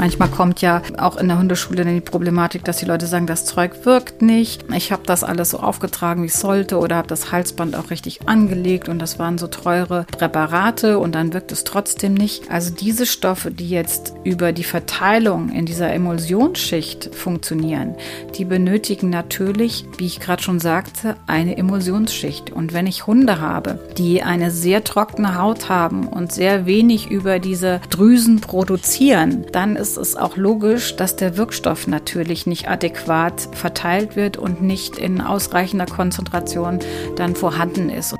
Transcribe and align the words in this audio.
Manchmal 0.00 0.30
kommt 0.30 0.62
ja 0.62 0.80
auch 0.96 1.18
in 1.18 1.28
der 1.28 1.38
Hundeschule 1.38 1.84
dann 1.84 1.92
die 1.92 2.00
Problematik, 2.00 2.64
dass 2.64 2.78
die 2.78 2.86
Leute 2.86 3.04
sagen, 3.04 3.26
das 3.26 3.44
Zeug 3.44 3.84
wirkt 3.84 4.22
nicht. 4.22 4.64
Ich 4.74 4.92
habe 4.92 5.02
das 5.04 5.22
alles 5.22 5.50
so 5.50 5.58
aufgetragen, 5.60 6.22
wie 6.22 6.28
es 6.28 6.40
sollte 6.40 6.78
oder 6.78 6.96
habe 6.96 7.06
das 7.06 7.32
Halsband 7.32 7.76
auch 7.76 7.90
richtig 7.90 8.26
angelegt 8.26 8.88
und 8.88 8.98
das 8.98 9.18
waren 9.18 9.36
so 9.36 9.46
teure 9.46 10.06
Präparate 10.16 10.98
und 10.98 11.14
dann 11.14 11.34
wirkt 11.34 11.52
es 11.52 11.64
trotzdem 11.64 12.14
nicht. 12.14 12.50
Also 12.50 12.72
diese 12.72 13.04
Stoffe, 13.04 13.50
die 13.50 13.68
jetzt 13.68 14.14
über 14.24 14.52
die 14.52 14.64
Verteilung 14.64 15.50
in 15.50 15.66
dieser 15.66 15.92
Emulsionsschicht 15.92 17.14
funktionieren, 17.14 17.94
die 18.36 18.46
benötigen 18.46 19.10
natürlich, 19.10 19.84
wie 19.98 20.06
ich 20.06 20.18
gerade 20.18 20.42
schon 20.42 20.60
sagte, 20.60 21.16
eine 21.26 21.58
Emulsionsschicht. 21.58 22.50
Und 22.52 22.72
wenn 22.72 22.86
ich 22.86 23.06
Hunde 23.06 23.42
habe, 23.42 23.78
die 23.98 24.22
eine 24.22 24.50
sehr 24.50 24.82
trockene 24.82 25.36
Haut 25.36 25.68
haben 25.68 26.08
und 26.08 26.32
sehr 26.32 26.64
wenig 26.64 27.10
über 27.10 27.38
diese 27.38 27.82
Drüsen 27.90 28.40
produzieren, 28.40 29.44
dann 29.52 29.76
ist 29.76 29.89
es 29.96 30.16
auch 30.16 30.36
logisch, 30.36 30.96
dass 30.96 31.16
der 31.16 31.36
Wirkstoff 31.36 31.86
natürlich 31.86 32.46
nicht 32.46 32.68
adäquat 32.68 33.48
verteilt 33.52 34.16
wird 34.16 34.36
und 34.36 34.62
nicht 34.62 34.98
in 34.98 35.20
ausreichender 35.20 35.86
Konzentration 35.86 36.78
dann 37.16 37.34
vorhanden 37.34 37.90
ist. 37.90 38.14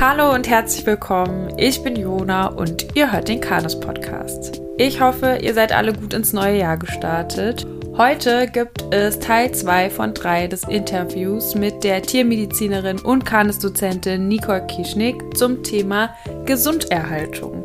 Hallo 0.00 0.34
und 0.34 0.48
herzlich 0.48 0.84
willkommen. 0.84 1.52
Ich 1.56 1.82
bin 1.82 1.96
Jona 1.96 2.48
und 2.48 2.94
ihr 2.94 3.10
hört 3.12 3.28
den 3.28 3.40
Kanus 3.40 3.80
Podcast. 3.80 4.60
Ich 4.76 5.00
hoffe, 5.00 5.38
ihr 5.40 5.54
seid 5.54 5.72
alle 5.72 5.92
gut 5.92 6.14
ins 6.14 6.32
neue 6.32 6.58
Jahr 6.58 6.76
gestartet. 6.76 7.66
Heute 7.96 8.48
gibt 8.48 8.92
es 8.92 9.20
Teil 9.20 9.52
2 9.52 9.88
von 9.88 10.14
3 10.14 10.48
des 10.48 10.64
Interviews 10.64 11.54
mit 11.54 11.84
der 11.84 12.02
Tiermedizinerin 12.02 12.98
und 12.98 13.24
Kanus-Dozentin 13.24 14.26
Nicole 14.26 14.66
Kischnick 14.66 15.36
zum 15.36 15.62
Thema 15.62 16.12
Gesunderhaltung. 16.44 17.62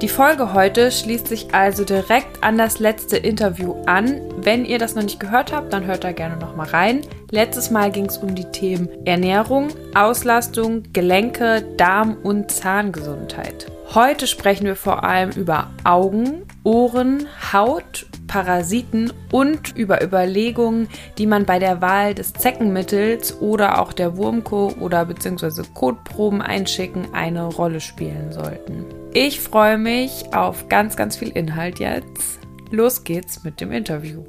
Die 0.00 0.08
Folge 0.08 0.52
heute 0.52 0.92
schließt 0.92 1.26
sich 1.26 1.52
also 1.52 1.82
direkt 1.82 2.44
an 2.44 2.58
das 2.58 2.78
letzte 2.78 3.16
Interview 3.16 3.74
an. 3.86 4.20
Wenn 4.36 4.64
ihr 4.64 4.78
das 4.78 4.94
noch 4.94 5.02
nicht 5.02 5.18
gehört 5.18 5.52
habt, 5.52 5.72
dann 5.72 5.84
hört 5.84 6.04
da 6.04 6.12
gerne 6.12 6.36
nochmal 6.36 6.68
rein. 6.68 7.00
Letztes 7.32 7.72
Mal 7.72 7.90
ging 7.90 8.06
es 8.06 8.18
um 8.18 8.36
die 8.36 8.44
Themen 8.52 8.88
Ernährung, 9.04 9.70
Auslastung, 9.96 10.84
Gelenke, 10.92 11.64
Darm 11.76 12.18
und 12.22 12.52
Zahngesundheit. 12.52 13.66
Heute 13.94 14.28
sprechen 14.28 14.66
wir 14.66 14.76
vor 14.76 15.02
allem 15.02 15.30
über 15.30 15.70
Augen, 15.82 16.42
Ohren, 16.62 17.26
Haut, 17.52 18.06
Parasiten 18.26 19.12
und 19.30 19.76
über 19.76 20.02
Überlegungen, 20.02 20.88
die 21.18 21.26
man 21.26 21.46
bei 21.46 21.58
der 21.58 21.80
Wahl 21.80 22.14
des 22.14 22.32
Zeckenmittels 22.32 23.40
oder 23.40 23.80
auch 23.80 23.92
der 23.92 24.16
Wurmko 24.16 24.74
oder 24.80 25.04
beziehungsweise 25.04 25.64
Kotproben 25.74 26.42
einschicken 26.42 27.14
eine 27.14 27.46
Rolle 27.46 27.80
spielen 27.80 28.32
sollten. 28.32 28.84
Ich 29.12 29.40
freue 29.40 29.78
mich 29.78 30.34
auf 30.34 30.68
ganz, 30.68 30.96
ganz 30.96 31.16
viel 31.16 31.30
Inhalt 31.30 31.78
jetzt. 31.78 32.40
Los 32.70 33.04
geht's 33.04 33.44
mit 33.44 33.60
dem 33.60 33.72
Interview. 33.72 34.24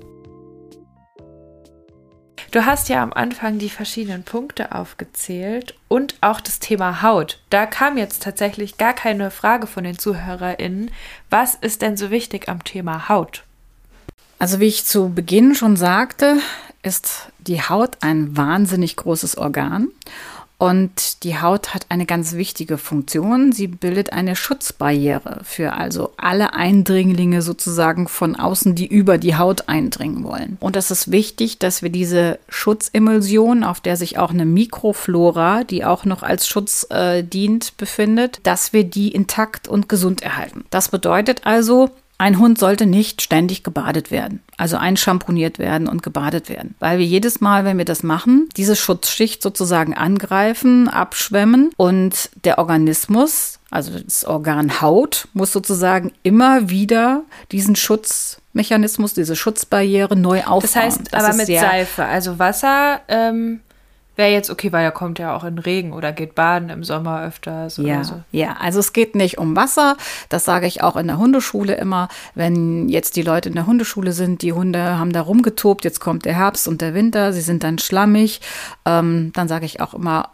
Du 2.52 2.66
hast 2.66 2.88
ja 2.88 3.04
am 3.04 3.12
Anfang 3.12 3.58
die 3.58 3.70
verschiedenen 3.70 4.24
Punkte 4.24 4.74
aufgezählt 4.74 5.76
und 5.90 6.16
auch 6.22 6.40
das 6.40 6.60
Thema 6.60 7.02
Haut. 7.02 7.42
Da 7.50 7.66
kam 7.66 7.98
jetzt 7.98 8.24
tatsächlich 8.24 8.78
gar 8.78 8.94
keine 8.94 9.32
Frage 9.32 9.68
von 9.68 9.84
den 9.84 10.00
ZuhörerInnen. 10.00 10.92
Was 11.30 11.56
ist 11.56 11.82
denn 11.82 11.98
so 11.98 12.10
wichtig 12.10 12.48
am 12.48 12.64
Thema 12.64 13.10
Haut? 13.10 13.44
Also 14.40 14.60
wie 14.60 14.66
ich 14.66 14.86
zu 14.86 15.10
Beginn 15.10 15.56
schon 15.56 15.78
sagte, 15.78 16.38
ist 16.84 17.30
die 17.40 17.62
Haut 17.62 17.98
ein 18.02 18.38
wahnsinnig 18.38 18.96
großes 18.96 19.38
Organ 19.38 19.90
und 20.60 21.24
die 21.24 21.40
Haut 21.40 21.76
hat 21.76 21.86
eine 21.90 22.08
ganz 22.08 22.34
wichtige 22.34 22.80
Funktion. 22.80 23.52
Sie 23.52 23.68
bildet 23.68 24.12
eine 24.12 24.36
Schutzbarriere 24.36 25.42
für 25.44 25.74
also 25.74 26.14
alle 26.18 26.54
Eindringlinge 26.54 27.44
sozusagen 27.44 28.08
von 28.08 28.36
außen, 28.36 28.74
die 28.74 28.88
über 28.88 29.20
die 29.20 29.36
Haut 29.36 29.70
eindringen 29.70 30.24
wollen. 30.24 30.58
Und 30.60 30.76
es 30.76 30.90
ist 30.90 31.12
wichtig, 31.12 31.60
dass 31.60 31.84
wir 31.84 31.92
diese 31.92 32.40
Schutzemulsion, 32.50 33.64
auf 33.64 33.82
der 33.82 33.98
sich 33.98 34.18
auch 34.18 34.32
eine 34.32 34.46
Mikroflora, 34.46 35.64
die 35.64 35.86
auch 35.86 36.06
noch 36.06 36.24
als 36.24 36.48
Schutz 36.48 36.88
äh, 36.90 37.24
dient, 37.24 37.78
befindet, 37.78 38.40
dass 38.42 38.74
wir 38.74 38.84
die 38.84 39.12
intakt 39.12 39.68
und 39.68 39.88
gesund 39.88 40.24
erhalten. 40.24 40.66
Das 40.72 40.90
bedeutet 40.90 41.42
also, 41.46 41.92
ein 42.18 42.40
Hund 42.40 42.58
sollte 42.58 42.86
nicht 42.86 43.22
ständig 43.22 43.64
gebadet 43.64 44.10
werden, 44.10 44.42
also 44.58 44.78
einschamponiert 44.78 45.60
werden 45.60 45.88
und 45.88 46.02
gebadet 46.02 46.50
werden, 46.50 46.76
weil 46.80 46.98
wir 46.98 47.06
jedes 47.06 47.42
Mal, 47.42 47.64
wenn 47.64 47.78
wir 47.78 47.86
das 47.86 48.02
machen, 48.02 48.50
diese 48.58 48.76
Schutzschicht 48.76 49.44
sozusagen 49.44 49.94
angreifen, 49.94 50.88
abschwemmen 50.88 51.70
und 51.78 52.32
der 52.44 52.58
Organismus, 52.58 53.60
also 53.70 54.00
das 54.00 54.26
Organ 54.26 54.82
Haut, 54.82 55.28
muss 55.34 55.52
sozusagen 55.52 56.12
immer 56.24 56.70
wieder 56.70 57.24
diesen 57.52 57.76
Schutzmechanismus, 57.76 59.14
diese 59.14 59.36
Schutzbarriere 59.36 60.16
neu 60.16 60.40
aufbauen. 60.40 60.62
Das 60.62 60.76
heißt, 60.76 61.02
das 61.12 61.24
aber 61.24 61.36
mit 61.36 61.48
Seife, 61.48 62.06
also 62.06 62.40
Wasser 62.40 63.02
ähm, 63.10 63.60
wäre 64.18 64.32
jetzt 64.32 64.50
okay, 64.50 64.72
weil 64.72 64.84
er 64.84 64.92
kommt 64.92 65.20
ja 65.20 65.36
auch 65.36 65.44
in 65.44 65.60
Regen 65.60 65.94
oder 65.94 66.12
geht 66.12 66.36
baden 66.36 66.70
im 66.70 66.84
Sommer 66.84 67.24
öfters 67.24 67.78
ja, 67.78 68.04
so. 68.04 68.22
Ja, 68.32 68.58
also 68.60 68.80
es 68.80 68.94
geht 68.94 69.16
nicht 69.16 69.38
um 69.38 69.56
Wasser. 69.56 69.98
Das 70.30 70.46
sage 70.46 70.68
ich 70.68 70.82
auch 70.84 70.96
in 70.96 71.08
der 71.08 71.18
Hundeschule 71.18 71.76
immer. 71.76 72.10
Wenn 72.36 72.90
jetzt 72.90 73.16
die 73.16 73.22
Leute 73.22 73.50
in 73.50 73.56
der 73.56 73.68
Hundeschule 73.68 74.12
sind, 74.12 74.42
die 74.42 74.54
Hunde 74.54 74.98
haben 74.98 75.14
da 75.14 75.22
rumgetobt, 75.22 75.84
jetzt 75.84 76.00
kommt 76.00 76.26
der 76.26 76.36
Herbst 76.36 76.68
und 76.68 76.82
der 76.82 76.94
Winter, 76.94 77.34
sie 77.34 77.42
sind 77.42 77.64
dann 77.64 77.78
schlammig, 77.80 78.42
ähm, 78.86 79.32
dann 79.34 79.48
sage 79.48 79.66
ich 79.66 79.80
auch 79.82 79.94
immer, 79.94 80.32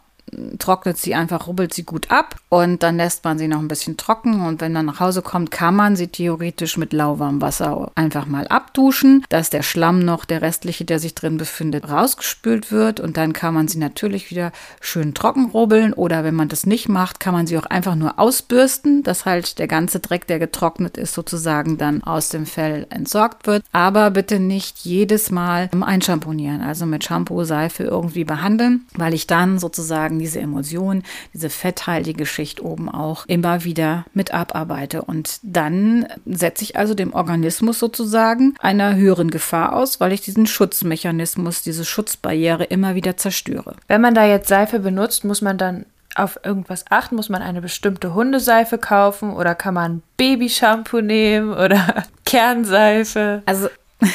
trocknet 0.58 0.98
sie 0.98 1.14
einfach, 1.14 1.46
rubbelt 1.46 1.74
sie 1.74 1.84
gut 1.84 2.10
ab 2.10 2.36
und 2.54 2.84
dann 2.84 2.98
lässt 2.98 3.24
man 3.24 3.36
sie 3.36 3.48
noch 3.48 3.58
ein 3.58 3.66
bisschen 3.66 3.96
trocken. 3.96 4.46
Und 4.46 4.60
wenn 4.60 4.74
dann 4.74 4.86
nach 4.86 5.00
Hause 5.00 5.22
kommt, 5.22 5.50
kann 5.50 5.74
man 5.74 5.96
sie 5.96 6.06
theoretisch 6.06 6.76
mit 6.76 6.92
lauwarmem 6.92 7.42
Wasser 7.42 7.90
einfach 7.96 8.26
mal 8.26 8.46
abduschen, 8.46 9.24
dass 9.28 9.50
der 9.50 9.64
Schlamm 9.64 10.04
noch, 10.04 10.24
der 10.24 10.40
restliche, 10.40 10.84
der 10.84 11.00
sich 11.00 11.16
drin 11.16 11.36
befindet, 11.36 11.88
rausgespült 11.90 12.70
wird. 12.70 13.00
Und 13.00 13.16
dann 13.16 13.32
kann 13.32 13.54
man 13.54 13.66
sie 13.66 13.78
natürlich 13.78 14.30
wieder 14.30 14.52
schön 14.80 15.14
trocken 15.14 15.46
rubbeln. 15.46 15.94
Oder 15.94 16.22
wenn 16.22 16.36
man 16.36 16.48
das 16.48 16.64
nicht 16.64 16.88
macht, 16.88 17.18
kann 17.18 17.34
man 17.34 17.48
sie 17.48 17.58
auch 17.58 17.66
einfach 17.66 17.96
nur 17.96 18.20
ausbürsten, 18.20 19.02
dass 19.02 19.24
halt 19.24 19.58
der 19.58 19.66
ganze 19.66 19.98
Dreck, 19.98 20.28
der 20.28 20.38
getrocknet 20.38 20.96
ist, 20.96 21.14
sozusagen 21.14 21.76
dann 21.76 22.04
aus 22.04 22.28
dem 22.28 22.46
Fell 22.46 22.86
entsorgt 22.88 23.48
wird. 23.48 23.64
Aber 23.72 24.12
bitte 24.12 24.38
nicht 24.38 24.78
jedes 24.84 25.32
Mal 25.32 25.70
einschamponieren, 25.80 26.60
also 26.60 26.86
mit 26.86 27.02
Shampoo, 27.02 27.42
Seife 27.42 27.82
irgendwie 27.82 28.22
behandeln, 28.22 28.86
weil 28.94 29.12
ich 29.12 29.26
dann 29.26 29.58
sozusagen 29.58 30.20
diese 30.20 30.38
Emulsion, 30.38 31.02
diese 31.32 31.50
fetthaltige 31.50 32.24
Schicht 32.26 32.43
oben 32.62 32.88
auch 32.88 33.26
immer 33.26 33.64
wieder 33.64 34.04
mit 34.12 34.32
abarbeite. 34.32 35.02
Und 35.02 35.38
dann 35.42 36.06
setze 36.26 36.64
ich 36.64 36.76
also 36.76 36.94
dem 36.94 37.12
Organismus 37.12 37.78
sozusagen 37.78 38.54
einer 38.60 38.96
höheren 38.96 39.30
Gefahr 39.30 39.74
aus, 39.74 40.00
weil 40.00 40.12
ich 40.12 40.20
diesen 40.20 40.46
Schutzmechanismus, 40.46 41.62
diese 41.62 41.84
Schutzbarriere 41.84 42.64
immer 42.64 42.94
wieder 42.94 43.16
zerstöre. 43.16 43.76
Wenn 43.88 44.00
man 44.00 44.14
da 44.14 44.26
jetzt 44.26 44.48
Seife 44.48 44.80
benutzt, 44.80 45.24
muss 45.24 45.42
man 45.42 45.58
dann 45.58 45.86
auf 46.14 46.38
irgendwas 46.44 46.84
achten? 46.90 47.16
Muss 47.16 47.28
man 47.28 47.42
eine 47.42 47.60
bestimmte 47.60 48.14
Hundeseife 48.14 48.78
kaufen 48.78 49.32
oder 49.32 49.54
kann 49.54 49.74
man 49.74 50.02
Babyshampoo 50.16 51.00
nehmen 51.00 51.52
oder 51.52 52.04
Kernseife? 52.24 53.42
Also 53.46 53.68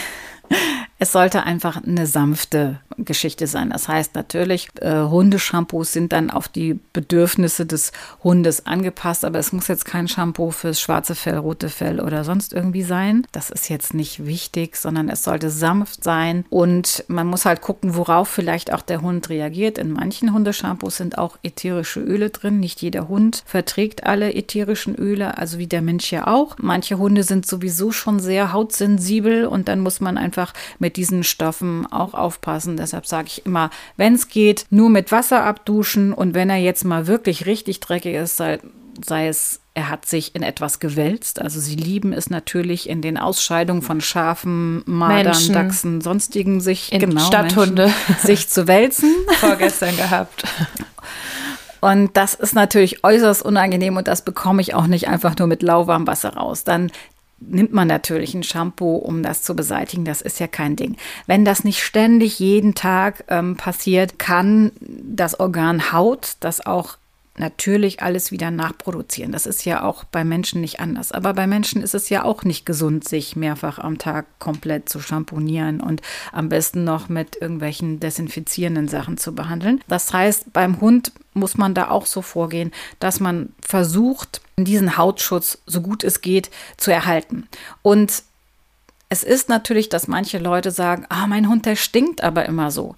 es 1.00 1.14
sollte 1.14 1.44
einfach 1.44 1.82
eine 1.82 2.06
sanfte 2.06 2.82
Geschichte 2.98 3.48
sein. 3.48 3.70
Das 3.70 3.88
heißt 3.88 4.16
natürlich, 4.16 4.68
äh, 4.82 5.04
Hundeshampoos 5.04 5.94
sind 5.94 6.12
dann 6.12 6.30
auf 6.30 6.50
die 6.50 6.78
Bedürfnisse 6.92 7.66
des 7.66 7.94
Hundes 8.22 8.66
angepasst, 8.66 9.24
aber 9.24 9.40
es 9.40 9.54
muss 9.54 9.70
jetzt 9.70 9.86
kein 9.86 10.10
Shampoo 10.10 10.52
fürs 10.52 10.82
schwarze 10.82 11.16
Fell, 11.16 11.38
rote 11.38 11.70
Fell 11.70 12.02
oder 12.02 12.26
sonst 12.26 12.52
irgendwie 12.52 12.84
sein. 12.84 13.26
Das 13.32 13.50
ist 13.50 13.70
jetzt 13.70 13.94
nicht 13.94 14.26
wichtig, 14.26 14.76
sondern 14.76 15.08
es 15.08 15.24
sollte 15.24 15.50
sanft 15.50 16.04
sein 16.04 16.44
und 16.50 17.06
man 17.08 17.28
muss 17.28 17.46
halt 17.46 17.62
gucken, 17.62 17.96
worauf 17.96 18.28
vielleicht 18.28 18.74
auch 18.74 18.82
der 18.82 19.02
Hund 19.02 19.30
reagiert. 19.30 19.78
In 19.78 19.94
manchen 19.94 20.34
Hundeshampoos 20.34 20.98
sind 20.98 21.18
auch 21.18 21.38
ätherische 21.44 22.02
Öle 22.02 22.30
drin. 22.30 22.60
Nicht 22.60 22.82
jeder 22.82 23.08
Hund 23.08 23.44
verträgt 23.46 24.04
alle 24.04 24.34
ätherischen 24.34 24.96
Öle, 24.96 25.38
also 25.38 25.60
wie 25.60 25.68
der 25.68 25.82
Mensch 25.82 26.12
ja 26.12 26.28
auch. 26.28 26.58
Manche 26.60 26.98
Hunde 26.98 27.24
sind 27.24 27.46
sowieso 27.46 27.94
schon 27.94 28.20
sehr 28.20 28.52
hautsensibel 28.52 29.46
und 29.46 29.70
dann 29.70 29.80
muss 29.80 30.02
man 30.02 30.18
einfach 30.18 30.54
mit 30.78 30.89
mit 30.90 30.98
diesen 30.98 31.24
Stoffen 31.24 31.86
auch 31.86 32.16
aufpassen. 32.16 32.76
Deshalb 32.76 33.06
sage 33.06 33.28
ich 33.28 33.46
immer, 33.46 33.70
wenn 33.96 34.16
es 34.16 34.28
geht, 34.28 34.66
nur 34.72 34.90
mit 34.90 35.12
Wasser 35.12 35.44
abduschen 35.44 36.14
und 36.14 36.34
wenn 36.34 36.50
er 36.50 36.58
jetzt 36.58 36.84
mal 36.84 37.06
wirklich 37.06 37.46
richtig 37.46 37.80
dreckig 37.80 38.16
ist, 38.16 38.38
sei, 38.38 38.58
sei 39.06 39.28
es 39.28 39.60
er 39.76 39.88
hat 39.88 40.08
sich 40.08 40.36
in 40.36 40.42
etwas 40.42 40.80
gewälzt. 40.80 41.40
Also 41.40 41.60
sie 41.60 41.76
lieben 41.76 42.12
es 42.12 42.32
natürlich 42.32 42.90
in 42.90 43.02
den 43.02 43.18
Ausscheidungen 43.18 43.84
von 43.84 44.02
Schafen, 44.02 44.82
Madern, 44.88 45.26
Menschen. 45.26 45.54
Dachsen, 45.54 46.02
sonstigen 46.02 46.60
sich 46.60 46.92
in 46.92 47.00
genau, 47.00 47.22
Stadthunde 47.22 47.84
Menschen, 47.84 48.28
sich 48.28 48.50
zu 48.50 48.68
wälzen. 48.68 49.14
Vorgestern 49.40 49.96
gehabt. 49.96 50.44
Und 51.82 52.18
das 52.18 52.34
ist 52.34 52.56
natürlich 52.56 53.04
äußerst 53.04 53.44
unangenehm 53.44 53.96
und 53.96 54.08
das 54.08 54.24
bekomme 54.24 54.62
ich 54.62 54.74
auch 54.74 54.88
nicht 54.88 55.08
einfach 55.08 55.38
nur 55.38 55.48
mit 55.48 55.62
lauwarmem 55.62 56.08
Wasser 56.08 56.34
raus. 56.34 56.66
Dann 56.66 56.92
nimmt 57.42 57.74
man 57.74 57.88
natürlich 57.88 58.34
ein 58.34 58.44
Shampoo, 58.44 58.96
um 58.96 59.24
das 59.24 59.44
zu 59.44 59.56
beseitigen. 59.56 60.06
Das 60.06 60.22
ist 60.22 60.40
ja 60.40 60.48
kein 60.48 60.76
Ding. 60.76 60.98
Wenn 61.26 61.46
das 61.46 61.64
nicht 61.64 61.84
ständig 61.84 62.40
jeden 62.40 62.76
Tag 62.76 63.24
ähm, 63.28 63.56
passiert, 63.56 64.20
kann 64.20 64.72
das 64.80 65.40
Organ 65.40 65.92
Haut, 65.92 66.38
das 66.40 66.66
auch 66.66 66.98
natürlich 67.40 68.02
alles 68.02 68.32
wieder 68.32 68.52
nachproduzieren. 68.52 69.32
Das 69.32 69.46
ist 69.46 69.66
ja 69.66 69.84
auch 69.84 70.04
bei 70.04 70.24
Menschen 70.24 70.62
nicht 70.62 70.80
anders. 70.80 71.12
Aber 71.12 71.34
bei 71.34 71.48
Menschen 71.48 71.82
ist 71.82 71.96
es 71.96 72.10
ja 72.10 72.24
auch 72.24 72.44
nicht 72.44 72.66
gesund, 72.66 73.08
sich 73.08 73.36
mehrfach 73.36 73.80
am 73.80 73.98
Tag 73.98 74.26
komplett 74.40 74.90
zu 74.90 75.00
schamponieren 75.00 75.80
und 75.82 76.02
am 76.32 76.50
besten 76.50 76.84
noch 76.84 77.10
mit 77.10 77.38
irgendwelchen 77.42 78.00
desinfizierenden 78.00 78.88
Sachen 78.88 79.18
zu 79.18 79.34
behandeln. 79.34 79.82
Das 79.88 80.14
heißt, 80.14 80.54
beim 80.54 80.82
Hund 80.82 81.12
muss 81.34 81.58
man 81.58 81.74
da 81.74 81.90
auch 81.90 82.06
so 82.06 82.22
vorgehen, 82.22 82.72
dass 83.00 83.20
man 83.20 83.54
versucht, 83.62 84.42
diesen 84.58 84.98
Hautschutz 84.98 85.60
so 85.66 85.82
gut 85.82 86.04
es 86.04 86.22
geht 86.22 86.50
zu 86.78 86.92
erhalten. 86.92 87.48
Und 87.82 88.24
es 89.08 89.24
ist 89.24 89.50
natürlich, 89.50 89.90
dass 89.90 90.08
manche 90.08 90.38
Leute 90.38 90.72
sagen, 90.72 91.06
ah, 91.10 91.26
mein 91.26 91.50
Hund, 91.50 91.66
der 91.66 91.76
stinkt 91.76 92.22
aber 92.22 92.46
immer 92.46 92.70
so. 92.70 92.96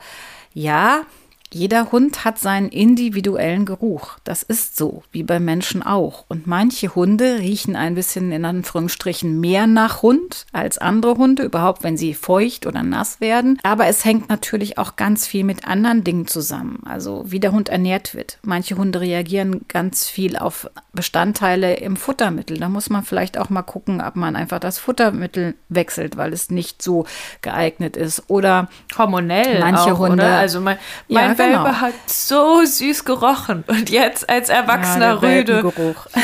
Ja, 0.53 1.03
jeder 1.53 1.91
Hund 1.91 2.23
hat 2.23 2.39
seinen 2.39 2.69
individuellen 2.69 3.65
Geruch. 3.65 4.17
Das 4.23 4.43
ist 4.43 4.77
so, 4.77 5.03
wie 5.11 5.23
bei 5.23 5.39
Menschen 5.39 5.83
auch. 5.83 6.25
Und 6.29 6.47
manche 6.47 6.95
Hunde 6.95 7.39
riechen 7.39 7.75
ein 7.75 7.95
bisschen 7.95 8.31
in 8.31 8.45
Anführungsstrichen 8.45 9.39
mehr 9.39 9.67
nach 9.67 10.01
Hund 10.01 10.45
als 10.53 10.77
andere 10.77 11.17
Hunde, 11.17 11.43
überhaupt 11.43 11.83
wenn 11.83 11.97
sie 11.97 12.13
feucht 12.13 12.65
oder 12.65 12.83
nass 12.83 13.19
werden. 13.19 13.59
Aber 13.63 13.87
es 13.87 14.05
hängt 14.05 14.29
natürlich 14.29 14.77
auch 14.77 14.95
ganz 14.95 15.27
viel 15.27 15.43
mit 15.43 15.67
anderen 15.67 16.03
Dingen 16.03 16.27
zusammen. 16.27 16.83
Also 16.85 17.23
wie 17.27 17.39
der 17.39 17.51
Hund 17.51 17.69
ernährt 17.69 18.15
wird. 18.15 18.37
Manche 18.43 18.77
Hunde 18.77 19.01
reagieren 19.01 19.65
ganz 19.67 20.07
viel 20.07 20.37
auf 20.37 20.69
Bestandteile 20.93 21.75
im 21.75 21.97
Futtermittel. 21.97 22.59
Da 22.59 22.69
muss 22.69 22.89
man 22.89 23.03
vielleicht 23.03 23.37
auch 23.37 23.49
mal 23.49 23.61
gucken, 23.61 24.01
ob 24.01 24.15
man 24.15 24.35
einfach 24.35 24.59
das 24.59 24.79
Futtermittel 24.79 25.55
wechselt, 25.69 26.15
weil 26.15 26.31
es 26.31 26.49
nicht 26.49 26.81
so 26.81 27.05
geeignet 27.41 27.97
ist. 27.97 28.23
Oder 28.29 28.69
hormonell. 28.97 29.59
Manche 29.59 29.93
auch, 29.93 29.99
Hunde. 29.99 30.23
Oder? 30.23 30.37
Also 30.37 30.61
mein, 30.61 30.77
mein 31.09 31.31
ja, 31.31 31.40
genau. 31.47 31.63
Welpe 31.63 31.81
hat 31.81 31.93
so 32.07 32.63
süß 32.63 33.05
gerochen 33.05 33.63
und 33.67 33.89
jetzt 33.89 34.29
als 34.29 34.49
erwachsener 34.49 35.05
ja, 35.05 35.13
Rüde. 35.13 35.61
Geruch. 35.61 36.07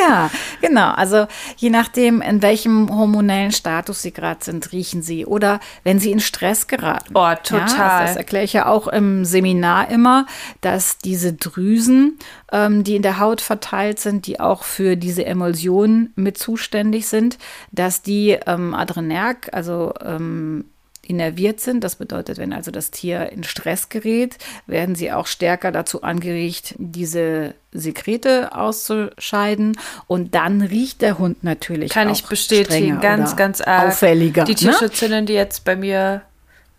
Ja, 0.00 0.30
genau. 0.60 0.90
Also 0.90 1.26
je 1.56 1.70
nachdem, 1.70 2.20
in 2.20 2.42
welchem 2.42 2.94
hormonellen 2.94 3.52
Status 3.52 4.02
sie 4.02 4.12
gerade 4.12 4.44
sind, 4.44 4.72
riechen 4.72 5.02
sie. 5.02 5.26
Oder 5.26 5.60
wenn 5.84 5.98
sie 5.98 6.10
in 6.10 6.20
Stress 6.20 6.66
geraten. 6.66 7.14
Oh, 7.14 7.32
total. 7.42 7.68
Ja, 7.68 8.00
das, 8.00 8.10
das 8.10 8.16
erkläre 8.16 8.44
ich 8.44 8.52
ja 8.52 8.66
auch 8.66 8.88
im 8.88 9.24
Seminar 9.24 9.90
immer, 9.90 10.26
dass 10.60 10.98
diese 10.98 11.32
Drüsen, 11.32 12.18
ähm, 12.52 12.84
die 12.84 12.96
in 12.96 13.02
der 13.02 13.18
Haut 13.18 13.40
verteilt 13.40 13.98
sind, 13.98 14.26
die 14.26 14.40
auch 14.40 14.64
für 14.64 14.96
diese 14.96 15.24
Emulsionen 15.24 16.12
mit 16.16 16.38
zuständig 16.38 17.06
sind, 17.06 17.38
dass 17.72 18.02
die 18.02 18.38
ähm, 18.46 18.74
Adrenerg, 18.74 19.50
also 19.52 19.94
ähm, 20.04 20.66
innerviert 21.08 21.60
sind. 21.60 21.82
Das 21.84 21.96
bedeutet, 21.96 22.38
wenn 22.38 22.52
also 22.52 22.70
das 22.70 22.90
Tier 22.90 23.30
in 23.30 23.44
Stress 23.44 23.88
gerät, 23.88 24.36
werden 24.66 24.94
sie 24.94 25.12
auch 25.12 25.26
stärker 25.26 25.72
dazu 25.72 26.02
angeregt, 26.02 26.74
diese 26.78 27.54
Sekrete 27.72 28.54
auszuscheiden. 28.54 29.78
Und 30.06 30.34
dann 30.34 30.62
riecht 30.62 31.02
der 31.02 31.18
Hund 31.18 31.44
natürlich 31.44 31.90
Kann 31.92 32.10
ich 32.10 32.24
bestätigen, 32.24 33.00
ganz, 33.00 33.36
ganz 33.36 33.60
arg. 33.60 33.88
auffälliger. 33.88 34.44
Die 34.44 34.52
ne? 34.52 34.56
Tierschützerin, 34.56 35.26
die 35.26 35.34
jetzt 35.34 35.64
bei 35.64 35.76
mir 35.76 36.22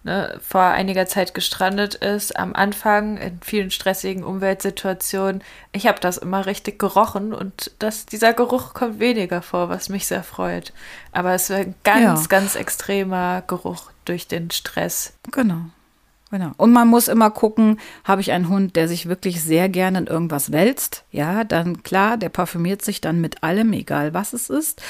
ne, 0.03 0.39
vor 0.41 0.61
einiger 0.61 1.05
Zeit 1.05 1.33
gestrandet 1.33 1.95
ist, 1.95 2.38
am 2.38 2.53
Anfang 2.53 3.17
in 3.17 3.39
vielen 3.44 3.71
stressigen 3.71 4.23
Umweltsituationen, 4.23 5.44
ich 5.71 5.88
habe 5.88 5.99
das 5.99 6.17
immer 6.17 6.45
richtig 6.45 6.79
gerochen 6.79 7.33
und 7.33 7.71
das, 7.79 8.05
dieser 8.05 8.33
Geruch 8.33 8.73
kommt 8.73 8.99
weniger 8.99 9.41
vor, 9.41 9.69
was 9.69 9.89
mich 9.89 10.07
sehr 10.07 10.23
freut. 10.23 10.73
Aber 11.11 11.33
es 11.33 11.49
ist 11.49 11.55
ein 11.55 11.75
ganz, 11.83 12.21
Ja. 12.21 12.27
ganz 12.27 12.55
extremer 12.55 13.44
Geruch 13.47 13.91
durch 14.05 14.27
den 14.27 14.51
Stress. 14.51 15.13
Genau. 15.31 15.65
Genau. 16.29 16.51
Und 16.57 16.74
man 16.74 16.89
muss 16.89 17.07
immer 17.07 17.31
gucken, 17.31 17.79
habe 18.03 18.19
ich 18.19 18.33
einen 18.33 18.50
Hund, 18.50 18.75
der 18.75 18.89
sich 18.89 19.07
wirklich 19.07 19.41
sehr 19.41 19.69
gerne 19.69 20.00
in 20.00 20.07
irgendwas 20.07 20.51
wälzt? 20.51 21.06
Ja, 21.09 21.45
dann 21.45 21.83
klar, 21.83 22.18
der 22.18 22.27
parfümiert 22.27 22.81
sich 22.81 23.00
dann 23.00 23.21
mit 23.21 23.44
allem, 23.44 23.71
egal 23.71 24.13
was 24.13 24.33
es 24.33 24.50
ist. 24.50 24.81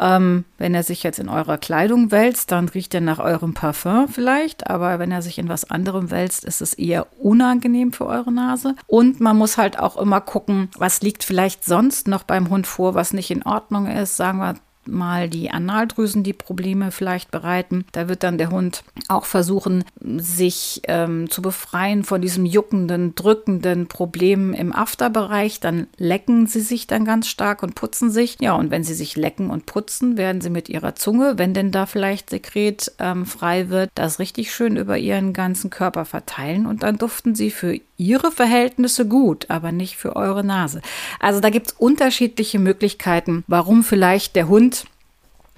Ähm, 0.00 0.44
wenn 0.56 0.74
er 0.74 0.82
sich 0.82 1.02
jetzt 1.02 1.18
in 1.18 1.28
eurer 1.28 1.58
Kleidung 1.58 2.12
wälzt, 2.12 2.50
dann 2.50 2.68
riecht 2.68 2.94
er 2.94 3.02
nach 3.02 3.18
eurem 3.18 3.52
Parfum 3.52 4.08
vielleicht. 4.08 4.70
Aber 4.70 4.98
wenn 4.98 5.12
er 5.12 5.20
sich 5.20 5.38
in 5.38 5.50
was 5.50 5.70
anderem 5.70 6.10
wälzt, 6.10 6.44
ist 6.44 6.62
es 6.62 6.72
eher 6.72 7.06
unangenehm 7.18 7.92
für 7.92 8.06
eure 8.06 8.32
Nase. 8.32 8.74
Und 8.86 9.20
man 9.20 9.36
muss 9.36 9.58
halt 9.58 9.78
auch 9.78 9.98
immer 9.98 10.22
gucken, 10.22 10.70
was 10.78 11.02
liegt 11.02 11.24
vielleicht 11.24 11.62
sonst 11.62 12.08
noch 12.08 12.22
beim 12.22 12.48
Hund 12.48 12.66
vor, 12.66 12.94
was 12.94 13.12
nicht 13.12 13.30
in 13.30 13.42
Ordnung 13.42 13.86
ist. 13.86 14.16
Sagen 14.16 14.38
wir 14.38 14.54
mal 14.86 15.28
die 15.28 15.50
Analdrüsen, 15.50 16.22
die 16.22 16.32
Probleme 16.32 16.90
vielleicht 16.90 17.30
bereiten. 17.30 17.84
Da 17.92 18.08
wird 18.08 18.22
dann 18.22 18.38
der 18.38 18.50
Hund 18.50 18.84
auch 19.08 19.24
versuchen, 19.24 19.84
sich 20.00 20.82
ähm, 20.88 21.30
zu 21.30 21.42
befreien 21.42 22.04
von 22.04 22.20
diesem 22.20 22.46
juckenden, 22.46 23.14
drückenden 23.14 23.86
Problem 23.86 24.52
im 24.52 24.72
Afterbereich. 24.72 25.60
Dann 25.60 25.86
lecken 25.96 26.46
sie 26.46 26.60
sich 26.60 26.86
dann 26.86 27.04
ganz 27.04 27.28
stark 27.28 27.62
und 27.62 27.74
putzen 27.74 28.10
sich. 28.10 28.36
Ja, 28.40 28.54
und 28.54 28.70
wenn 28.70 28.84
sie 28.84 28.94
sich 28.94 29.16
lecken 29.16 29.50
und 29.50 29.66
putzen, 29.66 30.16
werden 30.16 30.40
sie 30.40 30.50
mit 30.50 30.68
ihrer 30.68 30.94
Zunge, 30.94 31.34
wenn 31.36 31.54
denn 31.54 31.70
da 31.70 31.86
vielleicht 31.86 32.30
Sekret 32.30 32.92
ähm, 32.98 33.26
frei 33.26 33.68
wird, 33.68 33.90
das 33.94 34.18
richtig 34.18 34.54
schön 34.54 34.76
über 34.76 34.98
ihren 34.98 35.32
ganzen 35.32 35.70
Körper 35.70 36.04
verteilen 36.04 36.66
und 36.66 36.82
dann 36.82 36.98
duften 36.98 37.34
sie 37.34 37.50
für 37.50 37.78
ihre 37.98 38.30
Verhältnisse 38.30 39.06
gut, 39.06 39.46
aber 39.48 39.72
nicht 39.72 39.96
für 39.96 40.16
eure 40.16 40.44
Nase. 40.44 40.82
Also 41.18 41.40
da 41.40 41.50
gibt 41.50 41.68
es 41.68 41.72
unterschiedliche 41.72 42.58
Möglichkeiten, 42.58 43.44
warum 43.46 43.82
vielleicht 43.82 44.36
der 44.36 44.48
Hund 44.48 44.75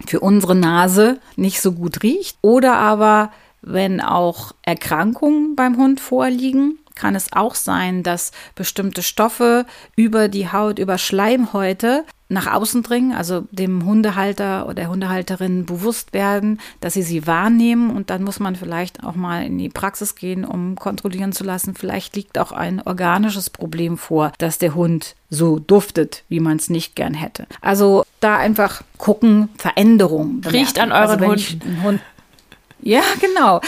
für 0.07 0.21
unsere 0.21 0.55
Nase 0.55 1.19
nicht 1.37 1.61
so 1.61 1.73
gut 1.73 2.03
riecht. 2.03 2.39
Oder 2.43 2.77
aber, 2.77 3.31
wenn 3.63 4.01
auch 4.01 4.53
Erkrankungen 4.63 5.57
beim 5.57 5.77
Hund 5.77 6.01
vorliegen, 6.01 6.79
kann 6.95 7.15
es 7.15 7.33
auch 7.33 7.55
sein, 7.55 8.03
dass 8.03 8.33
bestimmte 8.55 9.03
Stoffe 9.03 9.67
über 9.97 10.29
die 10.29 10.51
Haut, 10.51 10.79
über 10.79 10.99
Schleimhäute 10.99 12.05
nach 12.29 12.47
außen 12.53 12.83
dringen, 12.83 13.13
also 13.13 13.47
dem 13.51 13.85
Hundehalter 13.85 14.67
oder 14.67 14.75
der 14.75 14.91
Hundehalterin 14.91 15.65
bewusst 15.65 16.13
werden, 16.13 16.61
dass 16.81 16.95
sie 16.95 17.03
sie 17.03 17.27
wahrnehmen 17.27 17.91
und 17.91 18.11
dann 18.11 18.23
muss 18.23 18.39
man 18.39 18.55
vielleicht 18.55 19.03
auch 19.03 19.15
mal 19.15 19.45
in 19.47 19.57
die 19.59 19.71
Praxis 19.71 20.15
gehen, 20.15 20.45
um 20.45 20.77
kontrollieren 20.77 21.33
zu 21.33 21.45
lassen. 21.45 21.75
Vielleicht 21.75 22.17
liegt 22.17 22.39
auch 22.39 22.53
ein 22.53 22.83
organisches 22.83 23.49
Problem 23.49 23.97
vor, 23.97 24.33
dass 24.39 24.59
der 24.59 24.75
Hund 24.75 25.17
so 25.31 25.59
duftet, 25.59 26.25
wie 26.29 26.41
man 26.41 26.59
es 26.59 26.69
nicht 26.69 26.97
gern 26.97 27.15
hätte. 27.15 27.47
Also 27.61 28.05
da 28.21 28.37
einfach 28.37 28.83
gucken, 28.99 29.49
Veränderungen. 29.57 30.43
Riecht 30.45 30.79
an 30.79 30.93
euren 30.93 31.23
einen 31.23 31.83
Hund 31.83 32.01
ja, 32.81 33.03
genau. 33.21 33.61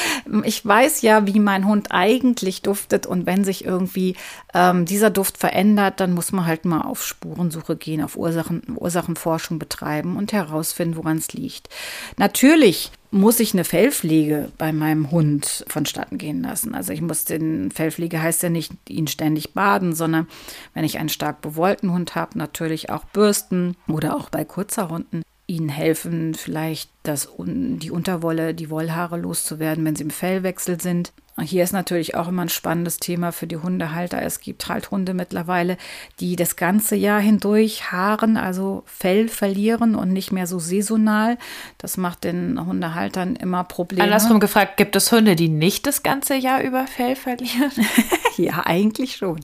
Ich 0.44 0.64
weiß 0.64 1.02
ja, 1.02 1.26
wie 1.26 1.40
mein 1.40 1.66
Hund 1.66 1.88
eigentlich 1.90 2.62
duftet 2.62 3.06
und 3.06 3.26
wenn 3.26 3.44
sich 3.44 3.64
irgendwie 3.64 4.16
ähm, 4.54 4.84
dieser 4.84 5.10
Duft 5.10 5.38
verändert, 5.38 6.00
dann 6.00 6.12
muss 6.12 6.32
man 6.32 6.46
halt 6.46 6.64
mal 6.64 6.82
auf 6.82 7.04
Spurensuche 7.04 7.76
gehen, 7.76 8.02
auf 8.02 8.16
Ursachen, 8.16 8.62
Ursachenforschung 8.76 9.58
betreiben 9.58 10.16
und 10.16 10.32
herausfinden, 10.32 10.96
woran 10.96 11.18
es 11.18 11.32
liegt. 11.32 11.68
Natürlich 12.16 12.92
muss 13.10 13.40
ich 13.40 13.52
eine 13.52 13.64
Fellpflege 13.64 14.52
bei 14.56 14.72
meinem 14.72 15.10
Hund 15.10 15.64
vonstatten 15.68 16.16
gehen 16.16 16.42
lassen. 16.42 16.74
Also 16.74 16.92
ich 16.92 17.00
muss 17.00 17.24
den, 17.24 17.72
Fellpflege 17.72 18.22
heißt 18.22 18.42
ja 18.44 18.50
nicht 18.50 18.72
ihn 18.88 19.08
ständig 19.08 19.52
baden, 19.52 19.94
sondern 19.94 20.28
wenn 20.74 20.84
ich 20.84 20.98
einen 20.98 21.08
stark 21.08 21.40
bewollten 21.40 21.92
Hund 21.92 22.14
habe, 22.14 22.38
natürlich 22.38 22.90
auch 22.90 23.04
bürsten 23.06 23.76
oder 23.88 24.16
auch 24.16 24.30
bei 24.30 24.44
kurzer 24.44 24.88
Hunden 24.88 25.22
ihnen 25.48 25.68
helfen, 25.68 26.34
vielleicht 26.34 26.90
das, 27.02 27.28
die 27.38 27.90
Unterwolle, 27.90 28.54
die 28.54 28.70
Wollhaare 28.70 29.16
loszuwerden, 29.16 29.84
wenn 29.84 29.96
sie 29.96 30.04
im 30.04 30.10
Fellwechsel 30.10 30.80
sind. 30.80 31.12
Hier 31.42 31.64
ist 31.64 31.72
natürlich 31.72 32.16
auch 32.16 32.28
immer 32.28 32.42
ein 32.42 32.48
spannendes 32.48 32.98
Thema 32.98 33.32
für 33.32 33.46
die 33.46 33.56
Hundehalter. 33.56 34.20
Es 34.20 34.40
gibt 34.40 34.68
halt 34.68 34.90
Hunde 34.90 35.14
mittlerweile, 35.14 35.78
die 36.18 36.36
das 36.36 36.56
ganze 36.56 36.96
Jahr 36.96 37.20
hindurch 37.20 37.92
Haaren, 37.92 38.36
also 38.36 38.82
Fell 38.84 39.28
verlieren 39.28 39.94
und 39.94 40.12
nicht 40.12 40.32
mehr 40.32 40.46
so 40.46 40.58
saisonal. 40.58 41.38
Das 41.78 41.96
macht 41.96 42.24
den 42.24 42.64
Hundehaltern 42.64 43.36
immer 43.36 43.64
Probleme. 43.64 44.04
Andersrum 44.04 44.40
gefragt, 44.40 44.76
gibt 44.76 44.96
es 44.96 45.10
Hunde, 45.12 45.36
die 45.36 45.48
nicht 45.48 45.86
das 45.86 46.02
ganze 46.02 46.34
Jahr 46.34 46.62
über 46.62 46.86
Fell 46.86 47.16
verlieren? 47.16 47.72
ja, 48.36 48.66
eigentlich 48.66 49.16
schon. 49.16 49.40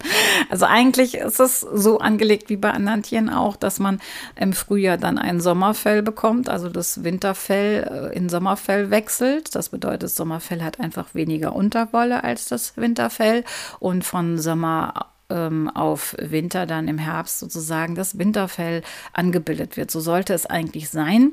Also 0.50 0.66
eigentlich 0.66 1.14
ist 1.14 1.40
es 1.40 1.60
so 1.60 1.98
angelegt 1.98 2.50
wie 2.50 2.56
bei 2.56 2.72
anderen 2.72 3.04
Tieren 3.04 3.30
auch, 3.30 3.56
dass 3.56 3.78
man 3.78 4.00
im 4.34 4.52
Frühjahr 4.52 4.98
dann 4.98 5.18
ein 5.18 5.40
Sommerfell 5.40 6.02
bekommt, 6.02 6.50
also 6.50 6.68
das 6.68 7.04
Winterfell 7.04 7.45
in 7.54 8.28
Sommerfell 8.28 8.90
wechselt. 8.90 9.54
Das 9.54 9.68
bedeutet, 9.68 10.10
Sommerfell 10.10 10.62
hat 10.62 10.80
einfach 10.80 11.14
weniger 11.14 11.54
Unterwolle 11.54 12.24
als 12.24 12.46
das 12.46 12.76
Winterfell 12.76 13.44
und 13.78 14.04
von 14.04 14.38
Sommer 14.38 15.06
ähm, 15.30 15.68
auf 15.70 16.14
Winter 16.18 16.66
dann 16.66 16.88
im 16.88 16.98
Herbst 16.98 17.38
sozusagen 17.40 17.94
das 17.94 18.18
Winterfell 18.18 18.82
angebildet 19.12 19.76
wird. 19.76 19.90
So 19.90 20.00
sollte 20.00 20.34
es 20.34 20.46
eigentlich 20.46 20.90
sein. 20.90 21.32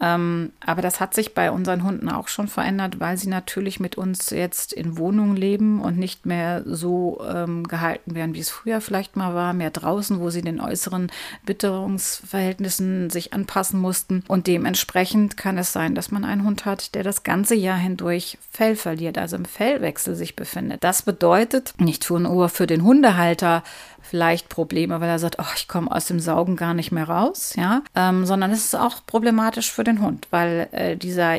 Ähm, 0.00 0.52
aber 0.64 0.82
das 0.82 1.00
hat 1.00 1.14
sich 1.14 1.34
bei 1.34 1.50
unseren 1.50 1.82
Hunden 1.82 2.08
auch 2.08 2.28
schon 2.28 2.48
verändert, 2.48 3.00
weil 3.00 3.16
sie 3.16 3.28
natürlich 3.28 3.80
mit 3.80 3.96
uns 3.96 4.30
jetzt 4.30 4.72
in 4.72 4.96
Wohnungen 4.96 5.36
leben 5.36 5.80
und 5.80 5.98
nicht 5.98 6.26
mehr 6.26 6.62
so 6.66 7.20
ähm, 7.28 7.66
gehalten 7.66 8.14
werden, 8.14 8.34
wie 8.34 8.40
es 8.40 8.50
früher 8.50 8.80
vielleicht 8.80 9.16
mal 9.16 9.34
war, 9.34 9.52
mehr 9.52 9.70
draußen, 9.70 10.20
wo 10.20 10.30
sie 10.30 10.42
den 10.42 10.60
äußeren 10.60 11.10
Witterungsverhältnissen 11.46 13.10
sich 13.10 13.32
anpassen 13.32 13.80
mussten. 13.80 14.24
Und 14.28 14.46
dementsprechend 14.46 15.36
kann 15.36 15.58
es 15.58 15.72
sein, 15.72 15.94
dass 15.94 16.10
man 16.10 16.24
einen 16.24 16.44
Hund 16.44 16.64
hat, 16.64 16.94
der 16.94 17.02
das 17.02 17.22
ganze 17.22 17.54
Jahr 17.54 17.78
hindurch 17.78 18.38
Fell 18.50 18.76
verliert, 18.76 19.18
also 19.18 19.36
im 19.36 19.44
Fellwechsel 19.44 20.14
sich 20.14 20.36
befindet. 20.36 20.82
Das 20.82 21.02
bedeutet 21.02 21.74
nicht 21.78 22.08
nur 22.08 22.48
für 22.48 22.66
den 22.66 22.82
Hundehalter, 22.82 23.18
Hundehalter 23.18 23.62
vielleicht 24.08 24.48
Probleme, 24.48 25.00
weil 25.00 25.08
er 25.08 25.18
sagt, 25.18 25.36
oh, 25.38 25.52
ich 25.56 25.68
komme 25.68 25.90
aus 25.90 26.06
dem 26.06 26.20
Saugen 26.20 26.56
gar 26.56 26.74
nicht 26.74 26.92
mehr 26.92 27.08
raus, 27.08 27.54
ja, 27.56 27.82
ähm, 27.94 28.26
sondern 28.26 28.50
es 28.50 28.64
ist 28.64 28.74
auch 28.74 29.04
problematisch 29.06 29.70
für 29.70 29.84
den 29.84 30.00
Hund, 30.00 30.26
weil 30.30 30.68
äh, 30.72 30.96
dieser 30.96 31.38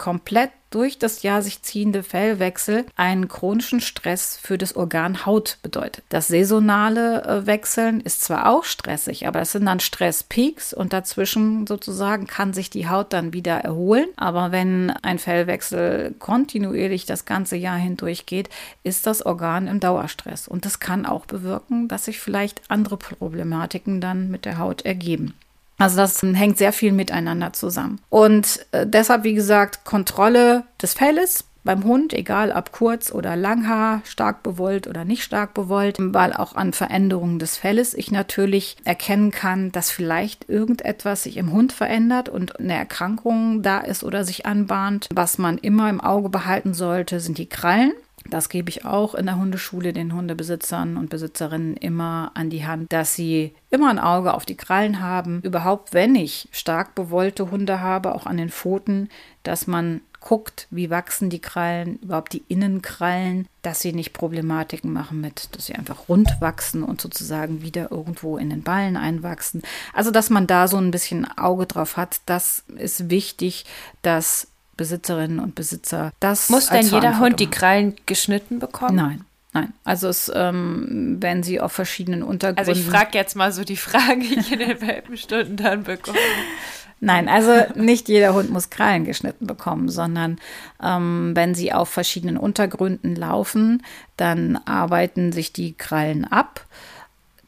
komplett 0.00 0.50
durch 0.70 0.98
das 0.98 1.22
Jahr 1.22 1.42
sich 1.42 1.62
ziehende 1.62 2.02
Fellwechsel 2.02 2.86
einen 2.96 3.28
chronischen 3.28 3.82
Stress 3.82 4.38
für 4.40 4.56
das 4.56 4.74
Organ 4.74 5.26
Haut 5.26 5.58
bedeutet. 5.62 6.04
Das 6.08 6.28
saisonale 6.28 7.22
äh, 7.24 7.46
Wechseln 7.46 8.00
ist 8.00 8.22
zwar 8.22 8.48
auch 8.48 8.64
stressig, 8.64 9.26
aber 9.26 9.42
es 9.42 9.52
sind 9.52 9.66
dann 9.66 9.80
Stresspeaks 9.80 10.72
und 10.72 10.94
dazwischen 10.94 11.66
sozusagen 11.66 12.26
kann 12.26 12.54
sich 12.54 12.70
die 12.70 12.88
Haut 12.88 13.12
dann 13.12 13.34
wieder 13.34 13.56
erholen. 13.56 14.08
Aber 14.16 14.52
wenn 14.52 14.90
ein 15.02 15.18
Fellwechsel 15.18 16.14
kontinuierlich 16.18 17.04
das 17.04 17.26
ganze 17.26 17.56
Jahr 17.56 17.76
hindurch 17.76 18.24
geht, 18.24 18.48
ist 18.82 19.06
das 19.06 19.26
Organ 19.26 19.66
im 19.66 19.80
Dauerstress 19.80 20.48
und 20.48 20.64
das 20.64 20.80
kann 20.80 21.04
auch 21.04 21.26
bewirken, 21.26 21.88
dass 21.88 22.06
sich 22.06 22.20
vielleicht 22.20 22.62
andere 22.68 22.96
Problematiken 22.96 24.00
dann 24.00 24.30
mit 24.30 24.46
der 24.46 24.56
Haut 24.56 24.82
ergeben. 24.82 25.34
Also 25.80 25.96
das 25.96 26.22
hängt 26.22 26.58
sehr 26.58 26.72
viel 26.72 26.92
miteinander 26.92 27.52
zusammen. 27.52 28.00
Und 28.10 28.66
äh, 28.72 28.86
deshalb, 28.86 29.24
wie 29.24 29.34
gesagt, 29.34 29.84
Kontrolle 29.84 30.64
des 30.80 30.92
Felles 30.92 31.44
beim 31.64 31.84
Hund, 31.84 32.12
egal 32.12 32.52
ob 32.52 32.72
kurz 32.72 33.12
oder 33.12 33.36
langhaar, 33.36 34.00
stark 34.04 34.42
bewollt 34.42 34.86
oder 34.86 35.04
nicht 35.04 35.22
stark 35.22 35.54
bewollt, 35.54 35.96
weil 35.98 36.32
auch 36.32 36.54
an 36.54 36.72
Veränderungen 36.72 37.38
des 37.38 37.56
Felles 37.56 37.94
ich 37.94 38.10
natürlich 38.10 38.76
erkennen 38.84 39.30
kann, 39.30 39.72
dass 39.72 39.90
vielleicht 39.90 40.48
irgendetwas 40.48 41.24
sich 41.24 41.36
im 41.36 41.52
Hund 41.52 41.72
verändert 41.72 42.28
und 42.28 42.58
eine 42.58 42.74
Erkrankung 42.74 43.62
da 43.62 43.78
ist 43.78 44.04
oder 44.04 44.24
sich 44.24 44.46
anbahnt. 44.46 45.08
Was 45.12 45.38
man 45.38 45.58
immer 45.58 45.90
im 45.90 46.00
Auge 46.00 46.28
behalten 46.28 46.74
sollte, 46.74 47.20
sind 47.20 47.38
die 47.38 47.48
Krallen. 47.48 47.92
Das 48.30 48.48
gebe 48.48 48.70
ich 48.70 48.84
auch 48.84 49.14
in 49.14 49.26
der 49.26 49.36
Hundeschule 49.36 49.92
den 49.92 50.14
Hundebesitzern 50.14 50.96
und 50.96 51.10
Besitzerinnen 51.10 51.76
immer 51.76 52.30
an 52.34 52.50
die 52.50 52.66
Hand, 52.66 52.92
dass 52.92 53.14
sie 53.14 53.54
immer 53.70 53.90
ein 53.90 53.98
Auge 53.98 54.34
auf 54.34 54.46
die 54.46 54.56
Krallen 54.56 55.00
haben. 55.00 55.40
Überhaupt, 55.42 55.92
wenn 55.92 56.14
ich 56.14 56.48
stark 56.52 56.94
bewollte 56.94 57.50
Hunde 57.50 57.80
habe, 57.80 58.14
auch 58.14 58.26
an 58.26 58.36
den 58.36 58.50
Pfoten, 58.50 59.08
dass 59.42 59.66
man 59.66 60.00
guckt, 60.20 60.66
wie 60.70 60.90
wachsen 60.90 61.30
die 61.30 61.40
Krallen, 61.40 61.98
überhaupt 62.02 62.32
die 62.32 62.44
Innenkrallen, 62.48 63.48
dass 63.62 63.80
sie 63.80 63.92
nicht 63.92 64.12
Problematiken 64.12 64.92
machen 64.92 65.20
mit, 65.20 65.48
dass 65.56 65.66
sie 65.66 65.74
einfach 65.74 66.08
rund 66.08 66.40
wachsen 66.40 66.82
und 66.82 67.00
sozusagen 67.00 67.62
wieder 67.62 67.90
irgendwo 67.90 68.36
in 68.36 68.50
den 68.50 68.62
Ballen 68.62 68.96
einwachsen. 68.96 69.62
Also, 69.94 70.10
dass 70.10 70.30
man 70.30 70.46
da 70.46 70.68
so 70.68 70.76
ein 70.76 70.90
bisschen 70.90 71.26
Auge 71.38 71.66
drauf 71.66 71.96
hat, 71.96 72.20
das 72.26 72.64
ist 72.76 73.10
wichtig, 73.10 73.64
dass 74.02 74.48
Besitzerinnen 74.80 75.40
und 75.40 75.54
Besitzer 75.54 76.10
das. 76.20 76.48
Muss 76.48 76.70
denn 76.70 76.86
jeder 76.86 77.18
Hund 77.18 77.38
die 77.38 77.50
Krallen 77.50 77.96
geschnitten 78.06 78.60
bekommen? 78.60 78.96
Nein. 78.96 79.24
Nein, 79.52 79.74
also 79.84 80.08
es, 80.08 80.32
ähm, 80.34 81.18
wenn 81.20 81.42
sie 81.42 81.60
auf 81.60 81.72
verschiedenen 81.72 82.22
Untergründen. 82.22 82.70
Also 82.70 82.80
ich 82.80 82.86
frage 82.86 83.18
jetzt 83.18 83.36
mal 83.36 83.52
so 83.52 83.62
die 83.62 83.76
Fragen, 83.76 84.20
die 84.20 84.38
ich 84.38 84.52
in 84.52 84.60
den 84.60 84.80
Welpenstunden 84.80 85.58
dann 85.58 85.82
bekomme. 85.82 86.16
Nein, 87.00 87.28
also 87.28 87.52
nicht 87.74 88.08
jeder 88.08 88.32
Hund 88.32 88.50
muss 88.50 88.70
Krallen 88.70 89.04
geschnitten 89.04 89.46
bekommen, 89.46 89.90
sondern 89.90 90.38
ähm, 90.82 91.32
wenn 91.34 91.54
sie 91.54 91.74
auf 91.74 91.90
verschiedenen 91.90 92.38
Untergründen 92.38 93.16
laufen, 93.16 93.82
dann 94.16 94.56
arbeiten 94.64 95.32
sich 95.32 95.52
die 95.52 95.74
Krallen 95.74 96.24
ab 96.24 96.64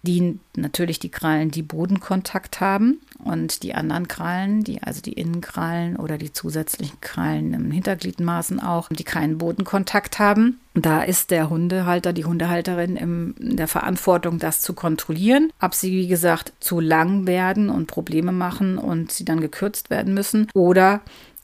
die 0.03 0.39
natürlich 0.57 0.99
die 0.99 1.11
Krallen, 1.11 1.51
die 1.51 1.63
Bodenkontakt 1.63 2.61
haben 2.61 3.01
und 3.23 3.63
die 3.63 3.75
anderen 3.75 4.09
Krallen, 4.09 4.65
die 4.65 4.83
also 4.83 5.01
die 5.01 5.13
Innenkrallen 5.13 5.97
oder 5.97 6.19
die 6.19 6.33
zusätzlichen 6.33 7.01
Krallen 7.01 7.55
im 7.55 7.71
Hintergliedmaßen 7.71 8.61
auch, 8.61 8.89
die 8.89 9.05
keinen 9.05 9.39
Bodenkontakt 9.39 10.19
haben. 10.19 10.61
Da 10.75 11.03
ist 11.03 11.31
der 11.31 11.51
Hundehalter, 11.51 12.13
die 12.13 12.25
Hundehalterin 12.25 12.97
in 12.97 13.35
der 13.39 13.69
Verantwortung, 13.69 14.39
das 14.39 14.61
zu 14.61 14.73
kontrollieren. 14.75 15.53
Ob 15.61 15.75
sie, 15.75 15.93
wie 15.93 16.09
gesagt, 16.09 16.53
zu 16.61 16.81
lang 16.81 17.27
werden 17.27 17.71
und 17.71 17.87
Probleme 17.87 18.33
machen 18.33 18.79
und 18.79 19.13
sie 19.13 19.25
dann 19.25 19.41
gekürzt 19.41 19.91
werden 19.91 20.15
müssen 20.15 20.49
oder 20.55 21.03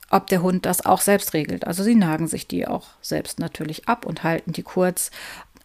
ob 0.09 0.27
der 0.27 0.41
Hund 0.41 0.65
das 0.65 0.85
auch 0.85 1.01
selbst 1.01 1.33
regelt. 1.33 1.67
Also 1.67 1.83
sie 1.83 1.95
nagen 1.95 2.27
sich 2.27 2.47
die 2.47 2.67
auch 2.67 2.87
selbst 3.01 3.39
natürlich 3.39 3.87
ab 3.87 4.05
und 4.05 4.23
halten 4.23 4.53
die 4.53 4.63
kurz. 4.63 5.11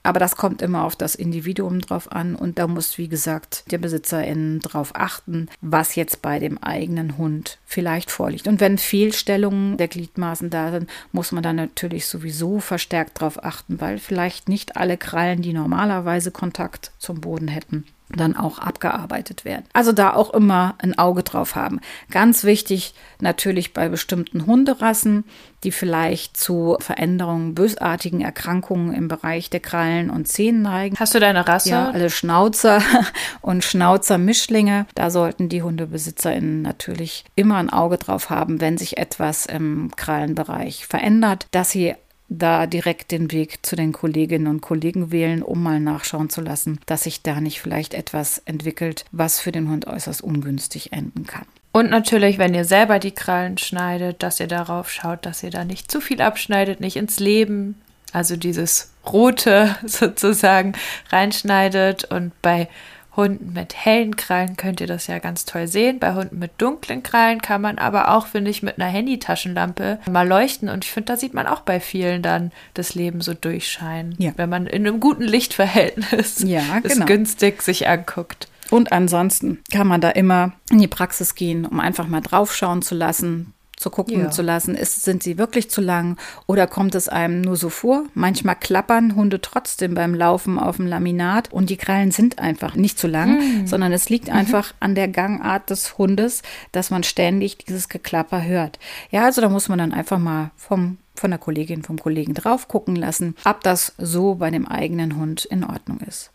Aber 0.05 0.21
das 0.21 0.37
kommt 0.37 0.61
immer 0.61 0.85
auf 0.85 0.97
das 0.97 1.15
Individuum 1.15 1.81
drauf 1.81 2.13
an 2.13 2.37
und 2.37 2.59
da 2.59 2.67
muss, 2.67 2.99
wie 2.99 3.09
gesagt, 3.09 3.65
der 3.71 3.79
Besitzerin 3.79 4.61
drauf 4.61 4.93
achten, 4.95 5.49
was 5.63 5.95
jetzt 5.95 6.21
bei 6.21 6.39
dem 6.39 6.63
eigenen 6.63 7.17
Hund 7.17 7.59
vielleicht 7.65 8.11
vorliegt. 8.11 8.47
Und 8.47 8.61
wenn 8.61 8.77
Fehlstellungen 8.77 9.79
der 9.79 9.89
Gliedmaßen 9.89 10.51
da 10.51 10.71
sind, 10.71 10.91
muss 11.13 11.33
man 11.33 11.43
dann 11.43 11.57
natürlich 11.57 12.07
sowieso 12.07 12.61
verstärkt 12.61 13.19
drauf 13.21 13.43
achten, 13.43 13.81
weil 13.81 13.99
vielleicht 13.99 14.49
nicht 14.49 14.77
alle 14.77 14.99
Krallen, 14.99 15.41
die 15.41 15.55
normalerweise 15.55 16.31
Kontakt 16.31 16.93
zum 16.99 17.23
Boden 17.23 17.49
hätten, 17.49 17.85
dann 18.17 18.37
auch 18.37 18.59
abgearbeitet 18.59 19.45
werden. 19.45 19.65
Also 19.73 19.93
da 19.93 20.15
auch 20.15 20.33
immer 20.35 20.75
ein 20.79 20.97
Auge 20.99 21.23
drauf 21.23 21.55
haben. 21.57 21.81
Ganz 22.11 22.45
wichtig 22.45 22.95
natürlich 23.21 23.73
bei 23.73 23.89
bestimmten 23.89 24.47
Hunderassen, 24.47 25.25
die 25.65 25.73
vielleicht 25.73 26.37
zu 26.37 26.77
Veränderungen, 26.81 27.55
bösartigen 27.55 28.21
Erkrankungen 28.21 28.93
im 28.93 29.09
Bereich 29.09 29.51
der 29.51 29.61
Krallen 29.61 30.11
und 30.11 30.29
Zähnen 30.29 30.63
neigen. 30.63 30.97
Hast 30.99 31.15
du 31.15 31.21
deine 31.21 31.49
Rasse? 31.49 31.71
Ja, 31.71 31.91
alle 31.91 32.11
Schnauzer 32.11 32.83
und 33.41 33.65
Schnauzer-Mischlinge. 33.65 34.87
Da 34.95 35.11
sollten 35.11 35.49
die 35.49 35.63
HundebesitzerInnen 35.63 36.63
natürlich 36.63 37.25
immer 37.35 37.57
ein 37.57 37.71
Auge 37.71 37.97
drauf 37.97 38.31
haben, 38.31 38.61
wenn 38.61 38.79
sich 38.79 38.99
etwas 38.99 39.47
im 39.47 39.91
Krallenbereich 39.97 40.87
verändert, 40.87 41.47
dass 41.51 41.71
sie 41.71 41.95
da 42.29 42.67
direkt 42.67 43.13
den 43.13 43.31
Weg 43.33 43.65
zu 43.65 43.77
den 43.77 43.93
Kolleginnen 43.93 44.47
und 44.47 44.61
Kollegen 44.61 45.13
wählen, 45.13 45.43
um 45.43 45.63
mal 45.63 45.81
nachschauen 45.81 46.31
zu 46.31 46.41
lassen, 46.41 46.81
dass 46.87 47.05
sich 47.05 47.23
da 47.23 47.41
nicht 47.41 47.61
vielleicht 47.61 47.95
etwas 47.95 48.39
entwickelt, 48.39 49.05
was 49.13 49.41
für 49.41 49.53
den 49.53 49.69
Hund 49.69 49.87
äußerst 49.87 50.23
ungünstig 50.23 50.93
enden 50.93 51.27
kann. 51.27 51.47
Und 51.73 51.91
natürlich, 51.91 52.39
wenn 52.39 52.55
ihr 52.55 52.65
selber 52.65 52.99
die 52.99 53.11
Krallen 53.11 53.59
schneidet, 53.59 54.23
dass 54.23 54.39
ihr 54.39 54.47
darauf 54.47 54.91
schaut, 54.91 55.27
dass 55.27 55.43
ihr 55.43 55.51
da 55.51 55.65
nicht 55.65 55.91
zu 55.91 56.01
viel 56.01 56.23
abschneidet, 56.23 56.81
nicht 56.81 56.97
ins 56.97 57.19
Leben, 57.19 57.81
also 58.13 58.37
dieses 58.37 58.93
Rote 59.05 59.75
sozusagen 59.85 60.75
reinschneidet. 61.11 62.05
Und 62.05 62.31
bei 62.43 62.69
Hunden 63.17 63.53
mit 63.53 63.75
hellen 63.75 64.17
Krallen 64.17 64.57
könnt 64.57 64.81
ihr 64.81 64.87
das 64.87 65.07
ja 65.07 65.19
ganz 65.19 65.45
toll 65.45 65.67
sehen. 65.67 65.99
Bei 65.99 66.15
Hunden 66.15 66.39
mit 66.39 66.53
dunklen 66.59 67.03
Krallen 67.03 67.41
kann 67.41 67.61
man 67.61 67.79
aber 67.79 68.15
auch, 68.15 68.27
finde 68.27 68.51
ich, 68.51 68.63
mit 68.63 68.79
einer 68.79 68.91
Handytaschenlampe 68.91 70.01
mal 70.11 70.27
leuchten. 70.27 70.69
Und 70.69 70.85
ich 70.85 70.91
finde, 70.91 71.13
da 71.13 71.17
sieht 71.17 71.35
man 71.35 71.47
auch 71.47 71.61
bei 71.61 71.81
vielen 71.81 72.23
dann 72.23 72.53
das 72.75 72.95
Leben 72.95 73.21
so 73.21 73.35
durchscheinen. 73.35 74.15
Ja. 74.19 74.33
Wenn 74.37 74.51
man 74.51 74.67
in 74.67 74.87
einem 74.87 75.01
guten 75.01 75.25
Lichtverhältnis 75.25 76.39
ja, 76.47 76.63
es 76.83 76.95
genau. 76.95 77.07
günstig 77.07 77.63
sich 77.63 77.89
anguckt. 77.89 78.49
Und 78.71 78.93
ansonsten 78.93 79.63
kann 79.73 79.87
man 79.87 80.01
da 80.01 80.11
immer 80.11 80.53
in 80.71 80.81
die 80.81 80.89
Praxis 80.89 81.35
gehen, 81.35 81.67
um 81.67 81.81
einfach 81.81 82.09
mal 82.09 82.21
draufschauen 82.21 82.83
zu 82.83 82.95
lassen, 82.95 83.53
zu 83.77 83.91
gucken 83.91 84.21
ja. 84.21 84.31
zu 84.31 84.43
lassen. 84.43 84.75
Ist, 84.75 85.03
sind 85.03 85.23
sie 85.23 85.39
wirklich 85.39 85.71
zu 85.71 85.81
lang 85.81 86.17
oder 86.47 86.67
kommt 86.67 86.95
es 86.95 87.09
einem 87.09 87.41
nur 87.41 87.57
so 87.57 87.69
vor? 87.69 88.05
Manchmal 88.15 88.57
klappern 88.57 89.15
Hunde 89.15 89.41
trotzdem 89.41 89.95
beim 89.95 90.15
Laufen 90.15 90.59
auf 90.59 90.77
dem 90.77 90.87
Laminat 90.87 91.53
und 91.53 91.71
die 91.71 91.77
Krallen 91.77 92.11
sind 92.11 92.39
einfach 92.39 92.75
nicht 92.75 92.99
zu 92.99 93.07
lang, 93.07 93.39
mhm. 93.39 93.67
sondern 93.67 93.93
es 93.93 94.09
liegt 94.09 94.29
mhm. 94.29 94.35
einfach 94.35 94.75
an 94.81 94.95
der 94.95 95.09
Gangart 95.09 95.71
des 95.71 95.99
Hundes, 95.99 96.43
dass 96.73 96.91
man 96.91 97.03
ständig 97.03 97.59
dieses 97.59 97.89
Geklapper 97.89 98.45
hört. 98.45 98.79
Ja, 99.11 99.25
also 99.25 99.41
da 99.41 99.49
muss 99.49 99.69
man 99.69 99.79
dann 99.79 99.93
einfach 99.93 100.19
mal 100.19 100.51
vom 100.57 100.99
von 101.17 101.31
der 101.31 101.39
Kollegin, 101.39 101.85
vom 101.85 101.97
Kollegen 101.97 102.35
drauf 102.35 102.67
gucken 102.67 102.97
lassen, 102.97 103.37
ob 103.45 103.63
das 103.63 103.95
so 103.99 104.35
bei 104.35 104.51
dem 104.51 104.67
eigenen 104.67 105.17
Hund 105.17 105.45
in 105.45 105.63
Ordnung 105.63 106.01
ist 106.01 106.33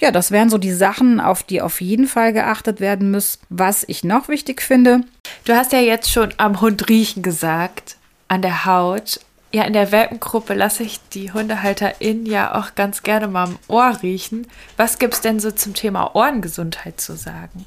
ja, 0.00 0.10
das 0.10 0.30
wären 0.30 0.50
so 0.50 0.58
die 0.58 0.72
Sachen, 0.72 1.20
auf 1.20 1.42
die 1.42 1.62
auf 1.62 1.80
jeden 1.80 2.06
Fall 2.06 2.32
geachtet 2.32 2.80
werden 2.80 3.10
muss. 3.10 3.38
Was 3.48 3.84
ich 3.86 4.04
noch 4.04 4.28
wichtig 4.28 4.60
finde. 4.60 5.02
Du 5.44 5.54
hast 5.54 5.72
ja 5.72 5.80
jetzt 5.80 6.10
schon 6.10 6.34
am 6.38 6.60
Hund 6.60 6.88
riechen 6.88 7.22
gesagt, 7.22 7.96
an 8.28 8.42
der 8.42 8.64
Haut. 8.64 9.20
Ja, 9.52 9.64
in 9.64 9.74
der 9.74 9.92
Welpengruppe 9.92 10.54
lasse 10.54 10.82
ich 10.82 10.98
die 11.12 11.32
HundehalterInnen 11.32 12.26
ja 12.26 12.58
auch 12.58 12.74
ganz 12.74 13.02
gerne 13.02 13.28
mal 13.28 13.44
am 13.44 13.58
Ohr 13.68 13.98
riechen. 14.02 14.46
Was 14.76 14.98
gibt 14.98 15.14
es 15.14 15.20
denn 15.20 15.40
so 15.40 15.50
zum 15.50 15.74
Thema 15.74 16.16
Ohrengesundheit 16.16 17.00
zu 17.00 17.16
sagen? 17.16 17.66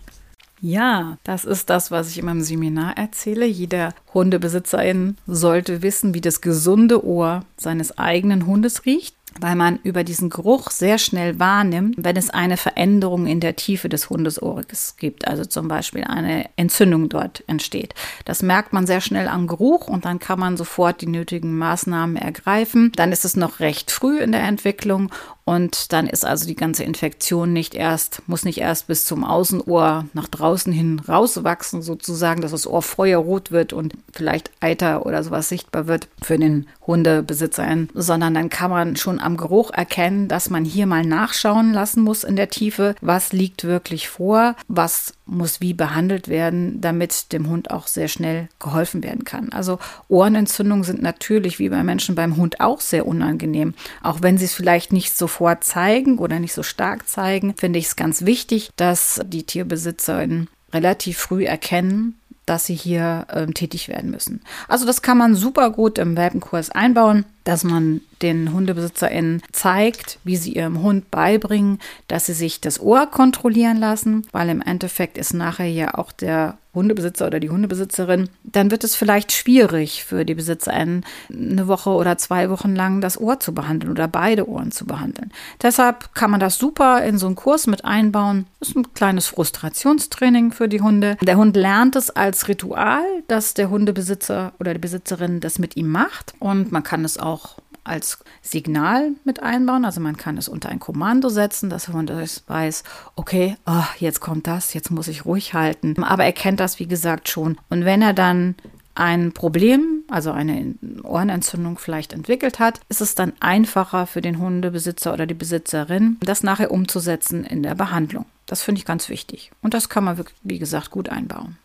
Ja, 0.62 1.18
das 1.24 1.46
ist 1.46 1.70
das, 1.70 1.92
was 1.92 2.10
ich 2.10 2.18
in 2.18 2.26
meinem 2.26 2.42
Seminar 2.42 2.98
erzähle. 2.98 3.46
Jeder 3.46 3.94
Hundebesitzerin 4.14 5.16
sollte 5.28 5.84
wissen, 5.84 6.16
wie 6.16 6.22
das 6.22 6.42
gesunde 6.42 7.06
Ohr 7.06 7.46
seines 7.56 7.98
eigenen 8.00 8.48
Hundes 8.48 8.86
riecht 8.86 9.16
weil 9.40 9.56
man 9.56 9.80
über 9.84 10.04
diesen 10.04 10.30
Geruch 10.30 10.72
sehr 10.72 10.98
schnell 10.98 11.40
wahrnimmt, 11.40 11.96
wenn 11.98 12.16
es 12.16 12.30
eine 12.30 12.58
Veränderung 12.58 13.28
in 13.28 13.40
der 13.40 13.56
Tiefe 13.56 13.90
des 13.90 14.10
Hundesohres 14.10 14.96
gibt, 14.98 15.28
also 15.28 15.46
zum 15.46 15.68
Beispiel 15.68 16.04
eine 16.04 16.50
Entzündung 16.56 17.10
dort 17.10 17.44
entsteht. 17.48 17.94
Das 18.24 18.42
merkt 18.42 18.74
man 18.74 18.88
sehr 18.88 19.02
schnell 19.02 19.28
am 19.28 19.48
Geruch 19.48 19.88
und 19.88 20.06
dann 20.06 20.20
kann 20.20 20.40
man 20.40 20.58
sofort 20.58 21.02
die 21.02 21.08
nötigen 21.08 21.58
Maßnahmen 21.58 22.16
ergreifen. 22.16 22.92
Dann 22.96 23.12
ist 23.12 23.26
es 23.26 23.36
noch 23.36 23.60
recht 23.60 23.92
früh 23.92 24.20
in 24.20 24.32
der 24.32 24.44
Entwicklung 24.44 25.12
Und 25.46 25.94
dann 25.94 26.08
ist 26.08 26.26
also 26.26 26.48
die 26.48 26.56
ganze 26.56 26.84
Infektion 26.84 27.54
nicht 27.54 27.76
erst, 27.76 28.24
muss 28.28 28.46
nicht 28.46 28.58
erst 28.58 28.88
bis 28.88 29.06
zum 29.06 29.24
Außenohr 29.24 30.06
nach 30.14 30.28
draußen 30.28 30.74
hin 30.74 31.00
rauswachsen, 31.08 31.84
sozusagen, 31.84 32.42
dass 32.42 32.50
das 32.50 32.66
Ohr 32.66 32.82
feuerrot 32.82 33.52
wird 33.52 33.72
und 33.72 33.94
vielleicht 34.12 34.50
Eiter 34.60 35.06
oder 35.06 35.24
sowas 35.24 35.48
sichtbar 35.48 35.86
wird 35.86 36.08
für 36.24 36.40
den 36.40 36.68
Hundebesitzer, 36.88 37.66
sondern 37.94 38.34
dann 38.34 38.50
kann 38.50 38.72
man 38.72 38.96
schon 38.96 39.20
am 39.20 39.38
Geruch 39.38 39.70
erkennen, 39.70 40.28
dass 40.28 40.50
man 40.50 40.66
hier 40.66 40.88
mal 40.88 41.06
nachschauen 41.06 41.74
lassen 41.74 42.02
muss 42.02 42.24
in 42.24 42.36
der 42.36 42.50
Tiefe, 42.50 42.96
was 43.02 43.32
liegt 43.32 43.66
wirklich 43.66 44.10
vor, 44.10 44.56
was 44.68 45.14
muss 45.26 45.62
wie 45.62 45.74
behandelt 45.74 46.28
werden, 46.28 46.82
damit 46.82 47.32
dem 47.34 47.50
Hund 47.50 47.72
auch 47.72 47.88
sehr 47.88 48.08
schnell 48.08 48.48
geholfen 48.60 49.04
werden 49.04 49.24
kann. 49.24 49.52
Also 49.52 49.80
Ohrenentzündungen 50.08 50.84
sind 50.84 51.02
natürlich 51.02 51.58
wie 51.60 51.70
bei 51.70 51.84
Menschen 51.84 52.16
beim 52.16 52.38
Hund 52.38 52.60
auch 52.60 52.80
sehr 52.80 53.08
unangenehm. 53.08 53.74
Auch 54.04 54.22
wenn 54.22 54.38
sie 54.38 54.46
es 54.46 54.54
vielleicht 54.54 54.94
nicht 54.94 55.18
sofort 55.18 55.64
zeigen 55.64 56.20
oder 56.20 56.40
nicht 56.40 56.54
so 56.54 56.64
stark 56.64 57.08
zeigen, 57.08 57.56
finde 57.58 57.80
ich 57.80 57.86
es 57.86 57.96
ganz 57.96 58.26
wichtig, 58.26 58.70
dass 58.76 59.22
die 59.26 59.44
Tierbesitzerinnen 59.44 60.48
relativ 60.74 61.18
früh 61.18 61.46
erkennen, 61.46 62.16
dass 62.46 62.66
sie 62.66 62.76
hier 62.76 63.26
äh, 63.30 63.48
tätig 63.48 63.88
werden 63.88 64.12
müssen. 64.12 64.42
Also 64.68 64.86
das 64.86 65.02
kann 65.02 65.18
man 65.18 65.36
super 65.36 65.72
gut 65.72 65.98
im 65.98 66.16
Welpenkurs 66.16 66.70
einbauen, 66.70 67.26
dass 67.46 67.64
man 67.64 68.02
den 68.22 68.52
HundebesitzerInnen 68.52 69.42
zeigt, 69.52 70.20
wie 70.24 70.36
sie 70.36 70.54
ihrem 70.54 70.82
Hund 70.82 71.10
beibringen, 71.12 71.80
dass 72.08 72.26
sie 72.26 72.34
sich 72.34 72.60
das 72.60 72.80
Ohr 72.82 73.08
kontrollieren 73.08 73.78
lassen, 73.78 74.28
weil 74.32 74.50
im 74.50 74.62
Endeffekt 74.62 75.18
ist 75.18 75.34
nachher 75.34 75.68
ja 75.68 75.94
auch 75.96 76.12
der 76.12 76.58
Hundebesitzer 76.76 77.26
oder 77.26 77.40
die 77.40 77.50
Hundebesitzerin, 77.50 78.30
dann 78.44 78.70
wird 78.70 78.84
es 78.84 78.96
vielleicht 78.96 79.32
schwierig 79.32 80.04
für 80.04 80.26
die 80.26 80.36
BesitzerInnen, 80.36 81.06
eine 81.32 81.68
Woche 81.68 81.90
oder 81.90 82.18
zwei 82.18 82.50
Wochen 82.50 82.76
lang 82.76 83.02
das 83.02 83.20
Ohr 83.20 83.40
zu 83.40 83.54
behandeln 83.54 83.92
oder 83.92 84.08
beide 84.08 84.48
Ohren 84.48 84.72
zu 84.72 84.86
behandeln. 84.86 85.32
Deshalb 85.62 86.14
kann 86.14 86.32
man 86.32 86.40
das 86.40 86.58
super 86.58 87.04
in 87.04 87.18
so 87.18 87.26
einen 87.26 87.36
Kurs 87.36 87.66
mit 87.66 87.86
einbauen. 87.86 88.46
Das 88.60 88.70
ist 88.70 88.76
ein 88.76 88.94
kleines 88.94 89.28
Frustrationstraining 89.28 90.52
für 90.52 90.68
die 90.68 90.82
Hunde. 90.82 91.18
Der 91.22 91.38
Hund 91.38 91.56
lernt 91.56 91.96
es 91.96 92.10
als 92.10 92.48
Ritual, 92.48 93.06
dass 93.28 93.54
der 93.54 93.70
Hundebesitzer 93.70 94.52
oder 94.60 94.74
die 94.74 94.80
Besitzerin 94.80 95.40
das 95.40 95.58
mit 95.58 95.78
ihm 95.78 95.90
macht 95.90 96.34
und 96.40 96.72
man 96.72 96.84
kann 96.84 97.06
es 97.06 97.18
auch 97.18 97.35
als 97.84 98.20
Signal 98.42 99.12
mit 99.24 99.44
einbauen. 99.44 99.86
Also 99.86 100.02
man 100.02 100.18
kann 100.18 100.38
es 100.38 100.50
unter 100.50 100.70
ein 100.70 100.80
Kommando 100.80 101.30
setzen, 101.30 101.70
dass 101.70 101.86
der 101.86 101.94
Hund 101.94 102.12
weiß, 102.48 102.84
okay, 103.16 103.58
oh, 103.66 103.84
jetzt 104.00 104.20
kommt 104.20 104.48
das, 104.48 104.74
jetzt 104.74 104.92
muss 104.92 105.08
ich 105.08 105.26
ruhig 105.26 105.54
halten. 105.54 106.04
Aber 106.04 106.26
er 106.26 106.34
kennt 106.34 106.60
das, 106.60 106.80
wie 106.80 106.88
gesagt, 106.88 107.30
schon. 107.30 107.58
Und 107.70 107.86
wenn 107.86 108.02
er 108.02 108.14
dann 108.14 108.56
ein 108.96 109.34
Problem, 109.34 110.04
also 110.10 110.32
eine 110.32 110.74
Ohrenentzündung 111.04 111.78
vielleicht 111.78 112.14
entwickelt 112.14 112.60
hat, 112.60 112.80
ist 112.90 113.02
es 113.02 113.14
dann 113.14 113.34
einfacher 113.40 114.08
für 114.08 114.22
den 114.22 114.40
Hundebesitzer 114.40 115.14
oder 115.14 115.26
die 115.26 115.34
Besitzerin, 115.34 116.18
das 116.22 116.44
nachher 116.44 116.72
umzusetzen 116.72 117.44
in 117.44 117.62
der 117.62 117.76
Behandlung. 117.76 118.26
Das 118.46 118.64
finde 118.64 118.80
ich 118.80 118.86
ganz 118.86 119.10
wichtig. 119.10 119.52
Und 119.62 119.74
das 119.74 119.90
kann 119.90 120.06
man, 120.06 120.18
wirklich, 120.18 120.38
wie 120.44 120.60
gesagt, 120.60 120.92
gut 120.92 121.10
einbauen. 121.10 121.58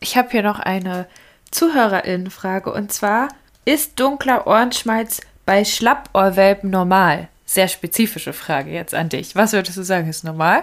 Ich 0.00 0.16
habe 0.16 0.30
hier 0.30 0.42
noch 0.42 0.60
eine 0.60 1.08
Zuhörerinnenfrage 1.50 2.72
und 2.72 2.92
zwar, 2.92 3.28
ist 3.68 4.00
dunkler 4.00 4.46
Ohrenschmalz 4.46 5.20
bei 5.44 5.62
Schlappohrwelpen 5.62 6.70
normal? 6.70 7.28
Sehr 7.44 7.68
spezifische 7.68 8.32
Frage 8.32 8.70
jetzt 8.70 8.94
an 8.94 9.10
dich. 9.10 9.36
Was 9.36 9.52
würdest 9.52 9.76
du 9.76 9.82
sagen, 9.82 10.08
ist 10.08 10.24
normal? 10.24 10.62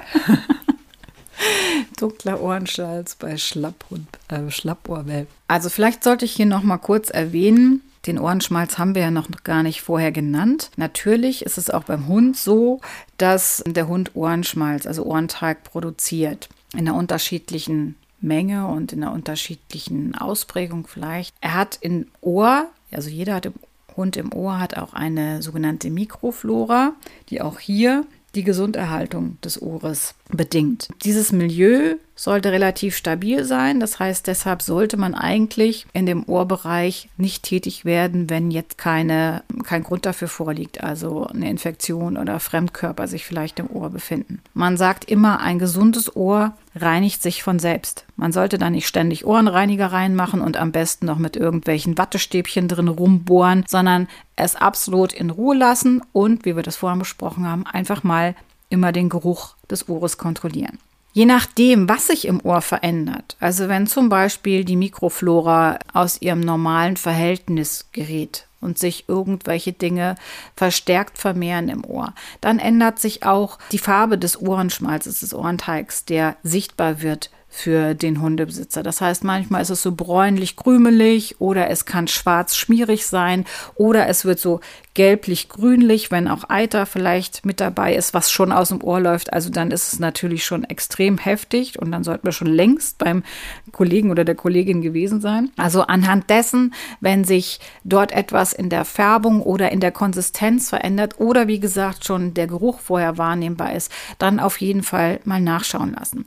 Dunkler 2.00 2.42
Ohrenschmalz 2.42 3.14
bei 3.14 3.38
Schlapphund, 3.38 4.08
äh, 4.30 4.50
Schlappohrwelpen. 4.50 5.28
Also 5.48 5.70
vielleicht 5.70 6.04
sollte 6.04 6.26
ich 6.26 6.32
hier 6.32 6.48
noch 6.48 6.64
mal 6.64 6.80
kurz 6.80 7.12
erwähnen, 7.12 7.82
den 8.08 8.18
Ohrenschmalz 8.18 8.80
haben 8.80 8.96
wir 8.96 9.04
ja 9.04 9.12
noch 9.12 9.30
gar 9.44 9.62
nicht 9.62 9.82
vorher 9.82 10.12
genannt. 10.12 10.72
Natürlich 10.76 11.46
ist 11.46 11.60
es 11.60 11.70
auch 11.70 11.84
beim 11.84 12.08
Hund 12.08 12.36
so, 12.36 12.82
dass 13.18 13.64
der 13.68 13.88
Hund 13.88 14.16
Ohrenschmalz, 14.16 14.88
also 14.88 15.04
Ohrenteig 15.04 15.64
produziert. 15.64 16.50
In 16.74 16.80
einer 16.80 16.96
unterschiedlichen 16.96 17.98
Menge 18.20 18.68
und 18.68 18.94
in 18.94 19.04
einer 19.04 19.14
unterschiedlichen 19.14 20.16
Ausprägung 20.16 20.88
vielleicht. 20.88 21.36
Er 21.42 21.54
hat 21.54 21.78
im 21.82 22.08
Ohr, 22.22 22.68
also 22.96 23.10
jeder 23.10 23.36
hat 23.36 23.46
im 23.46 23.54
Hund 23.96 24.18
im 24.18 24.34
Ohr 24.34 24.60
hat 24.60 24.78
auch 24.78 24.94
eine 24.94 25.42
sogenannte 25.42 25.90
Mikroflora, 25.90 26.94
die 27.30 27.42
auch 27.42 27.60
hier 27.60 28.06
die 28.36 28.44
Gesunderhaltung 28.44 29.38
des 29.42 29.62
Ohres 29.62 30.14
bedingt. 30.30 30.90
Dieses 31.04 31.32
Milieu 31.32 31.96
sollte 32.16 32.52
relativ 32.52 32.96
stabil 32.96 33.46
sein. 33.46 33.80
Das 33.80 34.00
heißt, 34.00 34.28
deshalb 34.28 34.62
sollte 34.62 34.98
man 34.98 35.16
eigentlich 35.16 35.86
in 35.94 36.06
dem 36.06 36.24
Ohrbereich 36.28 37.10
nicht 37.18 37.44
tätig 37.44 37.86
werden, 37.86 38.30
wenn 38.30 38.52
jetzt 38.52 38.78
keine, 38.78 39.44
kein 39.64 39.84
Grund 39.84 40.06
dafür 40.06 40.28
vorliegt, 40.28 40.84
also 40.84 41.26
eine 41.28 41.50
Infektion 41.50 42.18
oder 42.18 42.40
Fremdkörper 42.40 43.08
sich 43.08 43.26
vielleicht 43.26 43.60
im 43.60 43.70
Ohr 43.70 43.90
befinden. 43.90 44.42
Man 44.54 44.76
sagt 44.78 45.06
immer, 45.06 45.40
ein 45.40 45.60
gesundes 45.60 46.16
Ohr 46.16 46.54
reinigt 46.76 47.22
sich 47.22 47.42
von 47.42 47.60
selbst. 47.60 48.06
Man 48.18 48.32
sollte 48.32 48.58
da 48.58 48.70
nicht 48.70 48.88
ständig 48.88 49.26
Ohrenreiniger 49.26 49.88
reinmachen 49.88 50.42
und 50.42 50.58
am 50.58 50.72
besten 50.72 51.06
noch 51.06 51.18
mit 51.18 51.36
irgendwelchen 51.36 51.98
Wattestäbchen 51.98 52.68
drin 52.68 52.90
rumbohren, 52.90 53.64
sondern 53.68 54.08
es 54.36 54.56
absolut 54.56 55.14
in 55.14 55.30
Ruhe 55.30 55.56
lassen 55.56 56.02
und, 56.12 56.46
wie 56.46 56.56
wir 56.56 56.64
das 56.64 56.76
vorhin 56.76 57.00
besprochen 57.00 57.48
haben, 57.48 57.66
einfach 57.66 58.04
mal 58.04 58.36
immer 58.70 58.92
den 58.92 59.10
Geruch 59.10 59.56
des 59.70 59.88
Ohres 59.88 60.18
kontrollieren. 60.18 60.80
Je 61.14 61.26
nachdem, 61.26 61.88
was 61.88 62.08
sich 62.08 62.28
im 62.28 62.42
Ohr 62.42 62.62
verändert, 62.62 63.38
also 63.40 63.70
wenn 63.70 63.88
zum 63.88 64.10
Beispiel 64.10 64.66
die 64.66 64.76
Mikroflora 64.76 65.80
aus 65.94 66.22
ihrem 66.22 66.42
normalen 66.42 66.98
Verhältnis 66.98 67.88
gerät 67.94 68.48
und 68.62 68.78
sich 68.78 69.08
irgendwelche 69.08 69.74
Dinge 69.74 70.16
verstärkt 70.56 71.18
vermehren 71.18 71.70
im 71.70 71.86
Ohr, 71.86 72.14
dann 72.42 72.60
ändert 72.60 73.00
sich 73.00 73.24
auch 73.24 73.60
die 73.72 73.80
Farbe 73.80 74.18
des 74.18 74.40
Ohrenschmalzes, 74.40 75.20
des 75.20 75.34
Ohrenteigs, 75.34 76.06
der 76.06 76.38
sichtbar 76.44 77.02
wird 77.02 77.30
für 77.56 77.96
den 77.96 78.22
Hundebesitzer. 78.22 78.84
Das 78.84 79.00
heißt, 79.00 79.24
manchmal 79.24 79.62
ist 79.62 79.70
es 79.70 79.82
so 79.82 79.94
bräunlich-krümelig 79.94 81.40
oder 81.40 81.70
es 81.70 81.86
kann 81.86 82.10
schwarz-schmierig 82.10 83.08
sein 83.08 83.46
oder 83.76 84.08
es 84.08 84.26
wird 84.26 84.40
so 84.40 84.60
gelblich-grünlich, 84.94 86.12
wenn 86.12 86.28
auch 86.28 86.50
Eiter 86.50 86.86
vielleicht 86.86 87.46
mit 87.46 87.62
dabei 87.62 87.96
ist, 87.96 88.14
was 88.14 88.32
schon 88.32 88.52
aus 88.52 88.70
dem 88.70 88.84
Ohr 88.84 89.00
läuft. 89.00 89.32
Also 89.32 89.50
dann 89.50 89.72
ist 89.72 89.94
es 89.94 90.00
natürlich 90.00 90.46
schon 90.46 90.64
extrem 90.66 91.18
heftig 91.18 91.80
und 91.80 91.92
dann 91.92 92.04
sollten 92.04 92.26
wir 92.26 92.32
schon 92.34 92.48
längst 92.48 92.98
beim 92.98 93.24
Kollegen 93.72 94.12
oder 94.12 94.26
der 94.26 94.36
Kollegin 94.36 94.82
gewesen 94.82 95.22
sein. 95.22 95.52
Also 95.56 95.84
anhand 95.84 96.30
dessen, 96.30 96.74
wenn 97.00 97.24
sich 97.24 97.60
dort 97.84 98.12
etwas 98.12 98.52
in 98.54 98.70
der 98.70 98.84
Färbung 98.84 99.42
oder 99.42 99.72
in 99.72 99.80
der 99.80 99.92
Konsistenz 99.92 100.70
verändert 100.70 101.20
oder 101.20 101.48
wie 101.48 101.60
gesagt 101.60 102.06
schon 102.06 102.34
der 102.34 102.48
Geruch 102.48 102.80
vorher 102.80 103.18
wahrnehmbar 103.18 103.74
ist, 103.74 103.92
dann 104.18 104.40
auf 104.40 104.60
jeden 104.60 104.84
Fall 104.84 105.20
mal 105.24 105.42
nachschauen 105.42 105.94
lassen. 105.94 106.26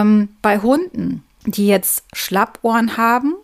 Ähm, 0.00 0.28
bei 0.42 0.58
Hunden, 0.58 1.24
die 1.46 1.66
jetzt 1.66 2.04
Schlappohren 2.14 2.96
haben 2.96 3.34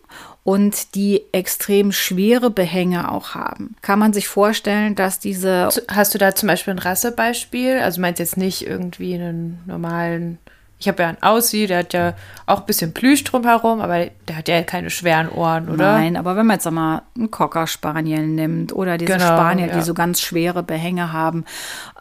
und 0.43 0.95
die 0.95 1.21
extrem 1.31 1.91
schwere 1.91 2.49
Behänge 2.49 3.11
auch 3.11 3.35
haben. 3.35 3.75
Kann 3.81 3.99
man 3.99 4.13
sich 4.13 4.27
vorstellen, 4.27 4.95
dass 4.95 5.19
diese. 5.19 5.69
Hast 5.87 6.13
du 6.13 6.17
da 6.17 6.33
zum 6.33 6.47
Beispiel 6.47 6.73
ein 6.73 6.79
Rassebeispiel? 6.79 7.79
Also 7.79 8.01
meinst 8.01 8.19
jetzt 8.19 8.37
nicht 8.37 8.65
irgendwie 8.65 9.13
einen 9.15 9.59
normalen. 9.67 10.39
Ich 10.81 10.87
habe 10.87 11.03
ja 11.03 11.09
einen 11.09 11.21
Aussie, 11.21 11.67
der 11.67 11.79
hat 11.79 11.93
ja 11.93 12.13
auch 12.45 12.61
ein 12.61 12.65
bisschen 12.65 12.93
Plüsch 12.93 13.25
drumherum, 13.25 13.81
aber 13.81 14.07
der 14.29 14.37
hat 14.37 14.47
ja 14.47 14.63
keine 14.63 14.89
schweren 14.89 15.29
Ohren, 15.29 15.67
oder? 15.67 15.91
Nein, 15.91 16.15
aber 16.15 16.37
wenn 16.37 16.47
man 16.47 16.55
jetzt 16.55 16.71
mal 16.71 17.01
einen 17.17 17.29
Cocker 17.29 17.67
Spaniel 17.67 18.25
nimmt 18.25 18.71
oder 18.71 18.97
diese 18.97 19.11
genau, 19.11 19.25
Spaniel, 19.25 19.67
ja. 19.67 19.75
die 19.75 19.81
so 19.81 19.93
ganz 19.93 20.21
schwere 20.21 20.63
Behänge 20.63 21.11
haben, 21.11 21.43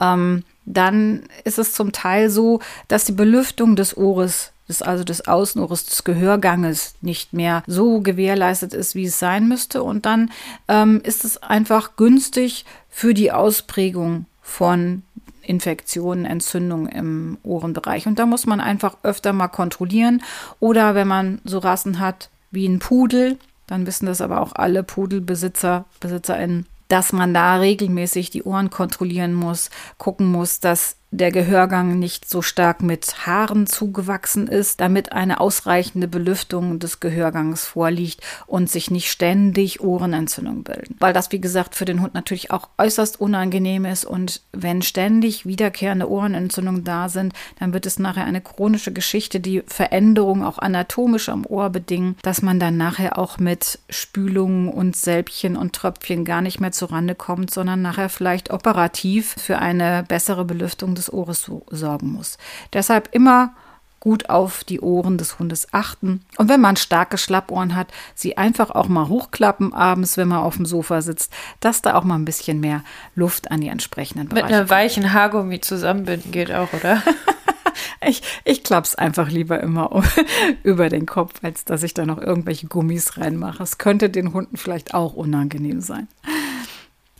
ähm, 0.00 0.44
dann 0.74 1.22
ist 1.44 1.58
es 1.58 1.72
zum 1.72 1.92
Teil 1.92 2.30
so, 2.30 2.60
dass 2.88 3.04
die 3.04 3.12
Belüftung 3.12 3.76
des 3.76 3.96
Ohres 3.96 4.52
des, 4.68 4.82
also 4.82 5.02
des 5.02 5.26
Außenohres, 5.26 5.86
des 5.86 6.04
Gehörganges 6.04 6.94
nicht 7.00 7.32
mehr 7.32 7.62
so 7.66 8.00
gewährleistet 8.00 8.74
ist, 8.74 8.94
wie 8.94 9.06
es 9.06 9.18
sein 9.18 9.48
müsste. 9.48 9.82
Und 9.82 10.06
dann 10.06 10.30
ähm, 10.68 11.00
ist 11.02 11.24
es 11.24 11.42
einfach 11.42 11.96
günstig 11.96 12.64
für 12.90 13.14
die 13.14 13.32
Ausprägung 13.32 14.26
von 14.42 15.02
Infektionen, 15.42 16.26
Entzündungen 16.26 16.88
im 16.88 17.38
Ohrenbereich. 17.42 18.06
Und 18.06 18.18
da 18.18 18.26
muss 18.26 18.44
man 18.44 18.60
einfach 18.60 18.98
öfter 19.02 19.32
mal 19.32 19.48
kontrollieren. 19.48 20.22
Oder 20.60 20.94
wenn 20.94 21.08
man 21.08 21.40
so 21.44 21.58
Rassen 21.58 21.98
hat 21.98 22.28
wie 22.50 22.68
ein 22.68 22.78
Pudel, 22.78 23.38
dann 23.66 23.86
wissen 23.86 24.06
das 24.06 24.20
aber 24.20 24.40
auch 24.40 24.54
alle 24.54 24.82
Pudelbesitzer, 24.82 25.86
BesitzerInnen, 26.00 26.66
dass 26.88 27.12
man 27.12 27.32
da 27.32 27.56
regelmäßig 27.56 28.30
die 28.30 28.42
Ohren 28.42 28.70
kontrollieren 28.70 29.34
muss, 29.34 29.70
gucken 29.96 30.26
muss, 30.26 30.60
dass 30.60 30.97
der 31.10 31.32
Gehörgang 31.32 31.98
nicht 31.98 32.28
so 32.28 32.42
stark 32.42 32.82
mit 32.82 33.26
Haaren 33.26 33.66
zugewachsen 33.66 34.46
ist, 34.46 34.80
damit 34.80 35.12
eine 35.12 35.40
ausreichende 35.40 36.06
Belüftung 36.06 36.78
des 36.78 37.00
Gehörgangs 37.00 37.64
vorliegt 37.64 38.20
und 38.46 38.68
sich 38.68 38.90
nicht 38.90 39.10
ständig 39.10 39.80
Ohrenentzündungen 39.80 40.64
bilden. 40.64 40.96
Weil 40.98 41.14
das, 41.14 41.32
wie 41.32 41.40
gesagt, 41.40 41.74
für 41.74 41.86
den 41.86 42.02
Hund 42.02 42.12
natürlich 42.12 42.50
auch 42.50 42.68
äußerst 42.76 43.20
unangenehm 43.20 43.86
ist 43.86 44.04
und 44.04 44.42
wenn 44.52 44.82
ständig 44.82 45.46
wiederkehrende 45.46 46.10
Ohrenentzündungen 46.10 46.84
da 46.84 47.08
sind, 47.08 47.32
dann 47.58 47.72
wird 47.72 47.86
es 47.86 47.98
nachher 47.98 48.24
eine 48.24 48.42
chronische 48.42 48.92
Geschichte, 48.92 49.40
die 49.40 49.62
Veränderungen 49.66 50.44
auch 50.44 50.58
anatomisch 50.58 51.30
am 51.30 51.46
Ohr 51.46 51.70
bedingen, 51.70 52.16
dass 52.22 52.42
man 52.42 52.60
dann 52.60 52.76
nachher 52.76 53.18
auch 53.18 53.38
mit 53.38 53.78
Spülungen 53.88 54.68
und 54.68 54.94
Sälbchen 54.94 55.56
und 55.56 55.72
Tröpfchen 55.72 56.26
gar 56.26 56.42
nicht 56.42 56.60
mehr 56.60 56.72
zurande 56.72 57.14
kommt, 57.14 57.50
sondern 57.50 57.80
nachher 57.80 58.10
vielleicht 58.10 58.50
operativ 58.50 59.34
für 59.38 59.58
eine 59.58 60.04
bessere 60.06 60.44
Belüftung 60.44 60.97
des 60.98 61.12
Ohres 61.12 61.50
sorgen 61.70 62.12
muss. 62.12 62.38
Deshalb 62.72 63.08
immer 63.12 63.54
gut 64.00 64.30
auf 64.30 64.64
die 64.64 64.80
Ohren 64.80 65.18
des 65.18 65.38
Hundes 65.38 65.72
achten. 65.72 66.24
Und 66.36 66.48
wenn 66.48 66.60
man 66.60 66.76
starke 66.76 67.18
Schlappohren 67.18 67.74
hat, 67.74 67.88
sie 68.14 68.36
einfach 68.36 68.70
auch 68.70 68.88
mal 68.88 69.08
hochklappen 69.08 69.74
abends, 69.74 70.16
wenn 70.16 70.28
man 70.28 70.38
auf 70.38 70.56
dem 70.56 70.66
Sofa 70.66 71.02
sitzt, 71.02 71.32
dass 71.60 71.82
da 71.82 71.94
auch 71.94 72.04
mal 72.04 72.14
ein 72.14 72.24
bisschen 72.24 72.60
mehr 72.60 72.84
Luft 73.14 73.50
an 73.50 73.60
die 73.60 73.68
entsprechenden 73.68 74.28
Bereiche 74.28 74.44
Mit 74.44 74.54
einer 74.54 74.70
weichen 74.70 75.12
Haargummi 75.12 75.60
zusammenbinden 75.60 76.30
geht 76.30 76.52
auch, 76.52 76.72
oder? 76.72 77.02
ich, 78.06 78.22
ich 78.44 78.62
klapp's 78.62 78.94
einfach 78.94 79.30
lieber 79.30 79.60
immer 79.60 80.02
über 80.62 80.88
den 80.88 81.06
Kopf, 81.06 81.34
als 81.42 81.64
dass 81.64 81.82
ich 81.82 81.94
da 81.94 82.06
noch 82.06 82.18
irgendwelche 82.18 82.66
Gummis 82.66 83.16
reinmache. 83.18 83.62
Es 83.62 83.78
könnte 83.78 84.10
den 84.10 84.32
Hunden 84.32 84.56
vielleicht 84.56 84.94
auch 84.94 85.14
unangenehm 85.14 85.80
sein. 85.80 86.08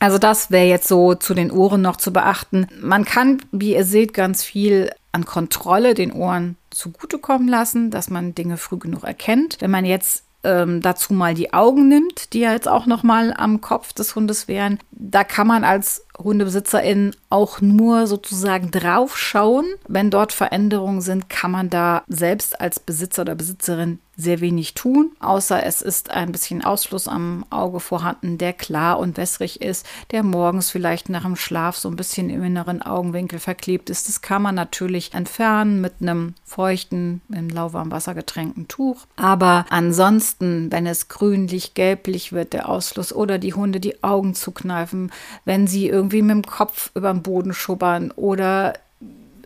Also 0.00 0.18
das 0.18 0.50
wäre 0.50 0.66
jetzt 0.66 0.88
so 0.88 1.14
zu 1.14 1.34
den 1.34 1.50
Ohren 1.50 1.82
noch 1.82 1.96
zu 1.96 2.12
beachten. 2.12 2.66
Man 2.80 3.04
kann, 3.04 3.42
wie 3.50 3.74
ihr 3.74 3.84
seht, 3.84 4.14
ganz 4.14 4.44
viel 4.44 4.90
an 5.12 5.24
Kontrolle 5.24 5.94
den 5.94 6.12
Ohren 6.12 6.56
zugutekommen 6.70 7.48
lassen, 7.48 7.90
dass 7.90 8.11
man 8.11 8.34
Dinge 8.34 8.56
früh 8.56 8.78
genug 8.78 9.04
erkennt. 9.04 9.56
Wenn 9.61 9.70
man 9.70 9.84
jetzt 9.84 10.24
ähm, 10.44 10.80
dazu 10.80 11.12
mal 11.12 11.34
die 11.34 11.52
Augen 11.52 11.88
nimmt, 11.88 12.32
die 12.32 12.40
ja 12.40 12.52
jetzt 12.52 12.68
auch 12.68 12.87
noch 12.87 13.02
mal 13.02 13.34
am 13.37 13.61
Kopf 13.61 13.92
des 13.92 14.14
Hundes 14.14 14.46
wären, 14.46 14.78
da 14.92 15.24
kann 15.24 15.46
man 15.46 15.64
als 15.64 16.04
Hundebesitzerin 16.18 17.14
auch 17.31 17.61
nur 17.61 18.07
sozusagen 18.07 18.70
draufschauen. 18.70 19.66
Wenn 19.87 20.11
dort 20.11 20.33
Veränderungen 20.33 21.00
sind, 21.00 21.28
kann 21.28 21.50
man 21.50 21.70
da 21.70 22.02
selbst 22.09 22.61
als 22.61 22.81
Besitzer 22.81 23.22
oder 23.22 23.35
Besitzerin 23.35 24.00
sehr 24.18 24.40
wenig 24.40 24.74
tun, 24.74 25.12
außer 25.20 25.64
es 25.64 25.81
ist 25.81 26.11
ein 26.11 26.33
bisschen 26.33 26.64
Ausfluss 26.64 27.07
am 27.07 27.46
Auge 27.50 27.78
vorhanden, 27.78 28.37
der 28.37 28.52
klar 28.52 28.98
und 28.98 29.16
wässrig 29.16 29.62
ist, 29.62 29.87
der 30.11 30.24
morgens 30.24 30.70
vielleicht 30.70 31.09
nach 31.09 31.22
dem 31.22 31.37
Schlaf 31.37 31.76
so 31.76 31.88
ein 31.88 31.94
bisschen 31.94 32.28
im 32.28 32.42
inneren 32.42 32.83
Augenwinkel 32.83 33.38
verklebt 33.38 33.90
ist. 33.90 34.09
Das 34.09 34.20
kann 34.20 34.42
man 34.42 34.57
natürlich 34.57 35.14
entfernen 35.14 35.81
mit 35.81 35.94
einem 36.00 36.35
feuchten, 36.44 37.20
in 37.33 37.48
lauwarmem 37.48 37.92
Wasser 37.92 38.14
getränkten 38.14 38.66
Tuch. 38.66 39.07
Aber 39.14 39.66
ansonsten, 39.70 40.72
wenn 40.72 40.88
es 40.88 41.07
grünlich, 41.07 41.74
gelblich 41.74 42.33
wird, 42.33 42.54
der 42.54 42.68
Ausfluss 42.68 43.12
oder 43.12 43.38
die 43.38 43.54
Hunde 43.54 43.78
die 43.78 44.02
Augen 44.02 44.35
zukneifen, 44.35 45.12
wenn 45.44 45.68
sie 45.68 45.87
irgendwie 46.09 46.23
mit 46.23 46.44
dem 46.44 46.51
Kopf 46.51 46.90
über 46.94 47.12
den 47.12 47.23
Boden 47.23 47.53
schubbern 47.53 48.11
oder 48.12 48.75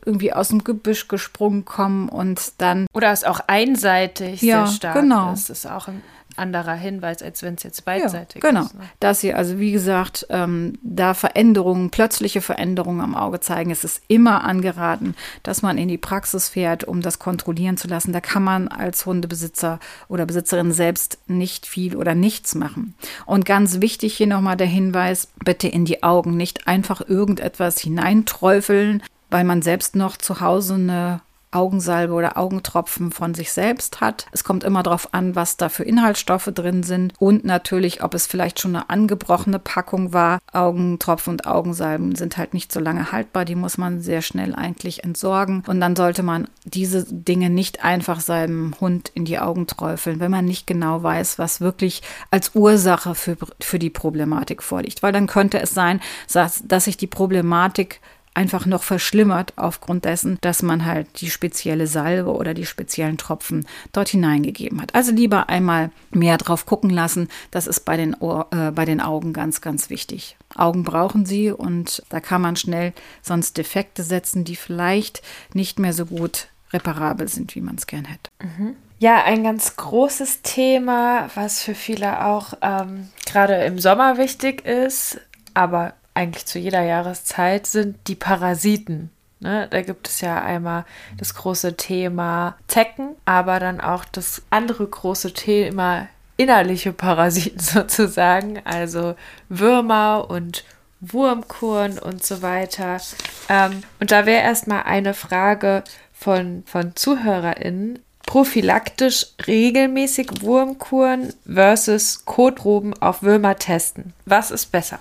irgendwie 0.04 0.32
aus 0.32 0.48
dem 0.48 0.64
Gebüsch 0.64 1.08
gesprungen 1.08 1.64
kommen 1.64 2.08
und 2.08 2.60
dann. 2.60 2.86
Oder 2.92 3.12
es 3.12 3.24
auch 3.24 3.40
einseitig 3.46 4.42
ja, 4.42 4.66
sehr 4.66 4.74
stark 4.74 4.94
genau. 4.94 5.32
ist. 5.32 5.50
Das 5.50 5.64
ist 5.64 5.70
auch 5.70 5.88
ein 5.88 6.02
anderer 6.36 6.74
Hinweis, 6.74 7.22
als 7.22 7.42
wenn 7.42 7.54
es 7.54 7.62
jetzt 7.62 7.84
beidseitig 7.84 8.42
ja, 8.42 8.50
genau. 8.50 8.62
ist. 8.62 8.72
Genau. 8.72 8.84
Ne? 8.84 8.90
Dass 9.00 9.20
sie 9.20 9.34
also, 9.34 9.58
wie 9.58 9.72
gesagt, 9.72 10.26
ähm, 10.30 10.78
da 10.82 11.14
Veränderungen, 11.14 11.90
plötzliche 11.90 12.40
Veränderungen 12.40 13.00
am 13.00 13.14
Auge 13.14 13.40
zeigen. 13.40 13.70
Es 13.70 13.84
ist 13.84 14.02
immer 14.08 14.44
angeraten, 14.44 15.14
dass 15.42 15.62
man 15.62 15.78
in 15.78 15.88
die 15.88 15.98
Praxis 15.98 16.48
fährt, 16.48 16.84
um 16.84 17.02
das 17.02 17.18
kontrollieren 17.18 17.76
zu 17.76 17.88
lassen. 17.88 18.12
Da 18.12 18.20
kann 18.20 18.42
man 18.42 18.68
als 18.68 19.06
Hundebesitzer 19.06 19.78
oder 20.08 20.26
Besitzerin 20.26 20.72
selbst 20.72 21.18
nicht 21.26 21.66
viel 21.66 21.96
oder 21.96 22.14
nichts 22.14 22.54
machen. 22.54 22.94
Und 23.26 23.44
ganz 23.44 23.80
wichtig 23.80 24.14
hier 24.14 24.26
nochmal 24.26 24.56
der 24.56 24.66
Hinweis, 24.66 25.28
bitte 25.44 25.68
in 25.68 25.84
die 25.84 26.02
Augen 26.02 26.36
nicht 26.36 26.66
einfach 26.68 27.00
irgendetwas 27.06 27.78
hineinträufeln, 27.78 29.02
weil 29.30 29.44
man 29.44 29.62
selbst 29.62 29.96
noch 29.96 30.16
zu 30.16 30.40
Hause 30.40 30.74
eine 30.74 31.20
Augensalbe 31.52 32.14
oder 32.14 32.36
Augentropfen 32.36 33.12
von 33.12 33.34
sich 33.34 33.52
selbst 33.52 34.00
hat. 34.00 34.26
Es 34.32 34.44
kommt 34.44 34.64
immer 34.64 34.82
darauf 34.82 35.12
an, 35.14 35.34
was 35.34 35.56
da 35.56 35.68
für 35.68 35.84
Inhaltsstoffe 35.84 36.50
drin 36.54 36.82
sind 36.82 37.14
und 37.18 37.44
natürlich, 37.44 38.02
ob 38.02 38.14
es 38.14 38.26
vielleicht 38.26 38.60
schon 38.60 38.76
eine 38.76 38.90
angebrochene 38.90 39.58
Packung 39.58 40.12
war. 40.12 40.38
Augentropfen 40.52 41.32
und 41.32 41.46
Augensalben 41.46 42.14
sind 42.14 42.36
halt 42.36 42.54
nicht 42.54 42.72
so 42.72 42.80
lange 42.80 43.12
haltbar, 43.12 43.44
die 43.44 43.54
muss 43.54 43.78
man 43.78 44.00
sehr 44.00 44.22
schnell 44.22 44.54
eigentlich 44.54 45.04
entsorgen 45.04 45.62
und 45.66 45.80
dann 45.80 45.96
sollte 45.96 46.22
man 46.22 46.48
diese 46.64 47.04
Dinge 47.04 47.50
nicht 47.50 47.84
einfach 47.84 48.20
seinem 48.20 48.74
Hund 48.80 49.10
in 49.14 49.24
die 49.24 49.38
Augen 49.38 49.66
träufeln, 49.66 50.20
wenn 50.20 50.30
man 50.30 50.44
nicht 50.44 50.66
genau 50.66 51.02
weiß, 51.02 51.38
was 51.38 51.60
wirklich 51.60 52.02
als 52.30 52.54
Ursache 52.54 53.14
für, 53.14 53.36
für 53.60 53.78
die 53.78 53.90
Problematik 53.90 54.62
vorliegt, 54.62 55.02
weil 55.02 55.12
dann 55.12 55.26
könnte 55.26 55.60
es 55.60 55.74
sein, 55.74 56.00
dass, 56.32 56.62
dass 56.66 56.84
sich 56.84 56.96
die 56.96 57.06
Problematik 57.06 58.00
einfach 58.34 58.66
noch 58.66 58.82
verschlimmert 58.82 59.52
aufgrund 59.56 60.04
dessen, 60.04 60.38
dass 60.40 60.62
man 60.62 60.84
halt 60.84 61.20
die 61.20 61.30
spezielle 61.30 61.86
Salbe 61.86 62.34
oder 62.34 62.54
die 62.54 62.66
speziellen 62.66 63.18
Tropfen 63.18 63.66
dort 63.92 64.08
hineingegeben 64.08 64.80
hat. 64.80 64.94
Also 64.94 65.12
lieber 65.12 65.48
einmal 65.48 65.90
mehr 66.10 66.38
drauf 66.38 66.66
gucken 66.66 66.90
lassen. 66.90 67.28
Das 67.50 67.66
ist 67.66 67.80
bei 67.80 67.96
den, 67.96 68.14
Ohr, 68.14 68.46
äh, 68.50 68.70
bei 68.70 68.84
den 68.84 69.00
Augen 69.00 69.32
ganz, 69.32 69.60
ganz 69.60 69.90
wichtig. 69.90 70.36
Augen 70.54 70.82
brauchen 70.82 71.26
sie 71.26 71.50
und 71.50 72.02
da 72.08 72.20
kann 72.20 72.42
man 72.42 72.56
schnell 72.56 72.92
sonst 73.20 73.56
Defekte 73.58 74.02
setzen, 74.02 74.44
die 74.44 74.56
vielleicht 74.56 75.22
nicht 75.52 75.78
mehr 75.78 75.92
so 75.92 76.06
gut 76.06 76.48
reparabel 76.72 77.28
sind, 77.28 77.54
wie 77.54 77.60
man 77.60 77.76
es 77.76 77.86
gern 77.86 78.06
hätte. 78.06 78.30
Mhm. 78.42 78.76
Ja, 78.98 79.24
ein 79.24 79.42
ganz 79.42 79.76
großes 79.76 80.42
Thema, 80.42 81.28
was 81.34 81.60
für 81.60 81.74
viele 81.74 82.24
auch 82.24 82.54
ähm, 82.62 83.08
gerade 83.26 83.56
im 83.64 83.78
Sommer 83.78 84.16
wichtig 84.16 84.64
ist, 84.64 85.20
aber 85.54 85.94
eigentlich 86.14 86.46
zu 86.46 86.58
jeder 86.58 86.82
Jahreszeit, 86.82 87.66
sind 87.66 87.96
die 88.06 88.14
Parasiten. 88.14 89.10
Ne? 89.40 89.66
Da 89.70 89.82
gibt 89.82 90.08
es 90.08 90.20
ja 90.20 90.40
einmal 90.40 90.84
das 91.18 91.34
große 91.34 91.76
Thema 91.76 92.56
Zecken, 92.68 93.16
aber 93.24 93.58
dann 93.58 93.80
auch 93.80 94.04
das 94.04 94.42
andere 94.50 94.86
große 94.86 95.32
Thema 95.34 96.08
innerliche 96.36 96.92
Parasiten 96.92 97.58
sozusagen, 97.60 98.60
also 98.64 99.14
Würmer 99.48 100.26
und 100.28 100.64
Wurmkuren 101.00 101.98
und 101.98 102.24
so 102.24 102.42
weiter. 102.42 103.00
Ähm, 103.48 103.82
und 103.98 104.12
da 104.12 104.24
wäre 104.24 104.42
erstmal 104.42 104.84
eine 104.84 105.14
Frage 105.14 105.82
von, 106.12 106.62
von 106.66 106.94
ZuhörerInnen. 106.94 107.98
Prophylaktisch 108.24 109.26
regelmäßig 109.46 110.42
Wurmkuren 110.42 111.34
versus 111.44 112.24
Kotproben 112.24 112.94
auf 113.02 113.22
Würmer 113.22 113.56
testen. 113.56 114.14
Was 114.24 114.52
ist 114.52 114.66
besser? 114.66 115.00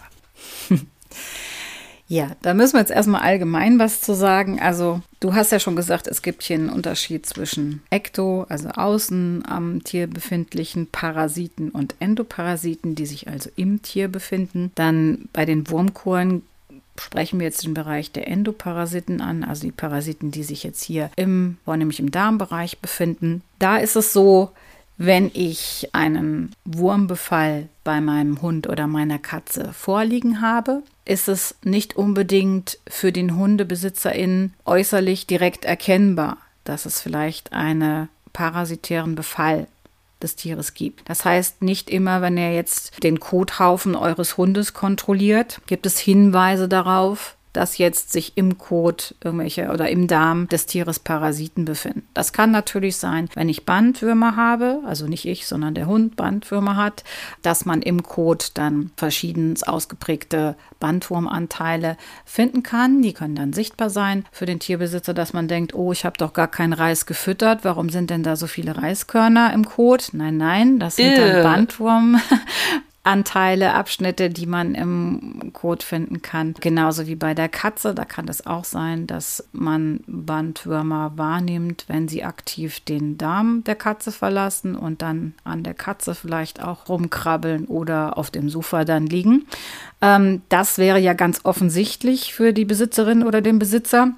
Ja, 2.12 2.32
da 2.42 2.54
müssen 2.54 2.74
wir 2.74 2.82
jetzt 2.82 2.92
erstmal 2.92 3.22
allgemein 3.22 3.80
was 3.80 4.02
zu 4.02 4.14
sagen. 4.14 4.60
Also, 4.60 5.02
du 5.22 5.34
hast 5.34 5.54
ja 5.54 5.62
schon 5.62 5.78
gesagt, 5.78 6.08
es 6.08 6.22
gibt 6.22 6.44
hier 6.44 6.58
einen 6.58 6.70
Unterschied 6.70 7.26
zwischen 7.26 7.82
Ekto, 7.90 8.46
also 8.50 8.68
außen 8.68 9.46
am 9.48 9.82
Tier 9.86 10.08
befindlichen 10.08 10.88
Parasiten 10.88 11.70
und 11.70 11.96
Endoparasiten, 12.00 12.96
die 12.96 13.06
sich 13.06 13.30
also 13.30 13.50
im 13.56 13.82
Tier 13.82 14.10
befinden. 14.10 14.74
Dann 14.76 15.30
bei 15.32 15.46
den 15.46 15.70
Wurmkuren 15.70 16.42
sprechen 17.00 17.40
wir 17.40 17.46
jetzt 17.46 17.64
den 17.64 17.74
Bereich 17.74 18.12
der 18.12 18.28
Endoparasiten 18.28 19.22
an, 19.22 19.46
also 19.46 19.62
die 19.62 19.72
Parasiten, 19.72 20.32
die 20.32 20.44
sich 20.44 20.64
jetzt 20.64 20.84
hier 20.84 21.12
im, 21.16 21.60
vornehmlich 21.64 22.02
im 22.02 22.12
Darmbereich 22.12 22.80
befinden. 22.80 23.42
Da 23.58 23.78
ist 23.78 23.96
es 23.96 24.12
so, 24.12 24.52
wenn 24.98 25.32
ich 25.34 25.90
einen 25.94 26.52
Wurmbefall 26.66 27.70
bei 27.84 28.02
meinem 28.02 28.42
Hund 28.42 28.68
oder 28.68 28.86
meiner 28.88 29.18
Katze 29.18 29.72
vorliegen 29.74 30.42
habe, 30.42 30.84
ist 31.06 31.28
es 31.28 31.56
nicht 31.64 31.96
unbedingt 31.96 32.78
für 32.88 33.12
den 33.12 33.36
Hundebesitzerin 33.36 34.54
äußerlich 34.66 35.28
direkt 35.28 35.66
erkennbar, 35.66 36.38
dass 36.64 36.86
es 36.86 37.02
vielleicht 37.02 37.54
einen 37.54 38.10
parasitären 38.34 39.16
Befall 39.16 39.68
des 40.22 40.36
Tieres 40.36 40.74
gibt. 40.74 41.10
Das 41.10 41.26
heißt, 41.26 41.62
nicht 41.62 41.90
immer, 41.90 42.22
wenn 42.22 42.38
ihr 42.38 42.54
jetzt 42.54 43.04
den 43.04 43.20
Kothaufen 43.20 43.96
eures 43.96 44.38
Hundes 44.38 44.74
kontrolliert, 44.74 45.62
gibt 45.66 45.86
es 45.86 46.00
Hinweise 46.00 46.68
darauf, 46.70 47.36
dass 47.54 47.78
jetzt 47.78 48.12
sich 48.12 48.38
im 48.38 48.58
Kot 48.58 49.16
irgendwelche 49.24 49.70
oder 49.70 49.90
im 49.90 50.08
Darm 50.08 50.48
des 50.48 50.66
Tieres 50.66 51.00
Parasiten 51.00 51.66
befinden. 51.66 52.08
Das 52.14 52.34
kann 52.34 52.52
natürlich 52.52 52.98
sein, 52.98 53.30
wenn 53.34 53.50
ich 53.50 53.66
Bandwürmer 53.66 54.36
habe, 54.36 54.80
also 54.86 55.08
nicht 55.08 55.26
ich, 55.26 55.48
sondern 55.48 55.74
der 55.74 55.88
Hund 55.88 56.16
Bandwürmer 56.16 56.76
hat, 56.76 57.04
dass 57.42 57.66
man 57.66 57.82
im 57.82 58.04
Kot 58.04 58.52
dann 58.56 58.92
verschiedens 58.96 59.64
ausgeprägte 59.64 60.56
Bandwurmanteile 60.80 61.98
finden 62.26 62.64
kann. 62.64 63.02
Die 63.02 63.14
können 63.14 63.36
dann 63.36 63.54
sichtbar 63.54 63.90
sein 63.90 64.26
für 64.32 64.46
den 64.46 64.60
Tierbesitzer, 64.60 65.14
dass 65.14 65.34
man 65.34 65.48
denkt, 65.48 65.74
oh, 65.74 65.92
ich 65.92 66.06
habe 66.06 66.18
doch 66.18 66.34
gar 66.34 66.48
keinen 66.48 66.74
Reis 66.74 67.06
gefüttert. 67.06 67.64
Warum 67.64 67.90
sind 67.90 68.10
denn 68.10 68.24
da 68.24 68.36
so 68.36 68.48
viele 68.48 68.78
Reiskörner 68.78 69.54
im 69.54 69.66
Kot? 69.66 70.10
Nein, 70.14 70.38
nein, 70.38 70.80
das 70.80 70.96
sind 70.96 71.18
dann 71.18 71.44
Bandwurm. 71.44 72.22
Anteile, 73.04 73.74
Abschnitte, 73.74 74.30
die 74.30 74.46
man 74.46 74.76
im 74.76 75.52
Kot 75.54 75.82
finden 75.82 76.22
kann. 76.22 76.54
Genauso 76.60 77.08
wie 77.08 77.16
bei 77.16 77.34
der 77.34 77.50
Katze. 77.50 77.96
Da 77.96 78.06
kann 78.06 78.28
es 78.28 78.46
auch 78.46 78.64
sein, 78.64 79.08
dass 79.08 79.48
man 79.54 80.02
Bandwürmer 80.06 81.14
wahrnimmt, 81.16 81.86
wenn 81.88 82.08
sie 82.08 82.24
aktiv 82.24 82.80
den 82.82 83.18
Darm 83.18 83.64
der 83.64 83.76
Katze 83.76 84.12
verlassen 84.12 84.76
und 84.76 85.02
dann 85.02 85.34
an 85.44 85.64
der 85.64 85.74
Katze 85.74 86.14
vielleicht 86.14 86.62
auch 86.62 86.90
rumkrabbeln 86.90 87.66
oder 87.66 88.20
auf 88.20 88.30
dem 88.30 88.50
Sofa 88.50 88.86
dann 88.86 89.08
liegen. 89.08 89.48
Ähm, 90.02 90.44
das 90.50 90.78
wäre 90.78 91.00
ja 91.00 91.14
ganz 91.14 91.42
offensichtlich 91.44 92.36
für 92.36 92.54
die 92.54 92.66
Besitzerin 92.66 93.24
oder 93.24 93.42
den 93.42 93.58
Besitzer. 93.58 94.14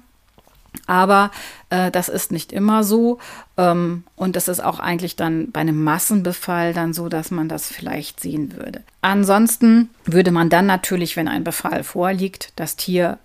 Aber 0.86 1.30
äh, 1.70 1.90
das 1.90 2.08
ist 2.08 2.32
nicht 2.32 2.52
immer 2.52 2.84
so. 2.84 3.18
Ähm, 3.56 4.04
und 4.16 4.36
das 4.36 4.48
ist 4.48 4.62
auch 4.62 4.78
eigentlich 4.78 5.16
dann 5.16 5.50
bei 5.50 5.60
einem 5.60 5.82
Massenbefall 5.82 6.74
dann 6.74 6.92
so, 6.92 7.08
dass 7.08 7.30
man 7.30 7.48
das 7.48 7.68
vielleicht 7.68 8.20
sehen 8.20 8.54
würde. 8.56 8.82
Ansonsten 9.00 9.90
würde 10.04 10.30
man 10.30 10.50
dann 10.50 10.66
natürlich, 10.66 11.16
wenn 11.16 11.28
ein 11.28 11.44
Befall 11.44 11.84
vorliegt, 11.84 12.52
das 12.56 12.76
Tier 12.76 13.18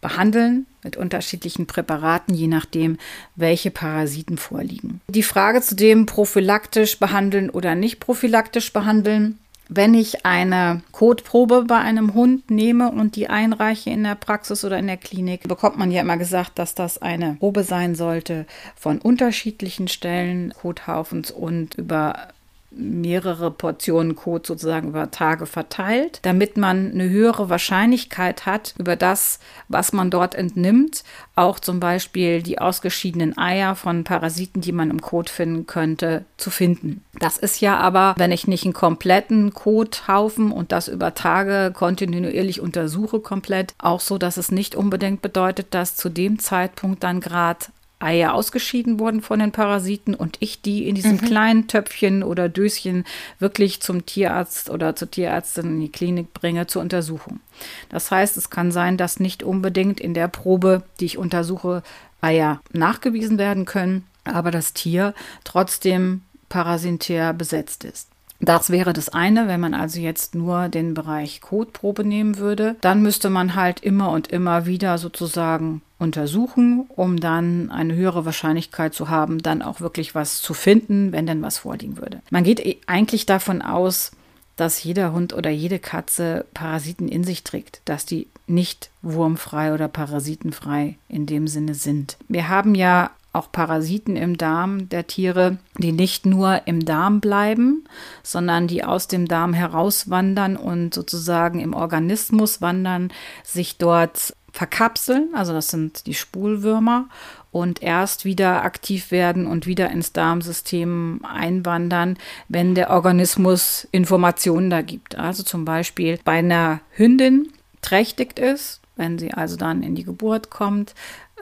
behandeln 0.00 0.66
mit 0.82 0.98
unterschiedlichen 0.98 1.66
Präparaten, 1.66 2.34
je 2.34 2.46
nachdem, 2.46 2.98
welche 3.36 3.70
Parasiten 3.70 4.36
vorliegen. 4.36 5.00
Die 5.08 5.22
Frage 5.22 5.62
zu 5.62 5.74
dem 5.74 6.04
prophylaktisch 6.04 6.98
behandeln 6.98 7.48
oder 7.48 7.74
nicht 7.74 8.00
prophylaktisch 8.00 8.70
behandeln 8.72 9.38
wenn 9.68 9.94
ich 9.94 10.26
eine 10.26 10.82
Kotprobe 10.92 11.64
bei 11.66 11.78
einem 11.78 12.14
Hund 12.14 12.50
nehme 12.50 12.90
und 12.90 13.16
die 13.16 13.28
einreiche 13.28 13.90
in 13.90 14.04
der 14.04 14.14
Praxis 14.14 14.64
oder 14.64 14.78
in 14.78 14.86
der 14.86 14.96
Klinik, 14.96 15.48
bekommt 15.48 15.78
man 15.78 15.90
ja 15.90 16.02
immer 16.02 16.16
gesagt, 16.16 16.58
dass 16.58 16.74
das 16.74 17.00
eine 17.00 17.36
Probe 17.38 17.62
sein 17.62 17.94
sollte 17.94 18.46
von 18.76 18.98
unterschiedlichen 19.00 19.88
Stellen 19.88 20.52
Kothaufens 20.52 21.30
und 21.30 21.76
über 21.76 22.28
mehrere 22.76 23.50
Portionen 23.50 24.16
Kot 24.16 24.46
sozusagen 24.46 24.88
über 24.88 25.10
Tage 25.10 25.46
verteilt, 25.46 26.20
damit 26.22 26.56
man 26.56 26.92
eine 26.92 27.08
höhere 27.08 27.48
Wahrscheinlichkeit 27.48 28.46
hat, 28.46 28.74
über 28.78 28.96
das, 28.96 29.38
was 29.68 29.92
man 29.92 30.10
dort 30.10 30.34
entnimmt, 30.34 31.04
auch 31.36 31.58
zum 31.58 31.80
Beispiel 31.80 32.42
die 32.42 32.58
ausgeschiedenen 32.58 33.36
Eier 33.38 33.74
von 33.74 34.04
Parasiten, 34.04 34.60
die 34.60 34.72
man 34.72 34.90
im 34.90 35.00
Kot 35.00 35.30
finden 35.30 35.66
könnte, 35.66 36.24
zu 36.36 36.50
finden. 36.50 37.02
Das 37.18 37.38
ist 37.38 37.60
ja 37.60 37.78
aber, 37.78 38.14
wenn 38.18 38.32
ich 38.32 38.46
nicht 38.46 38.64
einen 38.64 38.72
kompletten 38.72 39.54
Kothaufen 39.54 40.50
und 40.52 40.72
das 40.72 40.88
über 40.88 41.14
Tage 41.14 41.72
kontinuierlich 41.72 42.60
untersuche 42.60 43.20
komplett, 43.20 43.74
auch 43.78 44.00
so, 44.00 44.18
dass 44.18 44.36
es 44.36 44.50
nicht 44.50 44.74
unbedingt 44.74 45.22
bedeutet, 45.22 45.68
dass 45.70 45.96
zu 45.96 46.08
dem 46.08 46.38
Zeitpunkt 46.38 47.02
dann 47.02 47.20
gerade 47.20 47.66
Eier 47.98 48.34
ausgeschieden 48.34 48.98
wurden 48.98 49.22
von 49.22 49.38
den 49.38 49.52
Parasiten 49.52 50.14
und 50.14 50.36
ich 50.40 50.60
die 50.60 50.86
in 50.88 50.94
diesem 50.94 51.12
mhm. 51.12 51.20
kleinen 51.20 51.68
Töpfchen 51.68 52.22
oder 52.22 52.48
Döschen 52.48 53.04
wirklich 53.38 53.80
zum 53.80 54.04
Tierarzt 54.04 54.68
oder 54.70 54.94
zur 54.96 55.10
Tierärztin 55.10 55.66
in 55.66 55.80
die 55.80 55.92
Klinik 55.92 56.34
bringe 56.34 56.66
zur 56.66 56.82
Untersuchung. 56.82 57.40
Das 57.88 58.10
heißt, 58.10 58.36
es 58.36 58.50
kann 58.50 58.72
sein, 58.72 58.96
dass 58.96 59.20
nicht 59.20 59.42
unbedingt 59.42 60.00
in 60.00 60.14
der 60.14 60.28
Probe, 60.28 60.82
die 61.00 61.06
ich 61.06 61.18
untersuche, 61.18 61.82
Eier 62.20 62.60
nachgewiesen 62.72 63.38
werden 63.38 63.64
können, 63.64 64.06
aber 64.24 64.50
das 64.50 64.72
Tier 64.72 65.14
trotzdem 65.44 66.22
parasitär 66.48 67.32
besetzt 67.32 67.84
ist. 67.84 68.08
Das 68.44 68.70
wäre 68.70 68.92
das 68.92 69.08
eine, 69.08 69.48
wenn 69.48 69.60
man 69.60 69.74
also 69.74 70.00
jetzt 70.00 70.34
nur 70.34 70.68
den 70.68 70.94
Bereich 70.94 71.40
Kotprobe 71.40 72.04
nehmen 72.04 72.38
würde. 72.38 72.76
Dann 72.80 73.02
müsste 73.02 73.30
man 73.30 73.54
halt 73.54 73.80
immer 73.80 74.10
und 74.10 74.28
immer 74.28 74.66
wieder 74.66 74.98
sozusagen 74.98 75.82
untersuchen, 75.98 76.86
um 76.88 77.18
dann 77.18 77.70
eine 77.70 77.94
höhere 77.94 78.24
Wahrscheinlichkeit 78.24 78.94
zu 78.94 79.08
haben, 79.08 79.42
dann 79.42 79.62
auch 79.62 79.80
wirklich 79.80 80.14
was 80.14 80.42
zu 80.42 80.54
finden, 80.54 81.12
wenn 81.12 81.26
denn 81.26 81.42
was 81.42 81.58
vorliegen 81.58 81.96
würde. 81.98 82.20
Man 82.30 82.44
geht 82.44 82.64
e- 82.64 82.78
eigentlich 82.86 83.26
davon 83.26 83.62
aus, 83.62 84.12
dass 84.56 84.82
jeder 84.84 85.12
Hund 85.12 85.32
oder 85.32 85.50
jede 85.50 85.78
Katze 85.78 86.44
Parasiten 86.54 87.08
in 87.08 87.24
sich 87.24 87.42
trägt, 87.42 87.80
dass 87.84 88.06
die 88.06 88.28
nicht 88.46 88.90
wurmfrei 89.02 89.72
oder 89.72 89.88
parasitenfrei 89.88 90.96
in 91.08 91.26
dem 91.26 91.48
Sinne 91.48 91.74
sind. 91.74 92.18
Wir 92.28 92.48
haben 92.48 92.74
ja 92.74 93.10
auch 93.34 93.50
Parasiten 93.50 94.16
im 94.16 94.38
Darm 94.38 94.88
der 94.88 95.06
Tiere, 95.06 95.58
die 95.78 95.92
nicht 95.92 96.26
nur 96.26 96.62
im 96.66 96.84
Darm 96.84 97.20
bleiben, 97.20 97.84
sondern 98.22 98.66
die 98.66 98.84
aus 98.84 99.08
dem 99.08 99.26
Darm 99.28 99.52
herauswandern 99.52 100.56
und 100.56 100.94
sozusagen 100.94 101.60
im 101.60 101.74
Organismus 101.74 102.60
wandern, 102.60 103.12
sich 103.42 103.78
dort 103.78 104.34
verkapseln, 104.52 105.30
also 105.34 105.52
das 105.52 105.68
sind 105.68 106.06
die 106.06 106.14
Spulwürmer, 106.14 107.08
und 107.50 107.82
erst 107.82 108.24
wieder 108.24 108.64
aktiv 108.64 109.12
werden 109.12 109.46
und 109.46 109.66
wieder 109.66 109.90
ins 109.90 110.12
Darmsystem 110.12 111.20
einwandern, 111.22 112.18
wenn 112.48 112.74
der 112.74 112.90
Organismus 112.90 113.86
Informationen 113.92 114.70
da 114.70 114.82
gibt. 114.82 115.16
Also 115.16 115.44
zum 115.44 115.64
Beispiel 115.64 116.18
bei 116.24 116.38
einer 116.38 116.80
Hündin 116.90 117.52
trächtigt 117.80 118.40
ist, 118.40 118.80
wenn 118.96 119.18
sie 119.18 119.32
also 119.32 119.56
dann 119.56 119.84
in 119.84 119.94
die 119.94 120.02
Geburt 120.02 120.50
kommt, 120.50 120.94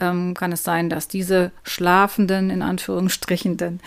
ähm, 0.02 0.34
kann 0.34 0.52
es 0.52 0.64
sein, 0.64 0.90
dass 0.90 1.08
diese 1.08 1.52
schlafenden, 1.62 2.50
in 2.50 2.62
Anführungsstrichen, 2.62 3.80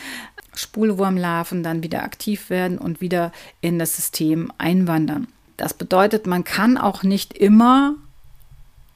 Spulwurmlarven 0.54 1.64
dann 1.64 1.84
wieder 1.84 2.04
aktiv 2.04 2.50
werden 2.50 2.78
und 2.78 3.02
wieder 3.02 3.32
in 3.62 3.78
das 3.78 3.96
System 3.96 4.52
einwandern. 4.58 5.28
Das 5.58 5.74
bedeutet, 5.74 6.28
man 6.28 6.44
kann 6.44 6.78
auch 6.78 7.04
nicht 7.04 7.34
immer 7.34 7.96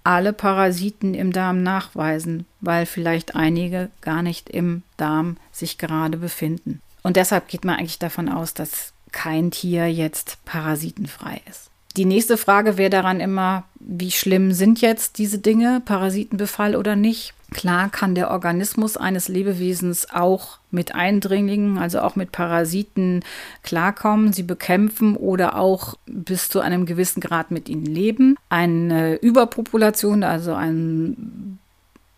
alle 0.03 0.33
Parasiten 0.33 1.13
im 1.13 1.33
Darm 1.33 1.61
nachweisen, 1.61 2.45
weil 2.61 2.85
vielleicht 2.85 3.35
einige 3.35 3.89
gar 4.01 4.21
nicht 4.23 4.49
im 4.49 4.83
Darm 4.97 5.37
sich 5.51 5.77
gerade 5.77 6.17
befinden. 6.17 6.81
Und 7.03 7.15
deshalb 7.15 7.47
geht 7.47 7.65
man 7.65 7.75
eigentlich 7.75 7.99
davon 7.99 8.29
aus, 8.29 8.53
dass 8.53 8.93
kein 9.11 9.51
Tier 9.51 9.91
jetzt 9.91 10.43
parasitenfrei 10.45 11.41
ist. 11.49 11.69
Die 11.97 12.05
nächste 12.05 12.37
Frage 12.37 12.77
wäre 12.77 12.89
daran 12.89 13.19
immer, 13.19 13.63
wie 13.79 14.11
schlimm 14.11 14.51
sind 14.51 14.81
jetzt 14.81 15.17
diese 15.17 15.39
Dinge, 15.39 15.81
Parasitenbefall 15.83 16.75
oder 16.75 16.95
nicht? 16.95 17.33
Klar 17.51 17.89
kann 17.89 18.13
der 18.13 18.29
Organismus 18.29 18.95
eines 18.95 19.27
Lebewesens 19.27 20.07
auch 20.11 20.59
mit 20.69 20.93
Eindringlingen, 20.93 21.79
also 21.79 22.01
auch 22.01 22.15
mit 22.15 22.31
Parasiten 22.31 23.23
klarkommen, 23.63 24.33
sie 24.33 24.43
bekämpfen 24.43 25.15
oder 25.15 25.57
auch 25.57 25.95
bis 26.05 26.49
zu 26.49 26.59
einem 26.59 26.85
gewissen 26.85 27.21
Grad 27.21 27.49
mit 27.49 27.67
ihnen 27.67 27.85
leben. 27.85 28.35
Eine 28.49 29.15
Überpopulation, 29.15 30.23
also 30.23 30.53
ein 30.53 31.57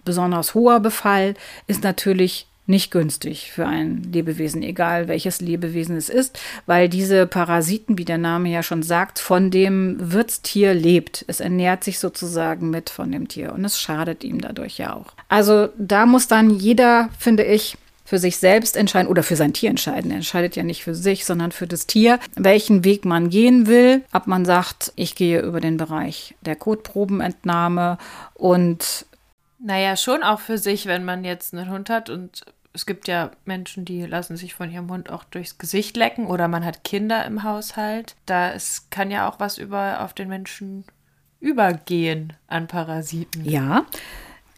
besonders 0.04 0.54
hoher 0.54 0.82
Befall, 0.82 1.36
ist 1.68 1.84
natürlich 1.84 2.48
nicht 2.72 2.90
günstig 2.90 3.52
für 3.52 3.68
ein 3.68 4.02
Lebewesen, 4.12 4.64
egal 4.64 5.08
welches 5.08 5.40
Lebewesen 5.42 5.96
es 5.96 6.10
ist, 6.10 6.40
weil 6.66 6.90
diese 6.90 7.28
Parasiten, 7.28 8.00
wie 8.00 8.06
der 8.06 8.18
Name 8.18 8.50
ja 8.50 8.64
schon 8.64 8.82
sagt, 8.82 9.20
von 9.20 9.52
dem 9.52 9.98
Wirtstier 10.00 10.74
lebt. 10.74 11.24
Es 11.28 11.40
ernährt 11.40 11.84
sich 11.84 12.00
sozusagen 12.00 12.72
mit 12.72 12.90
von 12.90 13.12
dem 13.12 13.28
Tier 13.28 13.54
und 13.54 13.64
es 13.64 13.80
schadet 13.80 14.24
ihm 14.24 14.42
dadurch 14.42 14.80
ja 14.80 14.96
auch. 14.96 15.14
Also 15.30 15.70
da 15.78 16.08
muss 16.08 16.28
dann 16.28 16.50
jeder, 16.50 17.10
finde 17.20 17.44
ich, 17.44 17.78
für 18.12 18.18
sich 18.18 18.38
selbst 18.38 18.76
entscheiden 18.76 19.08
oder 19.08 19.24
für 19.24 19.38
sein 19.38 19.54
Tier 19.54 19.70
entscheiden. 19.70 20.12
Er 20.12 20.18
entscheidet 20.18 20.58
ja 20.58 20.64
nicht 20.64 20.84
für 20.84 20.96
sich, 20.96 21.24
sondern 21.24 21.54
für 21.54 21.66
das 21.66 21.88
Tier, 21.88 22.20
welchen 22.36 22.84
Weg 22.84 23.06
man 23.06 23.30
gehen 23.30 23.68
will. 23.68 24.04
Ob 24.12 24.28
man 24.28 24.44
sagt, 24.44 24.92
ich 24.98 25.16
gehe 25.16 25.40
über 25.40 25.62
den 25.62 25.78
Bereich 25.78 26.36
der 26.42 26.58
Kotprobenentnahme 26.58 27.98
und 28.34 29.06
naja, 29.64 29.96
schon 29.96 30.24
auch 30.24 30.40
für 30.40 30.58
sich, 30.58 30.88
wenn 30.88 31.06
man 31.06 31.24
jetzt 31.24 31.54
einen 31.54 31.70
Hund 31.70 31.90
hat 31.90 32.10
und 32.10 32.44
es 32.74 32.86
gibt 32.86 33.08
ja 33.08 33.32
Menschen, 33.46 33.86
die 33.86 34.06
lassen 34.06 34.38
sich 34.38 34.54
von 34.54 34.72
ihrem 34.72 34.90
Hund 34.90 35.10
auch 35.10 35.24
durchs 35.26 35.58
Gesicht 35.58 35.98
lecken 35.98 36.28
oder 36.28 36.48
man 36.48 36.64
hat 36.64 36.84
Kinder 36.84 37.26
im 37.26 37.44
Haushalt. 37.44 38.16
Da 38.26 38.54
kann 38.90 39.12
ja 39.12 39.30
auch 39.30 39.40
was 39.40 39.58
über 39.58 40.02
auf 40.02 40.14
den 40.14 40.30
Menschen 40.30 40.86
übergehen 41.40 42.34
an 42.48 42.68
Parasiten. 42.68 43.44
Ja, 43.44 43.86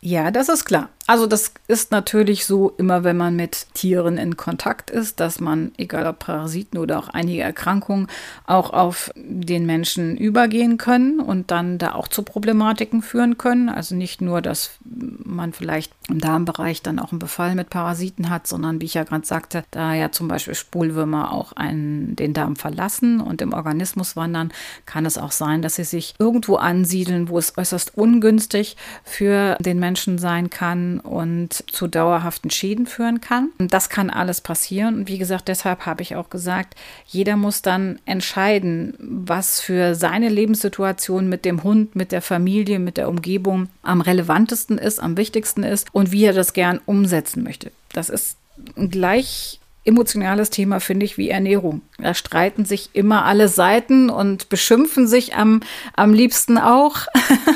ja, 0.02 0.32
das 0.32 0.50
ist 0.50 0.66
klar. 0.66 0.90
Also 1.06 1.28
das 1.28 1.54
ist 1.68 1.92
natürlich 1.92 2.46
so, 2.46 2.70
immer 2.78 3.04
wenn 3.04 3.18
man 3.18 3.36
mit 3.36 3.68
Tieren 3.74 4.18
in 4.18 4.38
Kontakt 4.38 4.90
ist, 4.90 5.20
dass 5.20 5.42
man, 5.42 5.74
egal 5.78 6.08
ob 6.08 6.20
Parasiten 6.20 6.80
oder 6.80 6.98
auch 6.98 7.10
einige 7.10 7.42
Erkrankungen, 7.42 8.08
auch 8.46 8.72
auf 8.72 9.12
den 9.16 9.66
Menschen 9.66 10.16
übergehen 10.16 10.78
können 10.78 11.20
und 11.20 11.52
dann 11.52 11.78
da 11.78 11.94
auch 11.94 12.08
zu 12.08 12.24
Problematiken 12.24 13.02
führen 13.02 13.38
können. 13.38 13.68
Also 13.68 13.96
nicht 13.96 14.22
nur, 14.22 14.42
dass 14.42 14.78
man 14.86 15.52
vielleicht 15.52 15.92
im 16.08 16.20
Darmbereich 16.20 16.82
dann 16.82 17.00
auch 17.00 17.12
einen 17.12 17.20
Befall 17.20 17.56
mit 17.56 17.70
Parasiten 17.70 18.30
hat, 18.30 18.48
sondern 18.48 18.80
wie 18.80 18.86
ich 18.86 18.94
ja 18.94 19.04
gerade 19.04 19.26
sagte, 19.26 19.66
da 19.72 19.94
ja 19.94 20.12
zum 20.12 20.30
Beispiel 20.30 20.56
Spulwürmer 20.56 21.34
auch 21.34 21.52
einen, 21.52 22.16
den 22.16 22.34
Darm 22.34 22.56
verlassen 22.56 23.20
und 23.20 23.42
im 23.42 23.52
Organismus 23.52 24.16
wandern, 24.16 24.54
kann 24.86 25.06
es 25.06 25.18
auch 25.18 25.34
sein, 25.34 25.62
dass 25.62 25.76
sie 25.76 25.84
sich 25.84 26.16
irgendwo 26.18 26.56
ansiedeln, 26.56 27.28
wo 27.28 27.38
es 27.38 27.58
äußerst 27.58 27.98
ungünstig 27.98 28.78
für 29.04 29.58
den 29.60 29.80
Menschen 29.80 30.18
sein 30.18 30.50
kann 30.50 30.93
und 31.00 31.54
zu 31.72 31.88
dauerhaften 31.88 32.50
Schäden 32.50 32.86
führen 32.86 33.22
kann. 33.22 33.50
Und 33.58 33.74
das 33.74 33.90
kann 33.90 34.10
alles 34.10 34.42
passieren. 34.42 34.96
Und 34.96 35.08
wie 35.08 35.18
gesagt, 35.18 35.48
deshalb 35.48 35.86
habe 35.86 36.02
ich 36.02 36.16
auch 36.16 36.30
gesagt, 36.30 36.76
jeder 37.08 37.36
muss 37.36 37.62
dann 37.62 38.00
entscheiden, 38.06 38.96
was 39.00 39.62
für 39.62 39.96
seine 39.96 40.30
Lebenssituation 40.30 41.30
mit 41.30 41.46
dem 41.46 41.64
Hund, 41.64 41.96
mit 41.96 42.12
der 42.12 42.22
Familie, 42.22 42.80
mit 42.80 42.98
der 42.98 43.10
Umgebung 43.10 43.70
am 43.82 44.02
relevantesten 44.02 44.78
ist, 44.78 45.00
am 45.00 45.18
wichtigsten 45.18 45.64
ist 45.64 45.88
und 45.94 46.12
wie 46.12 46.26
er 46.26 46.34
das 46.34 46.54
gern 46.54 46.80
umsetzen 46.86 47.44
möchte. 47.44 47.72
Das 47.92 48.10
ist 48.10 48.38
gleich 48.76 49.60
emotionales 49.86 50.50
Thema, 50.50 50.80
finde 50.80 51.06
ich, 51.06 51.18
wie 51.18 51.30
Ernährung. 51.30 51.82
Da 51.98 52.14
streiten 52.14 52.66
sich 52.66 52.90
immer 52.94 53.26
alle 53.26 53.48
Seiten 53.48 54.10
und 54.10 54.50
beschimpfen 54.50 55.08
sich 55.08 55.36
am, 55.36 55.62
am 55.96 56.14
liebsten 56.14 56.58
auch. 56.58 57.08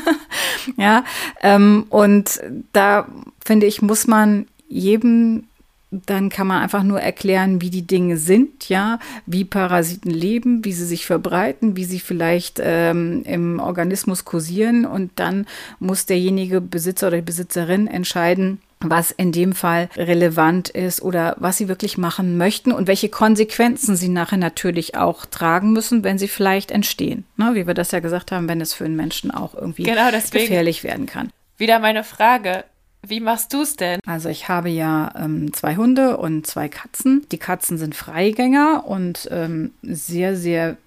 ja, 0.77 1.03
ähm, 1.41 1.85
und 1.89 2.41
da 2.73 3.07
finde 3.45 3.65
ich, 3.65 3.81
muss 3.81 4.07
man 4.07 4.47
jedem 4.67 5.43
dann 5.89 6.29
kann 6.29 6.47
man 6.47 6.61
einfach 6.61 6.83
nur 6.83 6.99
erklären, 6.99 7.61
wie 7.61 7.69
die 7.69 7.87
Dinge 7.87 8.17
sind, 8.17 8.67
ja, 8.67 8.99
wie 9.25 9.45
Parasiten 9.45 10.11
leben, 10.11 10.65
wie 10.65 10.73
sie 10.73 10.85
sich 10.85 11.05
verbreiten, 11.05 11.77
wie 11.77 11.85
sie 11.85 12.01
vielleicht 12.01 12.59
ähm, 12.61 13.23
im 13.25 13.59
Organismus 13.59 14.25
kursieren 14.25 14.85
und 14.85 15.11
dann 15.15 15.45
muss 15.79 16.05
derjenige 16.05 16.59
Besitzer 16.59 17.07
oder 17.07 17.17
die 17.17 17.23
Besitzerin 17.23 17.87
entscheiden, 17.87 18.59
was 18.79 19.11
in 19.11 19.31
dem 19.31 19.53
Fall 19.53 19.89
relevant 19.95 20.69
ist 20.69 21.01
oder 21.01 21.35
was 21.39 21.57
sie 21.57 21.67
wirklich 21.67 21.97
machen 21.97 22.37
möchten 22.37 22.71
und 22.71 22.87
welche 22.87 23.09
Konsequenzen 23.09 23.95
sie 23.95 24.09
nachher 24.09 24.37
natürlich 24.37 24.95
auch 24.95 25.25
tragen 25.25 25.71
müssen, 25.73 26.03
wenn 26.03 26.17
sie 26.17 26.27
vielleicht 26.27 26.71
entstehen. 26.71 27.25
Ne, 27.37 27.51
wie 27.53 27.67
wir 27.67 27.73
das 27.73 27.91
ja 27.91 27.99
gesagt 27.99 28.31
haben, 28.31 28.47
wenn 28.47 28.61
es 28.61 28.73
für 28.73 28.85
einen 28.85 28.95
Menschen 28.95 29.31
auch 29.31 29.55
irgendwie 29.55 29.83
genau 29.83 30.09
gefährlich 30.11 30.83
werden 30.83 31.05
kann. 31.05 31.31
Wieder 31.57 31.79
meine 31.79 32.03
Frage. 32.03 32.63
Wie 33.01 33.19
machst 33.19 33.53
du 33.53 33.61
es 33.61 33.75
denn? 33.75 33.99
Also 34.05 34.29
ich 34.29 34.49
habe 34.49 34.69
ja 34.69 35.13
ähm, 35.17 35.53
zwei 35.53 35.75
Hunde 35.75 36.17
und 36.17 36.45
zwei 36.45 36.67
Katzen. 36.67 37.25
Die 37.31 37.37
Katzen 37.37 37.77
sind 37.77 37.95
Freigänger 37.95 38.83
und 38.85 39.27
ähm, 39.31 39.71
sehr, 39.81 40.35
sehr 40.35 40.77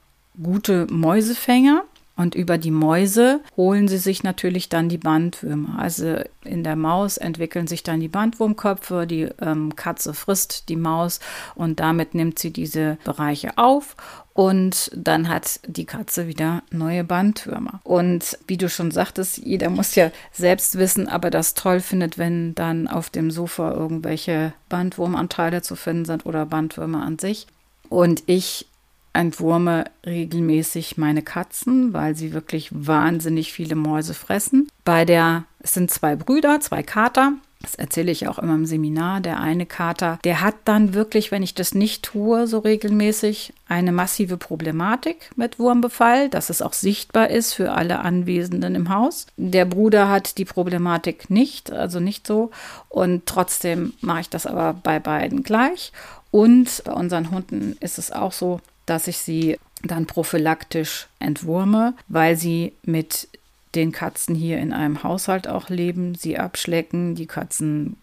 gute 0.41 0.87
Mäusefänger. 0.91 1.85
Und 2.21 2.35
über 2.35 2.59
die 2.59 2.71
Mäuse 2.71 3.41
holen 3.57 3.89
sie 3.89 3.97
sich 3.97 4.23
natürlich 4.23 4.69
dann 4.69 4.91
die 4.91 4.99
Bandwürmer. 4.99 5.79
Also 5.79 6.17
in 6.45 6.63
der 6.63 6.77
Maus 6.77 7.17
entwickeln 7.17 7.67
sich 7.67 7.83
dann 7.83 7.99
die 7.99 8.09
Bandwurmköpfe, 8.09 9.07
die 9.07 9.31
ähm, 9.41 9.75
Katze 9.75 10.13
frisst 10.13 10.69
die 10.69 10.77
Maus 10.77 11.21
und 11.55 11.81
damit 11.81 12.15
nimmt 12.15 12.39
sie 12.39 12.53
diese 12.53 12.99
Bereiche 13.05 13.57
auf 13.57 13.97
und 14.35 14.91
dann 14.95 15.31
hat 15.31 15.61
die 15.67 15.87
Katze 15.87 16.27
wieder 16.27 16.63
neue 16.71 17.05
Bandwürmer. 17.05 17.81
Und 17.85 18.37
wie 18.47 18.59
du 18.59 18.69
schon 18.69 18.91
sagtest, 18.91 19.39
jeder 19.39 19.71
muss 19.71 19.95
ja 19.95 20.11
selbst 20.31 20.77
wissen, 20.77 21.09
aber 21.09 21.31
das 21.31 21.55
toll 21.55 21.81
findet, 21.81 22.19
wenn 22.19 22.55
dann 22.55 22.87
auf 22.87 23.09
dem 23.09 23.31
Sofa 23.31 23.73
irgendwelche 23.73 24.53
Bandwurmanteile 24.69 25.63
zu 25.63 25.75
finden 25.75 26.05
sind 26.05 26.27
oder 26.27 26.45
Bandwürmer 26.45 27.03
an 27.03 27.19
sich. 27.19 27.47
Und 27.89 28.23
ich 28.27 28.67
entwurme 29.13 29.85
regelmäßig 30.07 30.97
meine 30.97 31.23
Katzen, 31.23 31.93
weil 31.93 32.15
sie 32.17 32.33
wirklich 32.33 32.69
wahnsinnig 32.73 33.53
viele 33.53 33.75
Mäuse 33.75 34.15
fressen. 34.15 34.69
Bei 34.85 35.05
der, 35.05 35.45
es 35.61 35.75
sind 35.75 35.91
zwei 35.91 36.17
Brüder, 36.17 36.61
zwei 36.61 36.83
Kater. 36.83 37.33
Das 37.63 37.75
erzähle 37.75 38.11
ich 38.11 38.27
auch 38.27 38.39
immer 38.39 38.55
im 38.55 38.65
Seminar. 38.65 39.21
Der 39.21 39.39
eine 39.39 39.67
Kater, 39.67 40.19
der 40.25 40.41
hat 40.41 40.55
dann 40.65 40.95
wirklich, 40.95 41.31
wenn 41.31 41.43
ich 41.43 41.55
das 41.55 41.75
nicht 41.75 42.03
tue, 42.05 42.47
so 42.47 42.61
regelmäßig, 42.61 43.53
eine 43.69 43.93
massive 43.93 44.39
Problematik 44.39 45.31
mit 45.37 45.59
Wurmbefall, 45.59 46.31
dass 46.31 46.49
es 46.49 46.63
auch 46.63 46.73
sichtbar 46.73 47.29
ist 47.29 47.53
für 47.53 47.73
alle 47.73 47.99
Anwesenden 47.99 48.75
im 48.75 48.89
Haus. 48.89 49.27
Der 49.37 49.67
Bruder 49.67 50.09
hat 50.09 50.39
die 50.39 50.47
Problematik 50.47 51.29
nicht, 51.29 51.71
also 51.71 52.01
nicht 52.01 52.27
so. 52.27 52.51
Und 52.89 53.27
trotzdem 53.27 53.93
mache 54.01 54.23
ich 54.23 54.31
das 54.31 54.47
aber 54.47 54.73
bei 54.73 54.99
beiden 54.99 55.43
gleich. 55.43 55.93
Und 56.31 56.83
bei 56.85 56.93
unseren 56.93 57.31
Hunden 57.31 57.77
ist 57.81 57.99
es 57.99 58.11
auch 58.11 58.33
so, 58.33 58.61
dass 58.91 59.07
ich 59.07 59.19
sie 59.19 59.59
dann 59.83 60.07
prophylaktisch 60.07 61.07
entwurme, 61.21 61.95
weil 62.09 62.37
sie 62.37 62.73
mit 62.83 63.29
den 63.75 63.93
Katzen 63.93 64.35
hier 64.35 64.59
in 64.59 64.73
einem 64.73 65.05
Haushalt 65.05 65.47
auch 65.47 65.69
leben, 65.69 66.17
sie 66.17 66.39
abschlecken. 66.39 67.15
Die 67.15 67.27
Katzen 67.27 67.97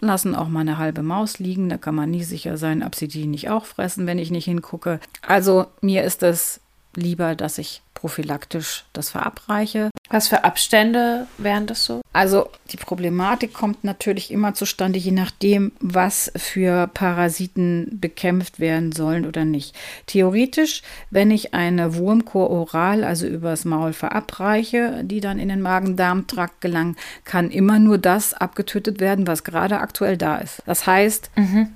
lassen 0.00 0.34
auch 0.34 0.48
mal 0.48 0.60
eine 0.60 0.76
halbe 0.76 1.02
Maus 1.02 1.38
liegen. 1.38 1.68
Da 1.68 1.78
kann 1.78 1.94
man 1.94 2.10
nie 2.10 2.24
sicher 2.24 2.56
sein, 2.56 2.82
ob 2.82 2.96
sie 2.96 3.08
die 3.08 3.26
nicht 3.26 3.48
auch 3.48 3.64
fressen, 3.64 4.06
wenn 4.06 4.18
ich 4.18 4.32
nicht 4.32 4.44
hingucke. 4.44 4.98
Also 5.22 5.66
mir 5.80 6.02
ist 6.02 6.24
es 6.24 6.60
lieber, 6.96 7.36
dass 7.36 7.58
ich 7.58 7.80
prophylaktisch 7.94 8.84
das 8.92 9.10
verabreiche. 9.10 9.90
Was 10.10 10.28
für 10.28 10.44
Abstände 10.44 11.26
wären 11.38 11.66
das 11.66 11.86
so? 11.86 12.02
Also 12.12 12.50
die 12.70 12.76
Problematik 12.76 13.54
kommt 13.54 13.84
natürlich 13.84 14.30
immer 14.30 14.52
zustande, 14.52 14.98
je 14.98 15.12
nachdem, 15.12 15.72
was 15.80 16.30
für 16.36 16.88
Parasiten 16.88 17.98
bekämpft 18.00 18.60
werden 18.60 18.92
sollen 18.92 19.26
oder 19.26 19.46
nicht. 19.46 19.74
Theoretisch, 20.06 20.82
wenn 21.10 21.30
ich 21.30 21.54
eine 21.54 21.96
Wurmkur 21.96 22.50
oral, 22.50 23.02
also 23.02 23.26
übers 23.26 23.64
Maul 23.64 23.94
verabreiche, 23.94 25.00
die 25.04 25.20
dann 25.20 25.38
in 25.38 25.48
den 25.48 25.62
Magen-Darm-Trakt 25.62 26.60
gelangt, 26.60 26.98
kann 27.24 27.50
immer 27.50 27.78
nur 27.78 27.96
das 27.96 28.34
abgetötet 28.34 29.00
werden, 29.00 29.26
was 29.26 29.42
gerade 29.42 29.80
aktuell 29.80 30.18
da 30.18 30.36
ist. 30.36 30.62
Das 30.66 30.86
heißt, 30.86 31.30
mhm 31.36 31.74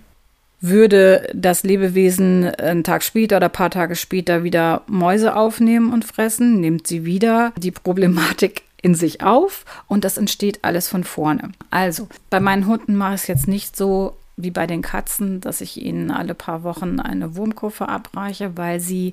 würde 0.60 1.30
das 1.34 1.62
Lebewesen 1.62 2.46
einen 2.46 2.84
Tag 2.84 3.02
später 3.02 3.36
oder 3.36 3.46
ein 3.46 3.52
paar 3.52 3.70
Tage 3.70 3.96
später 3.96 4.42
wieder 4.42 4.82
Mäuse 4.86 5.36
aufnehmen 5.36 5.92
und 5.92 6.04
fressen, 6.04 6.60
nimmt 6.60 6.86
sie 6.86 7.04
wieder 7.04 7.52
die 7.56 7.70
Problematik 7.70 8.62
in 8.80 8.94
sich 8.94 9.22
auf 9.22 9.64
und 9.86 10.04
das 10.04 10.18
entsteht 10.18 10.60
alles 10.62 10.88
von 10.88 11.04
vorne. 11.04 11.52
Also, 11.70 12.08
bei 12.30 12.40
meinen 12.40 12.66
Hunden 12.66 12.96
mache 12.96 13.14
ich 13.14 13.22
es 13.22 13.26
jetzt 13.26 13.48
nicht 13.48 13.76
so 13.76 14.16
wie 14.36 14.50
bei 14.50 14.66
den 14.66 14.82
Katzen, 14.82 15.40
dass 15.40 15.60
ich 15.60 15.82
ihnen 15.82 16.10
alle 16.10 16.34
paar 16.34 16.62
Wochen 16.62 17.00
eine 17.00 17.36
Wurmkur 17.36 17.72
verabreiche, 17.72 18.56
weil 18.56 18.78
sie 18.78 19.12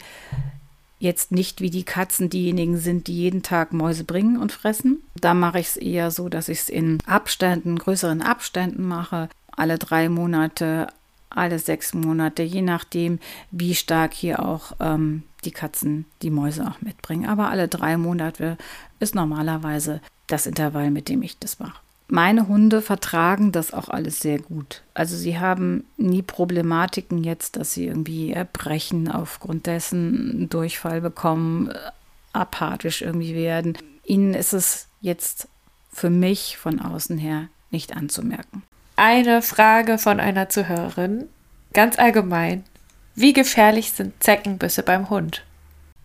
jetzt 1.00 1.32
nicht 1.32 1.62
wie 1.62 1.72
die 1.72 1.84
Katzen 1.84 2.30
diejenigen 2.30 2.78
sind, 2.78 3.08
die 3.08 3.16
jeden 3.16 3.44
Tag 3.44 3.74
Mäuse 3.74 4.04
bringen 4.04 4.38
und 4.38 4.52
fressen. 4.52 5.02
Da 5.20 5.34
mache 5.34 5.60
ich 5.60 5.68
es 5.68 5.78
eher 5.78 6.12
so, 6.12 6.30
dass 6.30 6.48
ich 6.48 6.60
es 6.60 6.70
in 6.70 7.00
Abständen, 7.06 7.78
größeren 7.78 8.22
Abständen 8.22 8.88
mache. 8.88 9.30
Alle 9.52 9.78
drei 9.78 10.10
Monate 10.10 10.88
alle 11.36 11.60
sechs 11.60 11.94
Monate, 11.94 12.44
je 12.44 12.62
nachdem, 12.62 13.20
wie 13.52 13.76
stark 13.76 14.14
hier 14.14 14.46
auch 14.46 14.74
ähm, 14.80 15.24
die 15.44 15.52
Katzen 15.52 16.06
die 16.22 16.32
Mäuse 16.32 16.68
auch 16.68 16.82
mitbringen. 16.82 17.28
Aber 17.28 17.50
alle 17.50 17.68
drei 17.68 17.98
Monate 17.98 18.58
ist 19.00 19.16
normalerweise 19.16 20.02
das 20.28 20.48
Intervall, 20.48 20.92
mit 20.92 21.10
dem 21.10 21.22
ich 21.22 21.38
das 21.38 21.60
mache. 21.60 21.80
Meine 22.08 22.48
Hunde 22.48 22.82
vertragen 22.82 23.52
das 23.52 23.74
auch 23.74 23.90
alles 23.90 24.20
sehr 24.20 24.40
gut. 24.40 24.84
Also 24.94 25.16
sie 25.18 25.40
haben 25.40 25.86
nie 25.98 26.22
Problematiken 26.22 27.24
jetzt, 27.24 27.56
dass 27.56 27.74
sie 27.74 27.88
irgendwie 27.88 28.32
erbrechen, 28.32 29.10
aufgrund 29.10 29.66
dessen 29.66 30.32
einen 30.32 30.50
Durchfall 30.50 31.02
bekommen, 31.02 31.72
äh, 31.72 31.76
apathisch 32.34 33.02
irgendwie 33.02 33.34
werden. 33.34 33.78
Ihnen 34.04 34.36
ist 34.36 34.54
es 34.54 34.88
jetzt 35.02 35.48
für 35.92 36.12
mich 36.12 36.58
von 36.58 36.80
außen 36.80 37.18
her 37.18 37.48
nicht 37.72 37.96
anzumerken 37.96 38.62
eine 38.96 39.42
Frage 39.42 39.98
von 39.98 40.20
einer 40.20 40.50
Zuhörerin. 40.50 41.26
Ganz 41.74 42.00
allgemein. 42.00 42.64
Wie 43.16 43.34
gefährlich 43.34 43.92
sind 43.92 44.22
Zeckenbisse 44.22 44.84
beim 44.84 45.10
Hund? 45.10 45.44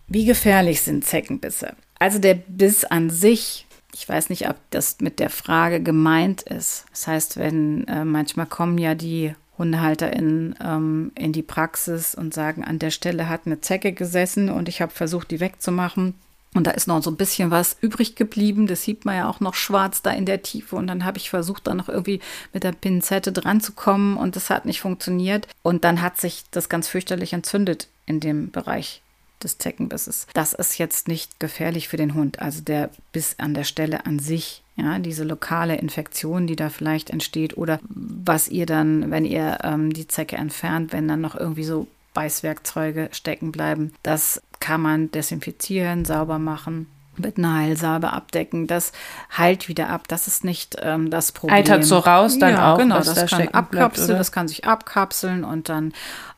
Wie 0.07 0.25
gefährlich 0.25 0.81
sind 0.81 1.05
Zeckenbisse? 1.05 1.73
Also 1.99 2.19
der 2.19 2.33
Biss 2.33 2.83
an 2.83 3.09
sich, 3.09 3.65
ich 3.93 4.07
weiß 4.07 4.29
nicht, 4.29 4.49
ob 4.49 4.55
das 4.69 4.99
mit 4.99 5.19
der 5.19 5.29
Frage 5.29 5.81
gemeint 5.81 6.41
ist. 6.41 6.85
Das 6.91 7.07
heißt, 7.07 7.37
wenn 7.37 7.87
äh, 7.87 8.03
manchmal 8.03 8.45
kommen 8.45 8.77
ja 8.77 8.95
die 8.95 9.33
HundehalterInnen 9.57 10.55
ähm, 10.63 11.11
in 11.15 11.33
die 11.33 11.43
Praxis 11.43 12.15
und 12.15 12.33
sagen, 12.33 12.63
an 12.63 12.79
der 12.79 12.91
Stelle 12.91 13.29
hat 13.29 13.41
eine 13.45 13.61
Zecke 13.61 13.93
gesessen 13.93 14.49
und 14.49 14.67
ich 14.67 14.81
habe 14.81 14.91
versucht, 14.91 15.31
die 15.31 15.39
wegzumachen. 15.39 16.15
Und 16.53 16.67
da 16.67 16.71
ist 16.71 16.87
noch 16.87 17.01
so 17.01 17.09
ein 17.09 17.15
bisschen 17.15 17.49
was 17.49 17.77
übrig 17.79 18.15
geblieben. 18.15 18.67
Das 18.67 18.83
sieht 18.83 19.05
man 19.05 19.15
ja 19.15 19.29
auch 19.29 19.39
noch 19.39 19.53
schwarz 19.53 20.01
da 20.01 20.11
in 20.11 20.25
der 20.25 20.41
Tiefe. 20.41 20.75
Und 20.75 20.87
dann 20.87 21.05
habe 21.05 21.17
ich 21.17 21.29
versucht, 21.29 21.67
da 21.67 21.73
noch 21.73 21.87
irgendwie 21.87 22.19
mit 22.51 22.63
der 22.63 22.73
Pinzette 22.73 23.31
dran 23.31 23.61
zu 23.61 23.71
kommen. 23.71 24.17
Und 24.17 24.35
das 24.35 24.49
hat 24.49 24.65
nicht 24.65 24.81
funktioniert. 24.81 25.47
Und 25.63 25.85
dann 25.85 26.01
hat 26.01 26.19
sich 26.19 26.43
das 26.51 26.67
ganz 26.67 26.89
fürchterlich 26.89 27.33
entzündet 27.33 27.87
in 28.05 28.19
dem 28.19 28.51
Bereich 28.51 29.01
des 29.43 29.57
Zeckenbisses. 29.57 30.27
Das 30.33 30.53
ist 30.53 30.77
jetzt 30.77 31.07
nicht 31.07 31.39
gefährlich 31.39 31.87
für 31.87 31.97
den 31.97 32.13
Hund. 32.13 32.41
Also 32.41 32.61
der 32.61 32.89
Biss 33.11 33.35
an 33.39 33.53
der 33.53 33.63
Stelle 33.63 34.05
an 34.05 34.19
sich, 34.19 34.61
ja, 34.75 34.99
diese 34.99 35.23
lokale 35.23 35.77
Infektion, 35.77 36.47
die 36.47 36.55
da 36.55 36.69
vielleicht 36.69 37.09
entsteht 37.09 37.57
oder 37.57 37.79
was 37.89 38.49
ihr 38.49 38.65
dann, 38.65 39.09
wenn 39.11 39.25
ihr 39.25 39.59
ähm, 39.63 39.93
die 39.93 40.07
Zecke 40.07 40.35
entfernt, 40.35 40.93
wenn 40.93 41.07
dann 41.07 41.21
noch 41.21 41.35
irgendwie 41.35 41.63
so 41.63 41.87
Beißwerkzeuge 42.13 43.09
stecken 43.11 43.51
bleiben. 43.51 43.93
Das 44.03 44.41
kann 44.61 44.79
man 44.79 45.11
desinfizieren, 45.11 46.05
sauber 46.05 46.39
machen 46.39 46.87
mit 47.17 47.37
einer 47.37 47.55
Heilsalbe 47.55 48.13
abdecken. 48.13 48.67
Das 48.67 48.93
heilt 49.37 49.67
wieder 49.67 49.89
ab. 49.89 50.07
Das 50.07 50.27
ist 50.27 50.43
nicht 50.43 50.77
ähm, 50.81 51.09
das 51.09 51.31
Problem. 51.31 51.57
Eitert 51.57 51.83
so 51.83 51.97
raus 51.97 52.39
dann 52.39 52.53
ja, 52.53 52.73
auch. 52.73 52.77
Genau, 52.77 52.97
das 52.97 53.13
da 53.13 53.25
kann 53.25 53.47
abkapseln, 53.49 54.07
bleibt, 54.07 54.19
das 54.19 54.31
kann 54.31 54.47
sich 54.47 54.65
abkapseln 54.65 55.43
und 55.43 55.69
dann 55.69 55.93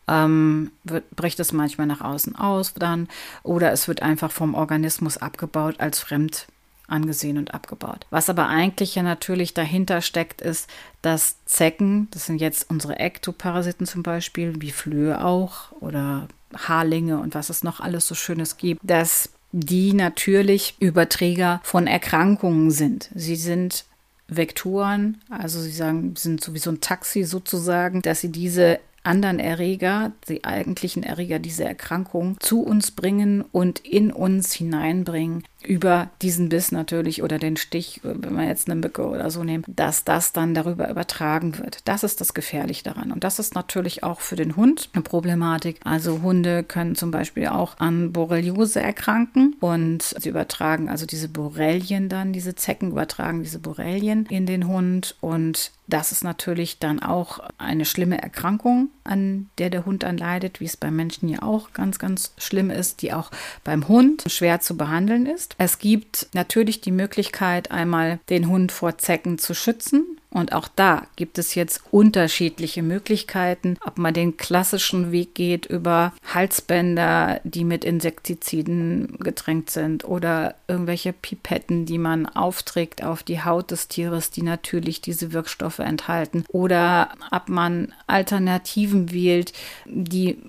ähm, 0.07 0.71
wird, 0.83 1.09
bricht 1.15 1.39
es 1.39 1.53
manchmal 1.53 1.87
nach 1.87 2.01
außen 2.01 2.35
aus 2.35 2.73
dann. 2.73 3.07
Oder 3.43 3.71
es 3.71 3.87
wird 3.87 4.01
einfach 4.01 4.31
vom 4.31 4.55
Organismus 4.55 5.17
abgebaut 5.17 5.75
als 5.79 5.99
fremd 5.99 6.47
angesehen 6.87 7.37
und 7.37 7.53
abgebaut. 7.53 8.05
Was 8.09 8.29
aber 8.29 8.47
eigentlich 8.47 8.95
ja 8.95 9.03
natürlich 9.03 9.53
dahinter 9.53 10.01
steckt, 10.01 10.41
ist, 10.41 10.69
dass 11.01 11.43
Zecken, 11.45 12.09
das 12.11 12.25
sind 12.25 12.41
jetzt 12.41 12.69
unsere 12.69 12.99
Ektoparasiten 12.99 13.87
zum 13.87 14.03
Beispiel, 14.03 14.61
wie 14.61 14.71
Flöhe 14.71 15.23
auch 15.23 15.71
oder 15.79 16.27
Haarlinge 16.55 17.19
und 17.19 17.35
was 17.35 17.49
es 17.49 17.63
noch 17.63 17.79
alles 17.79 18.07
so 18.07 18.15
Schönes 18.15 18.57
gibt, 18.57 18.81
dass 18.83 19.29
die 19.51 19.93
natürlich 19.93 20.75
Überträger 20.79 21.61
von 21.63 21.87
Erkrankungen 21.87 22.71
sind. 22.71 23.09
Sie 23.13 23.35
sind 23.35 23.85
Vektoren, 24.27 25.21
also 25.29 25.61
sie 25.61 25.71
sagen, 25.71 26.15
sind 26.15 26.43
sowieso 26.43 26.71
ein 26.71 26.81
Taxi 26.81 27.23
sozusagen, 27.23 28.01
dass 28.01 28.21
sie 28.21 28.29
diese 28.29 28.79
anderen 29.03 29.39
Erreger, 29.39 30.13
die 30.29 30.43
eigentlichen 30.43 31.03
Erreger 31.03 31.37
dieser 31.39 31.65
Erkrankung, 31.65 32.37
zu 32.39 32.61
uns 32.61 32.91
bringen 32.91 33.43
und 33.51 33.79
in 33.79 34.11
uns 34.11 34.53
hineinbringen, 34.53 35.43
über 35.65 36.09
diesen 36.21 36.49
Biss 36.49 36.71
natürlich 36.71 37.23
oder 37.23 37.39
den 37.39 37.57
Stich, 37.57 38.01
wenn 38.03 38.35
wir 38.35 38.47
jetzt 38.47 38.69
eine 38.69 38.79
Mücke 38.79 39.07
oder 39.07 39.29
so 39.29 39.43
nehmen, 39.43 39.63
dass 39.67 40.03
das 40.03 40.33
dann 40.33 40.53
darüber 40.53 40.89
übertragen 40.89 41.57
wird. 41.57 41.79
Das 41.85 42.03
ist 42.03 42.21
das 42.21 42.33
Gefährliche 42.33 42.83
daran. 42.83 43.11
Und 43.11 43.23
das 43.23 43.39
ist 43.39 43.55
natürlich 43.55 44.03
auch 44.03 44.21
für 44.21 44.35
den 44.35 44.55
Hund 44.55 44.89
eine 44.93 45.03
Problematik. 45.03 45.79
Also 45.83 46.21
Hunde 46.21 46.63
können 46.63 46.95
zum 46.95 47.11
Beispiel 47.11 47.47
auch 47.47 47.77
an 47.79 48.11
Borreliose 48.11 48.81
erkranken 48.81 49.55
und 49.59 50.15
sie 50.19 50.29
übertragen 50.29 50.89
also 50.89 51.05
diese 51.05 51.29
Borrelien 51.29 52.09
dann, 52.09 52.33
diese 52.33 52.55
Zecken 52.55 52.91
übertragen 52.91 53.43
diese 53.43 53.59
Borrelien 53.59 54.25
in 54.27 54.45
den 54.45 54.67
Hund 54.67 55.15
und 55.21 55.71
das 55.87 56.11
ist 56.13 56.23
natürlich 56.23 56.79
dann 56.79 57.01
auch 57.01 57.39
eine 57.57 57.83
schlimme 57.83 58.21
Erkrankung, 58.21 58.89
an 59.03 59.49
der 59.57 59.69
der 59.69 59.85
Hund 59.85 60.03
dann 60.03 60.17
leidet, 60.17 60.61
wie 60.61 60.65
es 60.65 60.77
beim 60.77 60.95
Menschen 60.95 61.27
ja 61.27 61.41
auch 61.41 61.73
ganz, 61.73 61.99
ganz 61.99 62.31
schlimm 62.37 62.69
ist, 62.69 63.01
die 63.01 63.11
auch 63.11 63.31
beim 63.65 63.87
Hund 63.89 64.23
schwer 64.27 64.61
zu 64.61 64.77
behandeln 64.77 65.25
ist. 65.25 65.52
Es 65.57 65.79
gibt 65.79 66.27
natürlich 66.33 66.81
die 66.81 66.91
Möglichkeit, 66.91 67.71
einmal 67.71 68.19
den 68.29 68.47
Hund 68.47 68.71
vor 68.71 68.97
Zecken 68.97 69.37
zu 69.37 69.53
schützen. 69.53 70.05
Und 70.29 70.51
auch 70.51 70.67
da 70.67 71.05
gibt 71.15 71.37
es 71.37 71.53
jetzt 71.53 71.83
unterschiedliche 71.91 72.81
Möglichkeiten, 72.81 73.77
ob 73.85 73.99
man 73.99 74.15
den 74.15 74.35
klassischen 74.35 75.11
Weg 75.11 75.35
geht 75.35 75.67
über 75.67 76.11
Halsbänder, 76.33 77.39
die 77.43 77.63
mit 77.63 77.85
Insektiziden 77.85 79.19
getränkt 79.19 79.69
sind 79.69 80.05
oder 80.05 80.55
irgendwelche 80.67 81.13
Pipetten, 81.13 81.85
die 81.85 81.99
man 81.99 82.25
aufträgt 82.25 83.03
auf 83.03 83.21
die 83.21 83.43
Haut 83.43 83.69
des 83.69 83.89
Tieres, 83.89 84.31
die 84.31 84.41
natürlich 84.41 85.01
diese 85.01 85.33
Wirkstoffe 85.33 85.79
enthalten 85.79 86.45
oder 86.47 87.09
ob 87.29 87.47
man 87.47 87.93
Alternativen 88.07 89.11
wählt, 89.11 89.53
die 89.85 90.39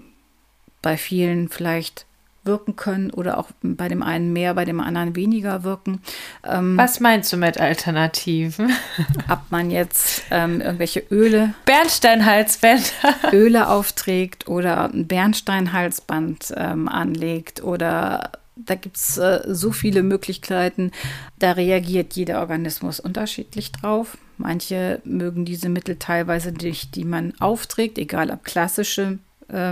bei 0.80 0.96
vielen 0.96 1.50
vielleicht 1.50 2.07
wirken 2.45 2.76
können 2.76 3.11
oder 3.11 3.38
auch 3.38 3.49
bei 3.62 3.88
dem 3.88 4.03
einen 4.03 4.32
mehr, 4.32 4.55
bei 4.55 4.64
dem 4.64 4.80
anderen 4.80 5.16
weniger 5.16 5.64
wirken. 5.64 6.01
Ähm, 6.45 6.76
Was 6.76 7.01
meinst 7.01 7.32
du 7.32 7.36
mit 7.36 7.61
Alternativen? 7.61 8.72
ob 9.28 9.40
man 9.51 9.70
jetzt 9.70 10.22
ähm, 10.30 10.61
irgendwelche 10.61 11.01
Öle. 11.11 11.55
Bernsteinhalsbänder. 11.64 12.84
Öle 13.32 13.68
aufträgt 13.68 14.49
oder 14.49 14.90
ein 14.90 15.07
Bernsteinhalsband 15.07 16.55
ähm, 16.57 16.88
anlegt 16.88 17.62
oder 17.62 18.32
da 18.57 18.74
gibt 18.74 18.97
es 18.97 19.18
äh, 19.18 19.42
so 19.47 19.72
viele 19.72 20.03
Möglichkeiten. 20.03 20.92
Da 21.38 21.53
reagiert 21.53 22.14
jeder 22.14 22.40
Organismus 22.40 23.01
unterschiedlich 23.01 23.72
drauf. 23.72 24.16
Manche 24.38 25.01
mögen 25.05 25.45
diese 25.45 25.68
Mittel 25.68 25.97
teilweise 25.97 26.53
nicht, 26.53 26.95
die 26.97 27.05
man 27.05 27.34
aufträgt, 27.40 27.99
egal 27.99 28.30
ob 28.30 28.45
klassische 28.45 29.18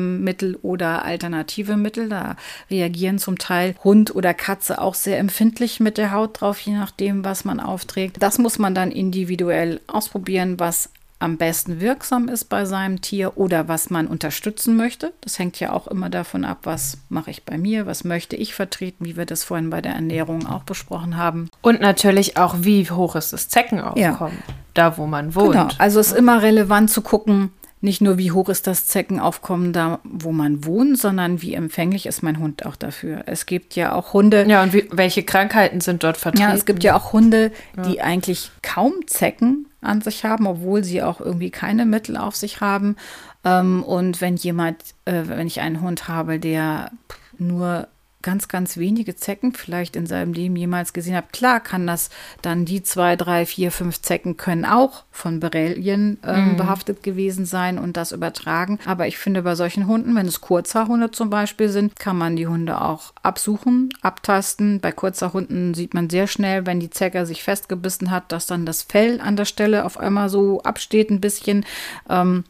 Mittel 0.01 0.57
oder 0.63 1.05
alternative 1.05 1.77
Mittel. 1.77 2.09
Da 2.09 2.37
reagieren 2.71 3.19
zum 3.19 3.39
Teil 3.39 3.75
Hund 3.85 4.15
oder 4.15 4.35
Katze 4.35 4.81
auch 4.81 4.95
sehr 4.95 5.19
empfindlich 5.19 5.81
mit 5.81 5.99
der 5.99 6.13
Haut 6.13 6.41
drauf, 6.41 6.59
je 6.61 6.75
nachdem, 6.75 7.25
was 7.25 7.45
man 7.45 7.61
aufträgt. 7.61 8.23
Das 8.23 8.39
muss 8.39 8.59
man 8.59 8.75
dann 8.75 8.91
individuell 8.91 9.81
ausprobieren, 9.87 10.59
was 10.59 10.91
am 11.23 11.37
besten 11.37 11.81
wirksam 11.81 12.29
ist 12.29 12.47
bei 12.47 12.65
seinem 12.65 13.01
Tier 13.01 13.39
oder 13.39 13.69
was 13.69 13.91
man 13.91 14.09
unterstützen 14.09 14.77
möchte. 14.77 15.13
Das 15.21 15.39
hängt 15.39 15.61
ja 15.61 15.73
auch 15.73 15.87
immer 15.87 16.11
davon 16.11 16.45
ab, 16.45 16.59
was 16.65 16.99
mache 17.09 17.31
ich 17.31 17.45
bei 17.45 17.59
mir, 17.59 17.87
was 17.87 18.03
möchte 18.03 18.35
ich 18.35 18.55
vertreten, 18.55 19.05
wie 19.05 19.17
wir 19.17 19.25
das 19.25 19.45
vorhin 19.45 19.71
bei 19.71 19.81
der 19.81 19.95
Ernährung 19.95 20.47
auch 20.49 20.65
besprochen 20.65 21.17
haben. 21.17 21.49
Und 21.63 21.81
natürlich 21.81 22.37
auch, 22.39 22.57
wie 22.59 22.91
hoch 22.91 23.15
ist 23.15 23.33
das 23.33 23.49
Zeckenaufkommen, 23.49 24.03
ja. 24.49 24.55
da 24.75 24.99
wo 24.99 25.07
man 25.07 25.37
wohnt. 25.37 25.53
Genau, 25.53 25.69
also 25.79 26.01
es 26.01 26.09
ist 26.09 26.19
immer 26.19 26.43
relevant 26.43 26.91
zu 26.91 27.03
gucken, 27.03 27.53
nicht 27.83 28.01
nur, 28.01 28.17
wie 28.17 28.31
hoch 28.31 28.49
ist 28.49 28.67
das 28.69 28.87
Zeckenaufkommen 28.87 29.73
da, 29.73 29.99
wo 30.05 30.31
man 30.31 30.65
wohnt, 30.65 30.99
sondern 30.99 31.43
wie 31.43 31.55
empfänglich 31.55 32.07
ist 32.07 32.23
mein 32.23 32.39
Hund 32.39 32.65
auch 32.65 32.77
dafür. 32.77 33.25
Es 33.27 33.45
gibt 33.45 33.75
ja 33.75 33.93
auch 33.93 34.13
Hunde. 34.13 34.47
Ja, 34.49 34.63
und 34.63 34.73
wie, 34.73 34.89
welche 34.93 35.25
Krankheiten 35.25 35.81
sind 35.81 36.05
dort 36.05 36.17
vertreten? 36.17 36.49
Ja, 36.49 36.55
es 36.55 36.65
gibt 36.65 36.85
ja 36.85 36.97
auch 36.97 37.13
Hunde, 37.13 37.51
die 37.85 37.97
ja. 37.97 38.05
eigentlich 38.05 38.53
kaum 38.63 38.93
Zecken 39.07 39.67
an 39.81 40.01
sich 40.01 40.25
haben, 40.25 40.47
obwohl 40.47 40.85
sie 40.85 41.03
auch 41.03 41.21
irgendwie 41.21 41.51
keine 41.51 41.85
Mittel 41.85 42.17
auf 42.17 42.37
sich 42.37 42.61
haben. 42.61 42.97
Ähm, 43.45 43.83
und 43.83 44.21
wenn 44.21 44.37
jemand, 44.37 44.77
äh, 45.05 45.23
wenn 45.27 45.49
ich 45.49 45.61
einen 45.61 45.81
Hund 45.81 46.07
habe, 46.07 46.39
der 46.39 46.93
nur 47.39 47.89
ganz, 48.23 48.49
ganz 48.49 48.77
wenige 48.77 49.17
Zecken 49.17 49.53
vielleicht 49.53 49.97
in 49.97 50.07
seinem 50.07 50.33
Leben 50.33 50.57
jemals 50.57 50.93
gesehen 50.93 51.17
habe. 51.17 51.27
Klar 51.33 51.61
kann 51.61 51.87
das 51.87 52.11
dann 52.41 52.65
die 52.65 52.83
zwei, 52.83 53.17
drei, 53.17 53.47
vier, 53.47 53.71
fünf 53.71 54.01
Zecken 54.01 54.37
können 54.37 54.65
auch 54.65 55.05
von 55.11 55.41
Borrelien 55.41 56.19
ähm, 56.27 56.53
mhm. 56.53 56.57
behaftet 56.57 57.03
gewesen 57.03 57.45
sein 57.45 57.79
und 57.79 57.97
das 57.97 58.13
übertragen. 58.13 58.79
Aber 58.87 59.07
ich 59.07 59.19
finde, 59.19 59.43
bei 59.43 59.55
solchen 59.55 59.87
Hunden, 59.87 60.15
wenn 60.15 60.27
es 60.27 60.41
Kurzhaarhunde 60.41 61.11
zum 61.11 61.31
Beispiel 61.31 61.69
sind, 61.69 61.97
kann 61.97 62.17
man 62.17 62.37
die 62.37 62.47
Hunde 62.47 62.81
auch 62.81 63.13
absuchen, 63.23 63.91
abtasten. 64.01 64.81
Bei 64.81 64.93
Kurzhaarhunden 64.93 65.75
sieht 65.75 65.95
man 65.95 66.09
sehr 66.09 66.27
schnell, 66.27 66.67
wenn 66.67 66.81
die 66.81 66.91
Zecke 66.91 67.27
sich 67.27 67.43
festgebissen 67.43 68.11
hat, 68.11 68.33
dass 68.33 68.47
dann 68.47 68.67
das 68.67 68.83
Fell 68.83 69.21
an 69.21 69.37
der 69.37 69.45
Stelle 69.45 69.85
auf 69.85 69.99
einmal 69.99 70.29
so 70.29 70.63
absteht 70.63 71.11
ein 71.11 71.21
bisschen. 71.21 71.67
Ähm, 72.09 72.45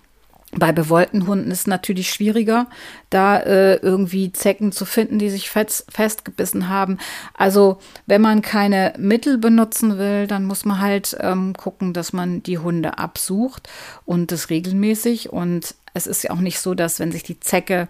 bei 0.55 0.71
bewollten 0.71 1.27
Hunden 1.27 1.51
ist 1.51 1.61
es 1.61 1.67
natürlich 1.67 2.11
schwieriger, 2.11 2.67
da 3.09 3.39
äh, 3.39 3.77
irgendwie 3.77 4.33
Zecken 4.33 4.71
zu 4.71 4.85
finden, 4.85 5.19
die 5.19 5.31
sich 5.31 5.49
fest, 5.49 5.87
festgebissen 5.91 6.69
haben. 6.69 6.99
Also 7.33 7.79
wenn 8.07 8.21
man 8.21 8.43
keine 8.43 8.93
Mittel 8.99 9.39
benutzen 9.39 9.97
will, 9.97 10.27
dann 10.27 10.45
muss 10.45 10.67
man 10.67 10.81
halt 10.81 11.17
ähm, 11.21 11.55
gucken, 11.55 11.95
dass 11.95 12.13
man 12.13 12.43
die 12.43 12.59
Hunde 12.59 12.99
absucht 12.99 13.69
und 14.05 14.31
das 14.31 14.51
regelmäßig. 14.51 15.33
Und 15.33 15.75
es 15.95 16.07
ist 16.07 16.23
ja 16.23 16.31
auch 16.33 16.41
nicht 16.41 16.61
so, 16.61 16.75
dass 16.75 17.01
wenn 17.01 17.13
sich 17.13 17.23
die 17.23 17.41
Zecke 17.41 17.89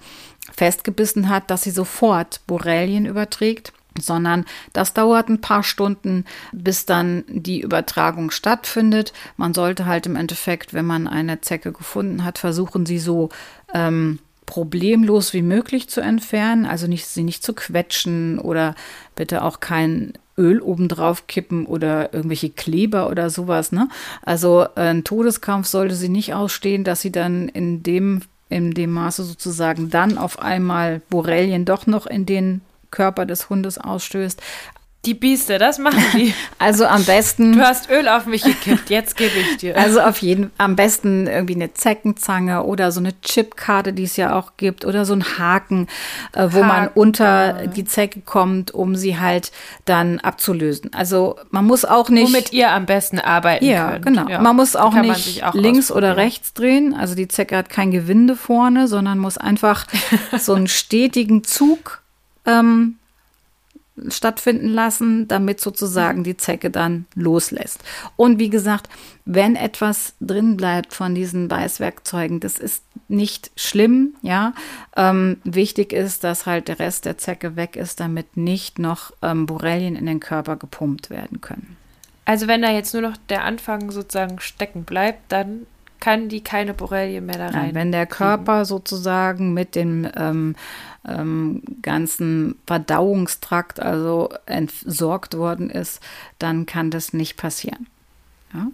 festgebissen 0.54 1.28
hat, 1.28 1.50
dass 1.50 1.62
sie 1.62 1.70
sofort 1.72 2.40
Borrelien 2.46 3.06
überträgt 3.06 3.72
sondern 4.00 4.44
das 4.72 4.94
dauert 4.94 5.28
ein 5.28 5.40
paar 5.40 5.62
Stunden, 5.62 6.24
bis 6.52 6.86
dann 6.86 7.24
die 7.28 7.60
Übertragung 7.60 8.30
stattfindet. 8.30 9.12
Man 9.36 9.54
sollte 9.54 9.86
halt 9.86 10.06
im 10.06 10.16
Endeffekt, 10.16 10.74
wenn 10.74 10.86
man 10.86 11.06
eine 11.08 11.40
Zecke 11.40 11.72
gefunden 11.72 12.24
hat, 12.24 12.38
versuchen, 12.38 12.86
sie 12.86 12.98
so 12.98 13.30
ähm, 13.74 14.18
problemlos 14.46 15.32
wie 15.32 15.42
möglich 15.42 15.88
zu 15.88 16.00
entfernen, 16.00 16.66
also 16.66 16.86
nicht, 16.86 17.06
sie 17.06 17.22
nicht 17.22 17.42
zu 17.42 17.54
quetschen 17.54 18.38
oder 18.38 18.74
bitte 19.14 19.42
auch 19.42 19.60
kein 19.60 20.12
Öl 20.36 20.60
obendrauf 20.60 21.26
kippen 21.26 21.66
oder 21.66 22.12
irgendwelche 22.12 22.50
Kleber 22.50 23.10
oder 23.10 23.30
sowas. 23.30 23.72
Ne? 23.72 23.88
Also 24.22 24.66
ein 24.74 25.04
Todeskampf 25.04 25.66
sollte 25.66 25.94
sie 25.94 26.08
nicht 26.08 26.34
ausstehen, 26.34 26.84
dass 26.84 27.00
sie 27.00 27.12
dann 27.12 27.48
in 27.48 27.82
dem 27.82 28.22
in 28.48 28.72
dem 28.72 28.90
Maße 28.92 29.24
sozusagen 29.24 29.88
dann 29.88 30.18
auf 30.18 30.38
einmal 30.38 31.00
Borrelien 31.08 31.64
doch 31.64 31.86
noch 31.86 32.06
in 32.06 32.26
den 32.26 32.60
Körper 32.92 33.26
des 33.26 33.50
Hundes 33.50 33.78
ausstößt. 33.78 34.40
Die 35.04 35.14
Bieste, 35.14 35.58
das 35.58 35.78
machen 35.78 36.00
die. 36.14 36.32
Also 36.60 36.86
am 36.86 37.04
besten. 37.04 37.54
Du 37.54 37.60
hast 37.60 37.90
Öl 37.90 38.06
auf 38.06 38.26
mich 38.26 38.44
gekippt, 38.44 38.88
jetzt 38.88 39.16
gebe 39.16 39.32
ich 39.36 39.56
dir. 39.56 39.76
Also 39.76 40.00
auf 40.00 40.18
jeden 40.18 40.52
am 40.58 40.76
besten 40.76 41.26
irgendwie 41.26 41.56
eine 41.56 41.74
Zeckenzange 41.74 42.62
oder 42.62 42.92
so 42.92 43.00
eine 43.00 43.20
Chipkarte, 43.20 43.92
die 43.92 44.04
es 44.04 44.16
ja 44.16 44.38
auch 44.38 44.52
gibt, 44.56 44.84
oder 44.84 45.04
so 45.04 45.14
ein 45.14 45.24
Haken, 45.38 45.88
äh, 46.34 46.46
wo 46.50 46.58
Haken. 46.58 46.68
man 46.68 46.88
unter 46.94 47.66
die 47.66 47.84
Zecke 47.84 48.20
kommt, 48.20 48.70
um 48.72 48.94
sie 48.94 49.18
halt 49.18 49.50
dann 49.86 50.20
abzulösen. 50.20 50.94
Also 50.94 51.34
man 51.50 51.64
muss 51.64 51.84
auch 51.84 52.08
nicht. 52.08 52.32
Womit 52.32 52.52
ihr 52.52 52.70
am 52.70 52.86
besten 52.86 53.18
arbeiten 53.18 53.64
ja, 53.64 53.92
könnt. 53.94 54.06
Genau. 54.06 54.28
Ja, 54.28 54.40
man 54.40 54.54
muss 54.54 54.76
auch 54.76 54.94
nicht 54.94 55.42
auch 55.42 55.54
links 55.54 55.90
oder 55.90 56.16
rechts 56.16 56.54
drehen. 56.54 56.94
Also 56.94 57.16
die 57.16 57.26
Zecke 57.26 57.56
hat 57.56 57.70
kein 57.70 57.90
Gewinde 57.90 58.36
vorne, 58.36 58.86
sondern 58.86 59.18
muss 59.18 59.36
einfach 59.36 59.84
so 60.38 60.54
einen 60.54 60.68
stetigen 60.68 61.42
Zug 61.42 62.01
ähm, 62.46 62.96
stattfinden 64.08 64.68
lassen, 64.68 65.28
damit 65.28 65.60
sozusagen 65.60 66.24
die 66.24 66.36
Zecke 66.36 66.70
dann 66.70 67.04
loslässt. 67.14 67.84
Und 68.16 68.38
wie 68.38 68.48
gesagt, 68.48 68.88
wenn 69.24 69.54
etwas 69.54 70.14
drin 70.20 70.56
bleibt 70.56 70.94
von 70.94 71.14
diesen 71.14 71.48
Beißwerkzeugen, 71.48 72.40
das 72.40 72.58
ist 72.58 72.84
nicht 73.08 73.50
schlimm, 73.54 74.14
ja. 74.22 74.54
Ähm, 74.96 75.36
wichtig 75.44 75.92
ist, 75.92 76.24
dass 76.24 76.46
halt 76.46 76.68
der 76.68 76.78
Rest 76.78 77.04
der 77.04 77.18
Zecke 77.18 77.56
weg 77.56 77.76
ist, 77.76 78.00
damit 78.00 78.36
nicht 78.36 78.78
noch 78.78 79.12
ähm, 79.20 79.44
Borrelien 79.44 79.94
in 79.94 80.06
den 80.06 80.20
Körper 80.20 80.56
gepumpt 80.56 81.10
werden 81.10 81.42
können. 81.42 81.76
Also 82.24 82.46
wenn 82.46 82.62
da 82.62 82.70
jetzt 82.70 82.94
nur 82.94 83.02
noch 83.02 83.16
der 83.28 83.44
Anfang 83.44 83.90
sozusagen 83.90 84.40
stecken 84.40 84.84
bleibt, 84.84 85.30
dann 85.30 85.66
kann 86.00 86.28
die 86.28 86.42
keine 86.42 86.74
Borrelie 86.74 87.20
mehr 87.20 87.38
da 87.38 87.46
rein. 87.46 87.66
Nein, 87.66 87.74
wenn 87.74 87.92
der 87.92 88.06
Körper 88.06 88.64
sozusagen 88.64 89.54
mit 89.54 89.76
dem 89.76 90.08
ähm, 90.16 90.56
ähm, 91.06 91.62
ganzen 91.82 92.56
Verdauungstrakt 92.66 93.80
also 93.80 94.30
entsorgt 94.46 95.36
worden 95.36 95.70
ist, 95.70 96.00
dann 96.38 96.66
kann 96.66 96.90
das 96.90 97.12
nicht 97.12 97.36
passieren. 97.36 97.86
Ja? 98.54 98.68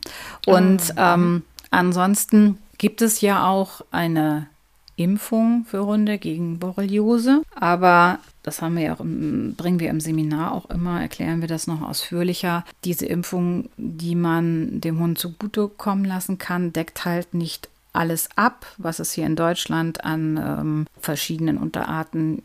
Und 0.47 0.83
oh. 0.97 1.01
ähm, 1.01 1.43
ansonsten 1.71 2.59
gibt 2.79 3.03
es 3.03 3.21
ja 3.21 3.47
auch 3.47 3.83
eine 3.91 4.47
Impfung 4.99 5.65
für 5.65 5.87
Hunde 5.87 6.19
gegen 6.19 6.59
Borreliose. 6.59 7.43
Aber 7.55 8.19
das 8.43 8.61
haben 8.61 8.77
wir 8.77 8.83
ja 8.83 8.95
auch 8.95 9.01
im, 9.01 9.55
bringen 9.57 9.79
wir 9.81 9.91
im 9.91 10.01
Seminar 10.01 10.53
auch 10.53 10.69
immer, 10.71 11.01
erklären 11.01 11.41
wir 11.41 11.49
das 11.49 11.67
noch 11.67 11.83
ausführlicher. 11.83 12.65
Diese 12.85 13.07
Impfung, 13.07 13.69
die 13.77 14.17
man 14.17 14.81
dem 14.81 14.99
Hund 14.99 15.19
zugutekommen 15.19 16.05
lassen 16.05 16.39
kann, 16.39 16.73
deckt 16.73 17.05
halt 17.05 17.33
nicht 17.33 17.69
alles 17.99 18.29
ab, 18.37 18.65
was 18.79 19.01
es 19.01 19.13
hier 19.13 19.27
in 19.27 19.35
Deutschland 19.35 20.05
an 20.05 20.37
ähm, 20.37 20.87
verschiedenen 21.01 21.59
Unterarten 21.59 22.43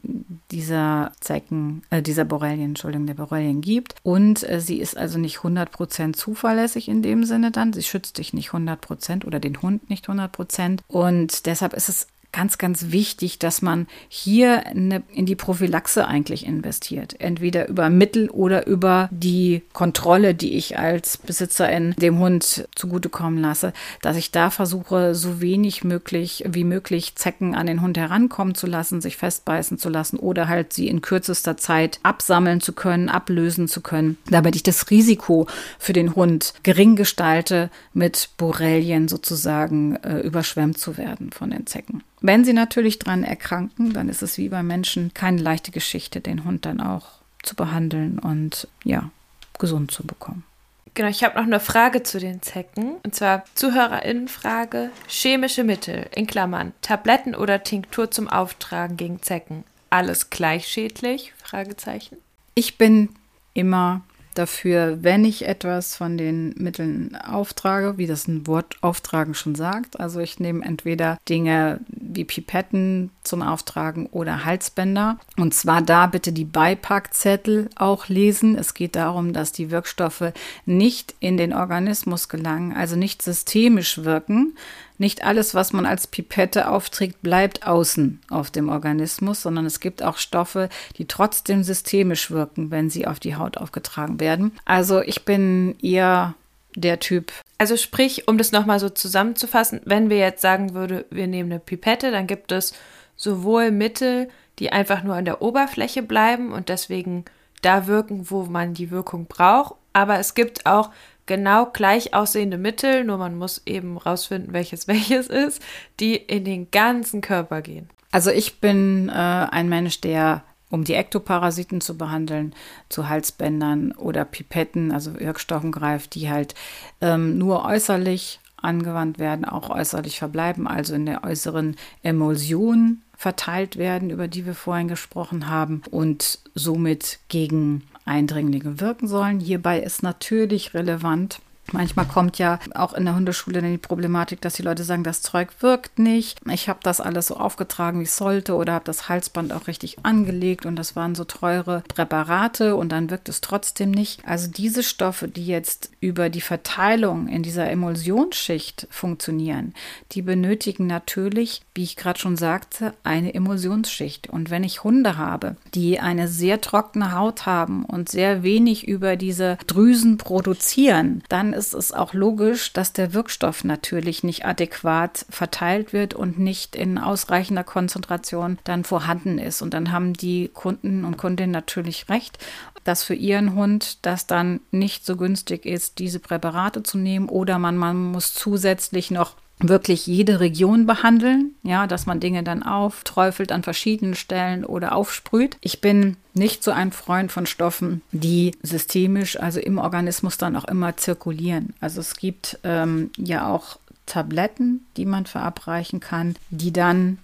dieser 0.49 1.11
Zecken, 1.19 1.83
äh, 1.91 2.01
dieser 2.01 2.25
Borrelien, 2.25 2.69
Entschuldigung, 2.69 3.05
der 3.05 3.13
Borrelien 3.13 3.61
gibt. 3.61 3.95
Und 4.01 4.49
äh, 4.49 4.59
sie 4.59 4.79
ist 4.79 4.97
also 4.97 5.19
nicht 5.19 5.37
100% 5.37 6.13
zuverlässig 6.13 6.89
in 6.89 7.03
dem 7.03 7.23
Sinne 7.23 7.51
dann. 7.51 7.71
Sie 7.71 7.83
schützt 7.83 8.17
dich 8.17 8.33
nicht 8.33 8.49
100% 8.49 9.25
oder 9.25 9.39
den 9.39 9.61
Hund 9.61 9.91
nicht 9.91 10.09
100%. 10.09 10.79
Und 10.87 11.45
deshalb 11.45 11.73
ist 11.73 11.87
es 11.87 12.07
ganz, 12.33 12.57
ganz 12.57 12.91
wichtig, 12.91 13.39
dass 13.39 13.61
man 13.61 13.87
hier 14.09 14.65
in 14.73 15.25
die 15.25 15.35
Prophylaxe 15.35 16.05
eigentlich 16.05 16.45
investiert. 16.45 17.15
Entweder 17.19 17.69
über 17.69 17.89
Mittel 17.89 18.29
oder 18.29 18.67
über 18.67 19.07
die 19.11 19.61
Kontrolle, 19.71 20.35
die 20.35 20.55
ich 20.55 20.77
als 20.77 21.17
Besitzerin 21.17 21.95
dem 21.97 22.19
Hund 22.19 22.67
zugutekommen 22.75 23.39
lasse, 23.39 23.71
dass 24.01 24.17
ich 24.17 24.31
da 24.31 24.49
versuche, 24.49 25.15
so 25.15 25.39
wenig 25.39 25.83
möglich 25.83 26.43
wie 26.47 26.63
möglich 26.63 27.15
Zecken 27.15 27.55
an 27.55 27.67
den 27.67 27.81
Hund 27.81 27.97
herankommen 27.97 28.55
zu 28.55 28.67
lassen, 28.67 28.99
sich 28.99 29.15
festbeißen 29.15 29.77
zu 29.77 29.89
lassen 29.89 30.17
oder 30.17 30.47
halt 30.47 30.73
sie 30.73 30.87
in 30.87 31.01
kürzester 31.01 31.55
Zeit 31.55 31.99
absammeln 32.03 32.59
zu 32.59 32.73
können, 32.73 33.09
ablösen 33.09 33.67
zu 33.67 33.81
können, 33.81 34.17
damit 34.29 34.55
ich 34.55 34.63
das 34.63 34.89
Risiko 34.89 35.47
für 35.77 35.93
den 35.93 36.15
Hund 36.15 36.53
gering 36.63 36.95
gestalte, 36.95 37.69
mit 37.93 38.29
Borrelien 38.37 39.07
sozusagen 39.07 39.97
äh, 39.97 40.19
überschwemmt 40.19 40.79
zu 40.79 40.97
werden 40.97 41.31
von 41.31 41.51
den 41.51 41.67
Zecken. 41.67 42.03
Wenn 42.25 42.45
sie 42.45 42.53
natürlich 42.53 42.99
dran 42.99 43.25
erkranken, 43.25 43.91
dann 43.91 44.07
ist 44.07 44.23
es 44.23 44.37
wie 44.37 44.47
bei 44.47 44.63
Menschen 44.63 45.13
keine 45.13 45.41
leichte 45.41 45.71
Geschichte, 45.71 46.21
den 46.21 46.45
Hund 46.45 46.65
dann 46.65 46.79
auch 46.79 47.07
zu 47.43 47.53
behandeln 47.53 48.17
und 48.17 48.69
ja, 48.85 49.11
gesund 49.59 49.91
zu 49.91 50.07
bekommen. 50.07 50.45
Genau, 50.93 51.09
ich 51.09 51.25
habe 51.25 51.35
noch 51.35 51.43
eine 51.43 51.59
Frage 51.59 52.01
zu 52.03 52.21
den 52.21 52.41
Zecken. 52.41 52.93
Und 53.03 53.13
zwar 53.13 53.43
Zuhörerinnenfrage. 53.55 54.89
Chemische 55.09 55.65
Mittel, 55.65 56.05
in 56.15 56.25
Klammern, 56.25 56.71
Tabletten 56.81 57.35
oder 57.35 57.61
Tinktur 57.63 58.09
zum 58.09 58.29
Auftragen 58.29 58.95
gegen 58.95 59.21
Zecken. 59.21 59.65
Alles 59.89 60.29
gleich 60.29 60.65
schädlich? 60.69 61.33
Fragezeichen. 61.43 62.17
Ich 62.55 62.77
bin 62.77 63.09
immer 63.53 64.01
dafür, 64.33 64.99
wenn 65.01 65.25
ich 65.25 65.47
etwas 65.47 65.95
von 65.95 66.17
den 66.17 66.53
Mitteln 66.57 67.15
auftrage, 67.15 67.97
wie 67.97 68.07
das 68.07 68.27
ein 68.27 68.47
Wort 68.47 68.77
auftragen 68.81 69.33
schon 69.33 69.55
sagt. 69.55 69.99
Also 69.99 70.19
ich 70.19 70.39
nehme 70.39 70.63
entweder 70.63 71.17
Dinge 71.29 71.79
wie 71.87 72.25
Pipetten 72.25 73.11
zum 73.23 73.41
Auftragen 73.41 74.07
oder 74.07 74.45
Halsbänder. 74.45 75.17
Und 75.37 75.53
zwar 75.53 75.81
da 75.81 76.07
bitte 76.07 76.31
die 76.31 76.45
Beipackzettel 76.45 77.69
auch 77.75 78.07
lesen. 78.07 78.57
Es 78.57 78.73
geht 78.73 78.95
darum, 78.95 79.33
dass 79.33 79.51
die 79.51 79.71
Wirkstoffe 79.71 80.33
nicht 80.65 81.15
in 81.19 81.37
den 81.37 81.53
Organismus 81.53 82.29
gelangen, 82.29 82.73
also 82.73 82.95
nicht 82.95 83.21
systemisch 83.21 84.03
wirken, 84.03 84.55
nicht 84.97 85.23
alles, 85.23 85.55
was 85.55 85.73
man 85.73 85.85
als 85.85 86.07
Pipette 86.07 86.69
aufträgt, 86.69 87.21
bleibt 87.21 87.65
außen 87.65 88.21
auf 88.29 88.51
dem 88.51 88.69
Organismus, 88.69 89.41
sondern 89.41 89.65
es 89.65 89.79
gibt 89.79 90.03
auch 90.03 90.17
Stoffe, 90.17 90.69
die 90.97 91.05
trotzdem 91.05 91.63
systemisch 91.63 92.31
wirken, 92.31 92.71
wenn 92.71 92.89
sie 92.89 93.07
auf 93.07 93.19
die 93.19 93.35
Haut 93.35 93.57
aufgetragen 93.57 94.19
werden. 94.19 94.53
Also 94.65 95.01
ich 95.01 95.25
bin 95.25 95.75
eher 95.81 96.35
der 96.75 96.99
Typ. 96.99 97.31
Also 97.57 97.77
sprich, 97.77 98.27
um 98.27 98.37
das 98.37 98.51
nochmal 98.51 98.79
so 98.79 98.89
zusammenzufassen, 98.89 99.81
wenn 99.85 100.09
wir 100.09 100.17
jetzt 100.17 100.41
sagen 100.41 100.73
würde, 100.73 101.05
wir 101.09 101.27
nehmen 101.27 101.51
eine 101.51 101.59
Pipette, 101.59 102.11
dann 102.11 102.27
gibt 102.27 102.51
es 102.51 102.73
sowohl 103.15 103.71
Mittel, 103.71 104.29
die 104.59 104.71
einfach 104.71 105.03
nur 105.03 105.15
an 105.15 105.25
der 105.25 105.41
Oberfläche 105.41 106.03
bleiben 106.03 106.51
und 106.51 106.69
deswegen 106.69 107.25
da 107.61 107.87
wirken, 107.87 108.29
wo 108.29 108.43
man 108.43 108.73
die 108.73 108.91
Wirkung 108.91 109.25
braucht, 109.25 109.75
aber 109.93 110.19
es 110.19 110.33
gibt 110.33 110.65
auch 110.65 110.89
genau 111.25 111.67
gleich 111.67 112.13
aussehende 112.13 112.57
Mittel, 112.57 113.03
nur 113.03 113.17
man 113.17 113.37
muss 113.37 113.61
eben 113.65 113.97
rausfinden, 113.97 114.53
welches 114.53 114.87
welches 114.87 115.27
ist, 115.27 115.61
die 115.99 116.15
in 116.15 116.45
den 116.45 116.71
ganzen 116.71 117.21
Körper 117.21 117.61
gehen. 117.61 117.89
Also 118.11 118.29
ich 118.29 118.59
bin 118.59 119.09
äh, 119.09 119.13
ein 119.13 119.69
Mensch, 119.69 120.01
der 120.01 120.43
um 120.69 120.83
die 120.83 120.95
Ektoparasiten 120.95 121.81
zu 121.81 121.97
behandeln, 121.97 122.55
zu 122.89 123.07
Halsbändern 123.07 123.91
oder 123.91 124.25
Pipetten, 124.25 124.91
also 124.91 125.19
Wirkstoffen 125.19 125.71
greift, 125.71 126.15
die 126.15 126.31
halt 126.31 126.55
ähm, 126.99 127.37
nur 127.37 127.63
äußerlich 127.63 128.39
angewandt 128.57 129.19
werden, 129.19 129.45
auch 129.45 129.69
äußerlich 129.69 130.17
verbleiben, 130.17 130.67
also 130.67 130.95
in 130.95 131.05
der 131.05 131.23
äußeren 131.23 131.75
Emulsion 132.01 133.03
verteilt 133.15 133.77
werden, 133.77 134.09
über 134.09 134.27
die 134.27 134.45
wir 134.45 134.55
vorhin 134.55 134.87
gesprochen 134.87 135.47
haben 135.47 135.83
und 135.91 136.39
somit 136.55 137.19
gegen 137.27 137.83
Eindringlinge 138.05 138.79
wirken 138.79 139.07
sollen. 139.07 139.39
Hierbei 139.39 139.79
ist 139.79 140.03
natürlich 140.03 140.73
relevant, 140.73 141.39
Manchmal 141.71 142.05
kommt 142.05 142.37
ja 142.37 142.59
auch 142.75 142.93
in 142.93 143.05
der 143.05 143.15
Hundeschule 143.15 143.61
die 143.61 143.77
Problematik, 143.77 144.41
dass 144.41 144.53
die 144.53 144.61
Leute 144.61 144.83
sagen, 144.83 145.03
das 145.03 145.21
Zeug 145.21 145.49
wirkt 145.61 145.97
nicht. 145.97 146.39
Ich 146.51 146.67
habe 146.69 146.79
das 146.83 146.99
alles 146.99 147.27
so 147.27 147.37
aufgetragen, 147.37 147.99
wie 147.99 148.03
es 148.03 148.17
sollte, 148.17 148.55
oder 148.55 148.73
habe 148.73 148.85
das 148.85 149.09
Halsband 149.09 149.53
auch 149.53 149.67
richtig 149.67 149.97
angelegt 150.03 150.65
und 150.65 150.75
das 150.75 150.95
waren 150.95 151.15
so 151.15 151.23
teure 151.23 151.83
Präparate 151.87 152.75
und 152.75 152.91
dann 152.91 153.09
wirkt 153.09 153.29
es 153.29 153.41
trotzdem 153.41 153.91
nicht. 153.91 154.21
Also 154.27 154.51
diese 154.51 154.83
Stoffe, 154.83 155.27
die 155.27 155.47
jetzt 155.47 155.89
über 155.99 156.29
die 156.29 156.41
Verteilung 156.41 157.27
in 157.27 157.43
dieser 157.43 157.69
Emulsionsschicht 157.69 158.87
funktionieren, 158.89 159.73
die 160.11 160.21
benötigen 160.21 160.85
natürlich, 160.85 161.61
wie 161.73 161.83
ich 161.83 161.95
gerade 161.95 162.19
schon 162.19 162.35
sagte, 162.35 162.93
eine 163.03 163.33
Emulsionsschicht. 163.33 164.29
Und 164.29 164.49
wenn 164.49 164.63
ich 164.63 164.83
Hunde 164.83 165.17
habe, 165.17 165.55
die 165.73 165.99
eine 165.99 166.27
sehr 166.27 166.61
trockene 166.61 167.13
Haut 167.13 167.45
haben 167.45 167.85
und 167.85 168.09
sehr 168.09 168.43
wenig 168.43 168.87
über 168.87 169.15
diese 169.15 169.57
Drüsen 169.65 170.17
produzieren, 170.17 171.23
dann 171.29 171.52
ist 171.53 171.73
es 171.73 171.91
auch 171.91 172.13
logisch, 172.13 172.73
dass 172.73 172.93
der 172.93 173.13
Wirkstoff 173.13 173.63
natürlich 173.63 174.23
nicht 174.23 174.45
adäquat 174.45 175.25
verteilt 175.29 175.93
wird 175.93 176.13
und 176.13 176.39
nicht 176.39 176.75
in 176.75 176.97
ausreichender 176.97 177.63
Konzentration 177.63 178.59
dann 178.63 178.83
vorhanden 178.83 179.37
ist. 179.37 179.61
Und 179.61 179.73
dann 179.73 179.91
haben 179.91 180.13
die 180.13 180.49
Kunden 180.53 181.05
und 181.05 181.17
Kundinnen 181.17 181.51
natürlich 181.51 182.09
recht, 182.09 182.37
dass 182.83 183.03
für 183.03 183.15
ihren 183.15 183.55
Hund 183.55 184.05
das 184.05 184.27
dann 184.27 184.59
nicht 184.71 185.05
so 185.05 185.15
günstig 185.15 185.65
ist, 185.65 185.99
diese 185.99 186.19
Präparate 186.19 186.83
zu 186.83 186.97
nehmen 186.97 187.29
oder 187.29 187.59
man, 187.59 187.77
man 187.77 188.11
muss 188.11 188.33
zusätzlich 188.33 189.11
noch 189.11 189.35
wirklich 189.59 190.07
jede 190.07 190.39
Region 190.39 190.85
behandeln, 190.85 191.55
ja, 191.63 191.87
dass 191.87 192.05
man 192.05 192.19
Dinge 192.19 192.43
dann 192.43 192.63
aufträufelt 192.63 193.51
an 193.51 193.63
verschiedenen 193.63 194.15
Stellen 194.15 194.65
oder 194.65 194.93
aufsprüht. 194.93 195.57
Ich 195.61 195.79
bin 195.79 196.17
nicht 196.33 196.63
so 196.63 196.71
ein 196.71 196.91
Freund 196.91 197.31
von 197.31 197.45
Stoffen, 197.45 198.01
die 198.11 198.55
systemisch, 198.61 199.39
also 199.39 199.59
im 199.59 199.77
Organismus 199.77 200.37
dann 200.37 200.55
auch 200.55 200.65
immer 200.65 200.97
zirkulieren. 200.97 201.73
Also 201.79 202.01
es 202.01 202.15
gibt 202.15 202.59
ähm, 202.63 203.11
ja 203.17 203.47
auch 203.47 203.77
Tabletten, 204.05 204.85
die 204.97 205.05
man 205.05 205.25
verabreichen 205.25 205.99
kann, 205.99 206.35
die 206.49 206.73
dann 206.73 207.19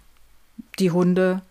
die 0.79 0.91
Hunde 0.91 1.41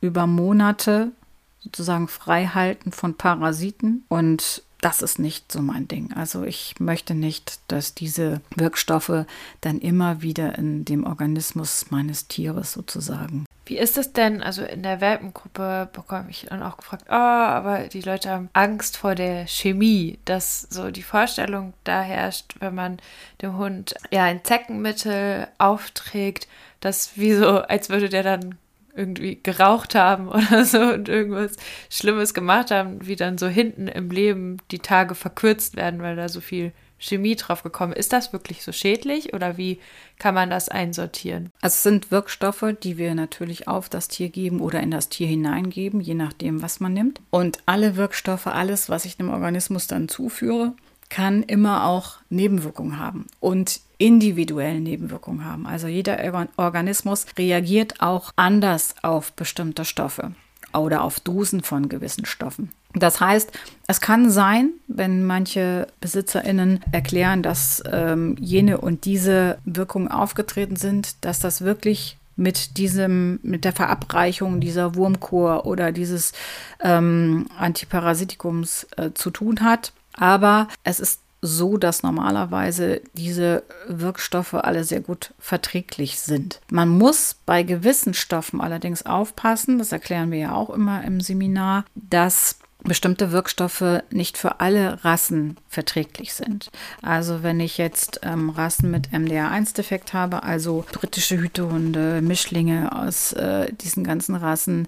über 0.00 0.26
Monate 0.26 1.12
sozusagen 1.60 2.08
frei 2.08 2.46
halten 2.46 2.92
von 2.92 3.14
Parasiten 3.14 4.04
und 4.08 4.62
das 4.80 5.02
ist 5.02 5.18
nicht 5.18 5.50
so 5.50 5.60
mein 5.60 5.88
Ding. 5.88 6.12
Also 6.14 6.44
ich 6.44 6.74
möchte 6.78 7.14
nicht, 7.14 7.60
dass 7.68 7.94
diese 7.94 8.40
Wirkstoffe 8.54 9.24
dann 9.60 9.78
immer 9.80 10.22
wieder 10.22 10.56
in 10.56 10.84
dem 10.84 11.04
Organismus 11.04 11.90
meines 11.90 12.28
Tieres 12.28 12.72
sozusagen. 12.72 13.44
Wie 13.66 13.76
ist 13.76 13.98
es 13.98 14.14
denn? 14.14 14.42
Also 14.42 14.62
in 14.62 14.82
der 14.82 15.02
Welpengruppe 15.02 15.90
bekomme 15.92 16.30
ich 16.30 16.46
dann 16.48 16.62
auch 16.62 16.78
gefragt, 16.78 17.04
oh, 17.10 17.12
aber 17.12 17.88
die 17.88 18.00
Leute 18.00 18.30
haben 18.30 18.48
Angst 18.54 18.96
vor 18.96 19.14
der 19.14 19.46
Chemie, 19.46 20.18
dass 20.24 20.62
so 20.70 20.90
die 20.90 21.02
Vorstellung 21.02 21.74
da 21.84 22.00
herrscht, 22.00 22.54
wenn 22.60 22.74
man 22.74 22.96
dem 23.42 23.58
Hund 23.58 23.94
ja 24.10 24.24
ein 24.24 24.42
Zeckenmittel 24.42 25.48
aufträgt, 25.58 26.48
dass 26.80 27.18
wie 27.18 27.34
so, 27.34 27.60
als 27.60 27.90
würde 27.90 28.08
der 28.08 28.22
dann 28.22 28.56
irgendwie 28.98 29.38
geraucht 29.42 29.94
haben 29.94 30.28
oder 30.28 30.64
so 30.64 30.80
und 30.80 31.08
irgendwas 31.08 31.56
Schlimmes 31.88 32.34
gemacht 32.34 32.70
haben, 32.70 33.06
wie 33.06 33.16
dann 33.16 33.38
so 33.38 33.46
hinten 33.46 33.88
im 33.88 34.10
Leben 34.10 34.58
die 34.70 34.80
Tage 34.80 35.14
verkürzt 35.14 35.76
werden, 35.76 36.02
weil 36.02 36.16
da 36.16 36.28
so 36.28 36.40
viel 36.40 36.72
Chemie 36.98 37.36
drauf 37.36 37.62
gekommen 37.62 37.92
ist. 37.92 38.12
das 38.12 38.32
wirklich 38.32 38.64
so 38.64 38.72
schädlich 38.72 39.32
oder 39.32 39.56
wie 39.56 39.78
kann 40.18 40.34
man 40.34 40.50
das 40.50 40.68
einsortieren? 40.68 41.52
Also 41.60 41.74
es 41.74 41.82
sind 41.84 42.10
Wirkstoffe, 42.10 42.64
die 42.82 42.98
wir 42.98 43.14
natürlich 43.14 43.68
auf 43.68 43.88
das 43.88 44.08
Tier 44.08 44.28
geben 44.28 44.60
oder 44.60 44.80
in 44.80 44.90
das 44.90 45.08
Tier 45.08 45.28
hineingeben, 45.28 46.00
je 46.00 46.14
nachdem, 46.14 46.60
was 46.60 46.80
man 46.80 46.92
nimmt. 46.92 47.20
Und 47.30 47.58
alle 47.66 47.96
Wirkstoffe, 47.96 48.48
alles, 48.48 48.88
was 48.88 49.04
ich 49.04 49.16
dem 49.16 49.30
Organismus 49.30 49.86
dann 49.86 50.08
zuführe, 50.08 50.74
kann 51.08 51.42
immer 51.44 51.86
auch 51.86 52.16
Nebenwirkungen 52.28 52.98
haben 52.98 53.26
und 53.40 53.80
individuelle 53.98 54.80
Nebenwirkungen 54.80 55.44
haben. 55.44 55.66
Also 55.66 55.88
jeder 55.88 56.48
Organismus 56.56 57.26
reagiert 57.36 58.00
auch 58.00 58.32
anders 58.36 58.94
auf 59.02 59.32
bestimmte 59.32 59.84
Stoffe 59.84 60.32
oder 60.72 61.02
auf 61.02 61.20
Dosen 61.20 61.62
von 61.62 61.88
gewissen 61.88 62.24
Stoffen. 62.24 62.70
Das 62.94 63.20
heißt, 63.20 63.52
es 63.86 64.00
kann 64.00 64.30
sein, 64.30 64.70
wenn 64.86 65.24
manche 65.24 65.88
BesitzerInnen 66.00 66.80
erklären, 66.90 67.42
dass 67.42 67.82
ähm, 67.90 68.36
jene 68.40 68.78
und 68.78 69.04
diese 69.04 69.58
Wirkungen 69.64 70.08
aufgetreten 70.08 70.76
sind, 70.76 71.24
dass 71.24 71.38
das 71.38 71.60
wirklich 71.60 72.16
mit 72.36 72.78
diesem, 72.78 73.40
mit 73.42 73.64
der 73.64 73.72
Verabreichung 73.72 74.60
dieser 74.60 74.94
Wurmkur 74.94 75.66
oder 75.66 75.92
dieses 75.92 76.32
ähm, 76.80 77.46
Antiparasitikums 77.58 78.86
äh, 78.96 79.10
zu 79.12 79.30
tun 79.30 79.62
hat. 79.62 79.92
Aber 80.14 80.68
es 80.84 81.00
ist 81.00 81.20
so, 81.40 81.76
dass 81.76 82.02
normalerweise 82.02 83.00
diese 83.14 83.62
Wirkstoffe 83.86 84.54
alle 84.54 84.84
sehr 84.84 85.00
gut 85.00 85.34
verträglich 85.38 86.18
sind. 86.18 86.60
Man 86.70 86.88
muss 86.88 87.36
bei 87.46 87.62
gewissen 87.62 88.14
Stoffen 88.14 88.60
allerdings 88.60 89.06
aufpassen, 89.06 89.78
das 89.78 89.92
erklären 89.92 90.30
wir 90.30 90.38
ja 90.38 90.54
auch 90.54 90.70
immer 90.70 91.04
im 91.04 91.20
Seminar, 91.20 91.84
dass 91.94 92.58
bestimmte 92.84 93.32
Wirkstoffe 93.32 94.02
nicht 94.10 94.38
für 94.38 94.60
alle 94.60 95.04
Rassen 95.04 95.56
verträglich 95.68 96.32
sind. 96.32 96.70
Also 97.02 97.42
wenn 97.42 97.58
ich 97.60 97.76
jetzt 97.76 98.20
ähm, 98.22 98.50
Rassen 98.50 98.90
mit 98.90 99.08
MDR1-Defekt 99.08 100.12
habe, 100.14 100.44
also 100.44 100.84
britische 100.92 101.38
Hütehunde, 101.38 102.20
Mischlinge 102.22 102.94
aus 102.96 103.32
äh, 103.32 103.72
diesen 103.72 104.04
ganzen 104.04 104.36
Rassen, 104.36 104.86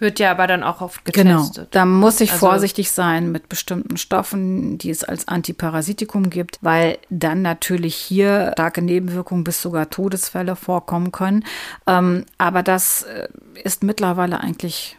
wird 0.00 0.18
ja 0.18 0.30
aber 0.30 0.46
dann 0.46 0.62
auch 0.62 0.80
oft 0.80 1.04
getestet. 1.04 1.54
Genau, 1.54 1.68
da 1.70 1.84
muss 1.84 2.20
ich 2.20 2.32
also, 2.32 2.46
vorsichtig 2.46 2.90
sein 2.90 3.32
mit 3.32 3.48
bestimmten 3.48 3.96
Stoffen, 3.96 4.78
die 4.78 4.90
es 4.90 5.04
als 5.04 5.28
Antiparasitikum 5.28 6.30
gibt, 6.30 6.58
weil 6.62 6.98
dann 7.10 7.42
natürlich 7.42 7.94
hier 7.94 8.50
starke 8.52 8.82
Nebenwirkungen 8.82 9.44
bis 9.44 9.62
sogar 9.62 9.90
Todesfälle 9.90 10.56
vorkommen 10.56 11.12
können. 11.12 11.44
Ähm, 11.86 12.24
aber 12.38 12.62
das 12.62 13.02
äh, 13.02 13.28
ist 13.64 13.82
mittlerweile 13.82 14.40
eigentlich 14.40 14.98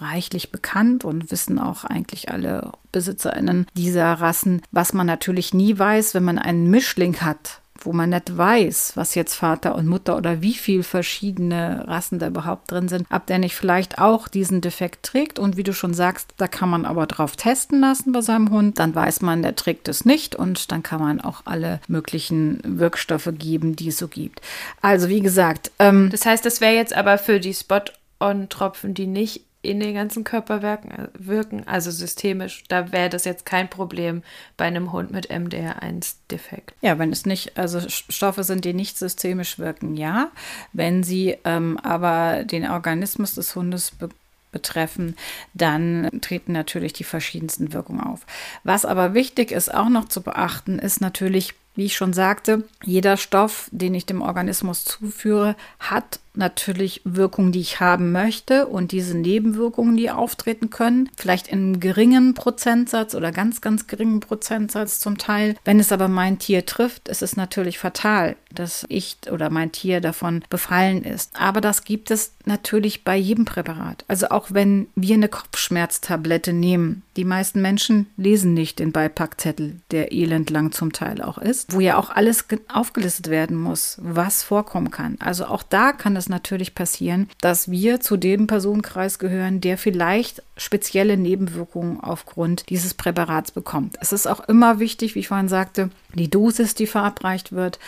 reichlich 0.00 0.50
bekannt 0.50 1.04
und 1.04 1.30
wissen 1.30 1.58
auch 1.58 1.84
eigentlich 1.84 2.30
alle 2.30 2.72
BesitzerInnen 2.92 3.66
dieser 3.74 4.12
Rassen. 4.14 4.62
Was 4.70 4.92
man 4.92 5.06
natürlich 5.06 5.54
nie 5.54 5.78
weiß, 5.78 6.14
wenn 6.14 6.24
man 6.24 6.38
einen 6.38 6.68
Mischling 6.68 7.20
hat, 7.20 7.60
wo 7.84 7.92
man 7.92 8.10
nicht 8.10 8.36
weiß, 8.36 8.92
was 8.94 9.14
jetzt 9.14 9.34
Vater 9.34 9.74
und 9.74 9.86
Mutter 9.86 10.16
oder 10.16 10.42
wie 10.42 10.54
viel 10.54 10.82
verschiedene 10.82 11.86
Rassen 11.86 12.18
da 12.18 12.28
überhaupt 12.28 12.70
drin 12.70 12.88
sind, 12.88 13.06
ob 13.10 13.26
der 13.26 13.38
nicht 13.38 13.54
vielleicht 13.54 13.98
auch 13.98 14.28
diesen 14.28 14.60
Defekt 14.60 15.04
trägt. 15.04 15.38
Und 15.38 15.56
wie 15.56 15.62
du 15.62 15.72
schon 15.72 15.94
sagst, 15.94 16.34
da 16.36 16.48
kann 16.48 16.68
man 16.68 16.84
aber 16.84 17.06
drauf 17.06 17.36
testen 17.36 17.80
lassen 17.80 18.12
bei 18.12 18.20
seinem 18.20 18.50
Hund. 18.50 18.78
Dann 18.78 18.94
weiß 18.94 19.20
man, 19.22 19.42
der 19.42 19.56
trägt 19.56 19.88
es 19.88 20.04
nicht 20.04 20.34
und 20.36 20.72
dann 20.72 20.82
kann 20.82 21.00
man 21.00 21.20
auch 21.20 21.42
alle 21.44 21.80
möglichen 21.88 22.60
Wirkstoffe 22.64 23.30
geben, 23.38 23.76
die 23.76 23.88
es 23.88 23.98
so 23.98 24.08
gibt. 24.08 24.40
Also 24.80 25.08
wie 25.08 25.20
gesagt. 25.20 25.70
Ähm, 25.78 26.10
das 26.10 26.26
heißt, 26.26 26.44
das 26.44 26.60
wäre 26.60 26.74
jetzt 26.74 26.94
aber 26.94 27.18
für 27.18 27.40
die 27.40 27.54
Spot-on-Tropfen, 27.54 28.94
die 28.94 29.06
nicht 29.06 29.42
in 29.64 29.80
den 29.80 29.94
ganzen 29.94 30.24
Körper 30.24 30.62
wirken, 30.62 31.08
wirken 31.18 31.66
also 31.66 31.90
systemisch. 31.90 32.64
Da 32.68 32.92
wäre 32.92 33.08
das 33.08 33.24
jetzt 33.24 33.46
kein 33.46 33.68
Problem 33.68 34.22
bei 34.56 34.66
einem 34.66 34.92
Hund 34.92 35.10
mit 35.10 35.30
MDR1-Defekt. 35.30 36.74
Ja, 36.80 36.98
wenn 36.98 37.12
es 37.12 37.26
nicht, 37.26 37.56
also 37.56 37.80
Stoffe 37.88 38.44
sind, 38.44 38.64
die 38.64 38.74
nicht 38.74 38.98
systemisch 38.98 39.58
wirken, 39.58 39.96
ja. 39.96 40.30
Wenn 40.72 41.02
sie 41.02 41.36
ähm, 41.44 41.78
aber 41.78 42.44
den 42.44 42.68
Organismus 42.68 43.34
des 43.34 43.54
Hundes 43.54 43.90
be 43.90 44.08
betreffen, 44.54 45.16
dann 45.52 46.08
treten 46.20 46.52
natürlich 46.52 46.92
die 46.92 47.02
verschiedensten 47.02 47.72
Wirkungen 47.72 48.00
auf. 48.00 48.20
Was 48.62 48.84
aber 48.84 49.12
wichtig 49.12 49.50
ist 49.50 49.74
auch 49.74 49.88
noch 49.88 50.08
zu 50.08 50.22
beachten, 50.22 50.78
ist 50.78 51.00
natürlich, 51.00 51.54
wie 51.74 51.86
ich 51.86 51.96
schon 51.96 52.12
sagte, 52.12 52.62
jeder 52.84 53.16
Stoff, 53.16 53.68
den 53.72 53.96
ich 53.96 54.06
dem 54.06 54.22
Organismus 54.22 54.84
zuführe, 54.84 55.56
hat 55.80 56.20
natürlich 56.36 57.00
Wirkungen, 57.04 57.52
die 57.52 57.60
ich 57.60 57.80
haben 57.80 58.12
möchte 58.12 58.66
und 58.66 58.92
diese 58.92 59.16
Nebenwirkungen, 59.16 59.96
die 59.96 60.10
auftreten 60.10 60.70
können, 60.70 61.08
vielleicht 61.16 61.48
in 61.48 61.80
geringen 61.80 62.34
Prozentsatz 62.34 63.14
oder 63.14 63.32
ganz, 63.32 63.60
ganz 63.60 63.86
geringen 63.86 64.20
Prozentsatz 64.20 64.98
zum 64.98 65.18
Teil. 65.18 65.56
Wenn 65.64 65.80
es 65.80 65.92
aber 65.92 66.08
mein 66.08 66.38
Tier 66.38 66.66
trifft, 66.66 67.08
ist 67.08 67.22
es 67.22 67.36
natürlich 67.36 67.78
fatal, 67.78 68.36
dass 68.52 68.84
ich 68.88 69.16
oder 69.30 69.50
mein 69.50 69.72
Tier 69.72 70.00
davon 70.00 70.44
befallen 70.50 71.02
ist. 71.02 71.30
Aber 71.38 71.60
das 71.60 71.84
gibt 71.84 72.10
es 72.10 72.32
natürlich 72.44 73.04
bei 73.04 73.16
jedem 73.16 73.44
Präparat. 73.44 74.04
Also 74.08 74.28
auch 74.28 74.48
wenn 74.52 74.88
wir 74.94 75.14
eine 75.14 75.28
Kopfschmerztablette 75.28 76.52
nehmen, 76.52 77.02
die 77.16 77.24
meisten 77.24 77.62
Menschen 77.62 78.06
lesen 78.16 78.54
nicht 78.54 78.78
den 78.78 78.92
Beipackzettel, 78.92 79.80
der 79.90 80.12
elendlang 80.12 80.72
zum 80.72 80.92
Teil 80.92 81.22
auch 81.22 81.38
ist, 81.38 81.72
wo 81.72 81.80
ja 81.80 81.96
auch 81.96 82.10
alles 82.10 82.46
aufgelistet 82.68 83.28
werden 83.28 83.56
muss, 83.56 83.98
was 84.02 84.42
vorkommen 84.42 84.90
kann. 84.90 85.16
Also 85.20 85.46
auch 85.46 85.62
da 85.62 85.92
kann 85.92 86.16
es 86.16 86.23
es 86.24 86.28
natürlich 86.28 86.74
passieren, 86.74 87.28
dass 87.40 87.70
wir 87.70 88.00
zu 88.00 88.16
dem 88.16 88.46
Personenkreis 88.46 89.18
gehören, 89.18 89.60
der 89.60 89.78
vielleicht 89.78 90.42
spezielle 90.56 91.16
Nebenwirkungen 91.16 92.00
aufgrund 92.00 92.68
dieses 92.70 92.94
Präparats 92.94 93.52
bekommt. 93.52 93.96
Es 94.00 94.12
ist 94.12 94.26
auch 94.26 94.40
immer 94.48 94.80
wichtig, 94.80 95.14
wie 95.14 95.20
ich 95.20 95.28
vorhin 95.28 95.48
sagte, 95.48 95.90
die 96.14 96.30
Dosis, 96.30 96.74
die 96.74 96.86
verabreicht 96.86 97.52
wird, 97.52 97.78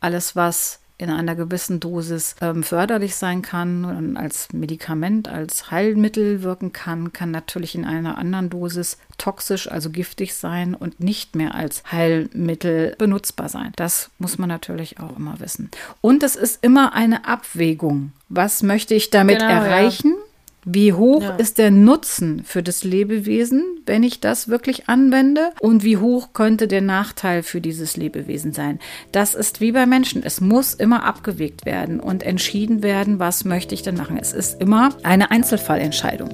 alles, 0.00 0.36
was 0.36 0.80
in 0.96 1.10
einer 1.10 1.34
gewissen 1.34 1.80
Dosis 1.80 2.36
ähm, 2.40 2.62
förderlich 2.62 3.16
sein 3.16 3.42
kann 3.42 3.84
und 3.84 4.16
als 4.16 4.52
Medikament, 4.52 5.28
als 5.28 5.70
Heilmittel 5.70 6.42
wirken 6.42 6.72
kann, 6.72 7.12
kann 7.12 7.32
natürlich 7.32 7.74
in 7.74 7.84
einer 7.84 8.16
anderen 8.16 8.48
Dosis 8.48 8.98
toxisch, 9.18 9.70
also 9.70 9.90
giftig 9.90 10.34
sein 10.34 10.74
und 10.74 11.00
nicht 11.00 11.34
mehr 11.34 11.54
als 11.54 11.82
Heilmittel 11.90 12.94
benutzbar 12.96 13.48
sein. 13.48 13.72
Das 13.76 14.10
muss 14.18 14.38
man 14.38 14.48
natürlich 14.48 15.00
auch 15.00 15.16
immer 15.16 15.40
wissen. 15.40 15.70
Und 16.00 16.22
es 16.22 16.36
ist 16.36 16.62
immer 16.62 16.92
eine 16.92 17.26
Abwägung. 17.26 18.12
Was 18.28 18.62
möchte 18.62 18.94
ich 18.94 19.10
damit 19.10 19.40
genau, 19.40 19.50
erreichen? 19.50 20.14
Ja. 20.16 20.23
Wie 20.64 20.94
hoch 20.94 21.22
ja. 21.22 21.36
ist 21.36 21.58
der 21.58 21.70
Nutzen 21.70 22.42
für 22.44 22.62
das 22.62 22.84
Lebewesen, 22.84 23.62
wenn 23.84 24.02
ich 24.02 24.20
das 24.20 24.48
wirklich 24.48 24.88
anwende? 24.88 25.50
Und 25.60 25.84
wie 25.84 25.98
hoch 25.98 26.32
könnte 26.32 26.68
der 26.68 26.80
Nachteil 26.80 27.42
für 27.42 27.60
dieses 27.60 27.96
Lebewesen 27.96 28.52
sein? 28.52 28.78
Das 29.12 29.34
ist 29.34 29.60
wie 29.60 29.72
bei 29.72 29.84
Menschen. 29.84 30.22
Es 30.22 30.40
muss 30.40 30.72
immer 30.72 31.04
abgewegt 31.04 31.66
werden 31.66 32.00
und 32.00 32.22
entschieden 32.22 32.82
werden, 32.82 33.18
was 33.18 33.44
möchte 33.44 33.74
ich 33.74 33.82
denn 33.82 33.96
machen. 33.96 34.18
Es 34.18 34.32
ist 34.32 34.60
immer 34.60 34.90
eine 35.02 35.30
Einzelfallentscheidung. 35.30 36.30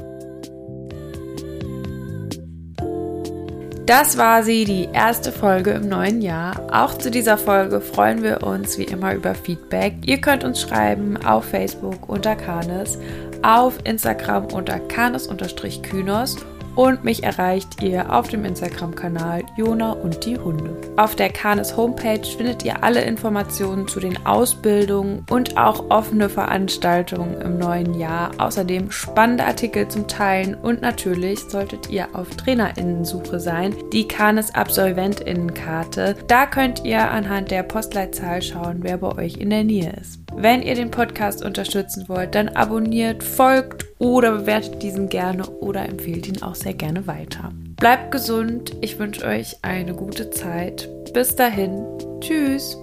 Das 3.91 4.17
war 4.17 4.45
sie, 4.45 4.65
die 4.65 4.89
erste 4.93 5.33
Folge 5.33 5.73
im 5.73 5.89
neuen 5.89 6.23
Jahr. 6.23 6.69
Auch 6.71 6.97
zu 6.97 7.11
dieser 7.11 7.37
Folge 7.37 7.81
freuen 7.81 8.23
wir 8.23 8.45
uns 8.45 8.79
wie 8.79 8.85
immer 8.85 9.13
über 9.15 9.35
Feedback. 9.35 9.95
Ihr 10.07 10.21
könnt 10.21 10.45
uns 10.45 10.61
schreiben 10.61 11.17
auf 11.17 11.47
Facebook 11.47 12.09
unter 12.09 12.37
Kanes, 12.37 12.99
auf 13.43 13.79
Instagram 13.85 14.47
unter 14.47 14.79
kanes-kynos 14.79 16.37
und 16.75 17.05
mich 17.05 17.23
erreicht 17.23 17.83
ihr 17.83 18.13
auf 18.13 18.29
dem 18.29 18.45
Instagram-Kanal 18.45 19.43
Jona 19.57 19.93
und 19.93 20.25
die 20.25 20.39
Hunde. 20.39 20.77
Auf 20.97 21.17
der 21.17 21.31
Kanes 21.31 21.77
Homepage 21.77 22.25
findet 22.25 22.65
ihr 22.65 22.83
alle 22.83 23.03
Informationen 23.03 23.89
zu 23.89 24.01
den 24.01 24.27
Ausbildungen 24.27 25.25
und 25.31 25.57
auch 25.57 25.91
offene 25.91 26.29
Veranstaltungen 26.29 27.41
im 27.41 27.59
neuen 27.59 27.99
Jahr. 27.99 28.31
Außerdem 28.39 28.91
spannende 28.91 29.45
Artikel 29.45 29.89
zum 29.89 30.09
Teilen 30.09 30.55
und 30.55 30.83
natürlich 30.83 31.41
solltet 31.41 31.91
ihr 31.91 32.09
auf 32.13 32.29
Trainerinnensuche 32.31 33.41
sein, 33.41 33.75
die 33.93 34.07
Kanes 34.07 34.55
Absolventinnenkarte. 34.55 36.17
Da 36.27 36.47
könnt 36.47 36.85
ihr 36.85 37.11
anhand 37.11 37.51
der 37.51 37.63
Postleitzahl 37.63 38.43
schauen, 38.43 38.79
wer 38.81 38.99
bei 38.99 39.17
euch 39.17 39.37
in 39.37 39.51
der 39.51 39.65
Nähe 39.65 39.93
ist. 40.01 40.21
Wenn 40.35 40.63
ihr 40.63 40.75
den 40.75 40.91
Podcast 40.91 41.45
unterstützen 41.45 42.05
wollt, 42.09 42.35
dann 42.35 42.49
abonniert, 42.49 43.23
folgt 43.23 43.90
oder 44.01 44.33
bewertet 44.33 44.83
diesen 44.83 45.09
gerne 45.09 45.49
oder 45.61 45.89
empfehlt 45.89 46.27
ihn 46.27 46.43
auch 46.43 46.57
sehr 46.57 46.75
gerne 46.75 47.07
weiter. 47.07 47.53
Bleibt 47.77 48.11
gesund, 48.11 48.75
ich 48.81 48.99
wünsche 48.99 49.25
euch 49.25 49.57
eine 49.63 49.95
gute 49.95 50.31
Zeit. 50.31 50.89
Bis 51.13 51.37
dahin, 51.37 51.87
tschüss. 52.21 52.77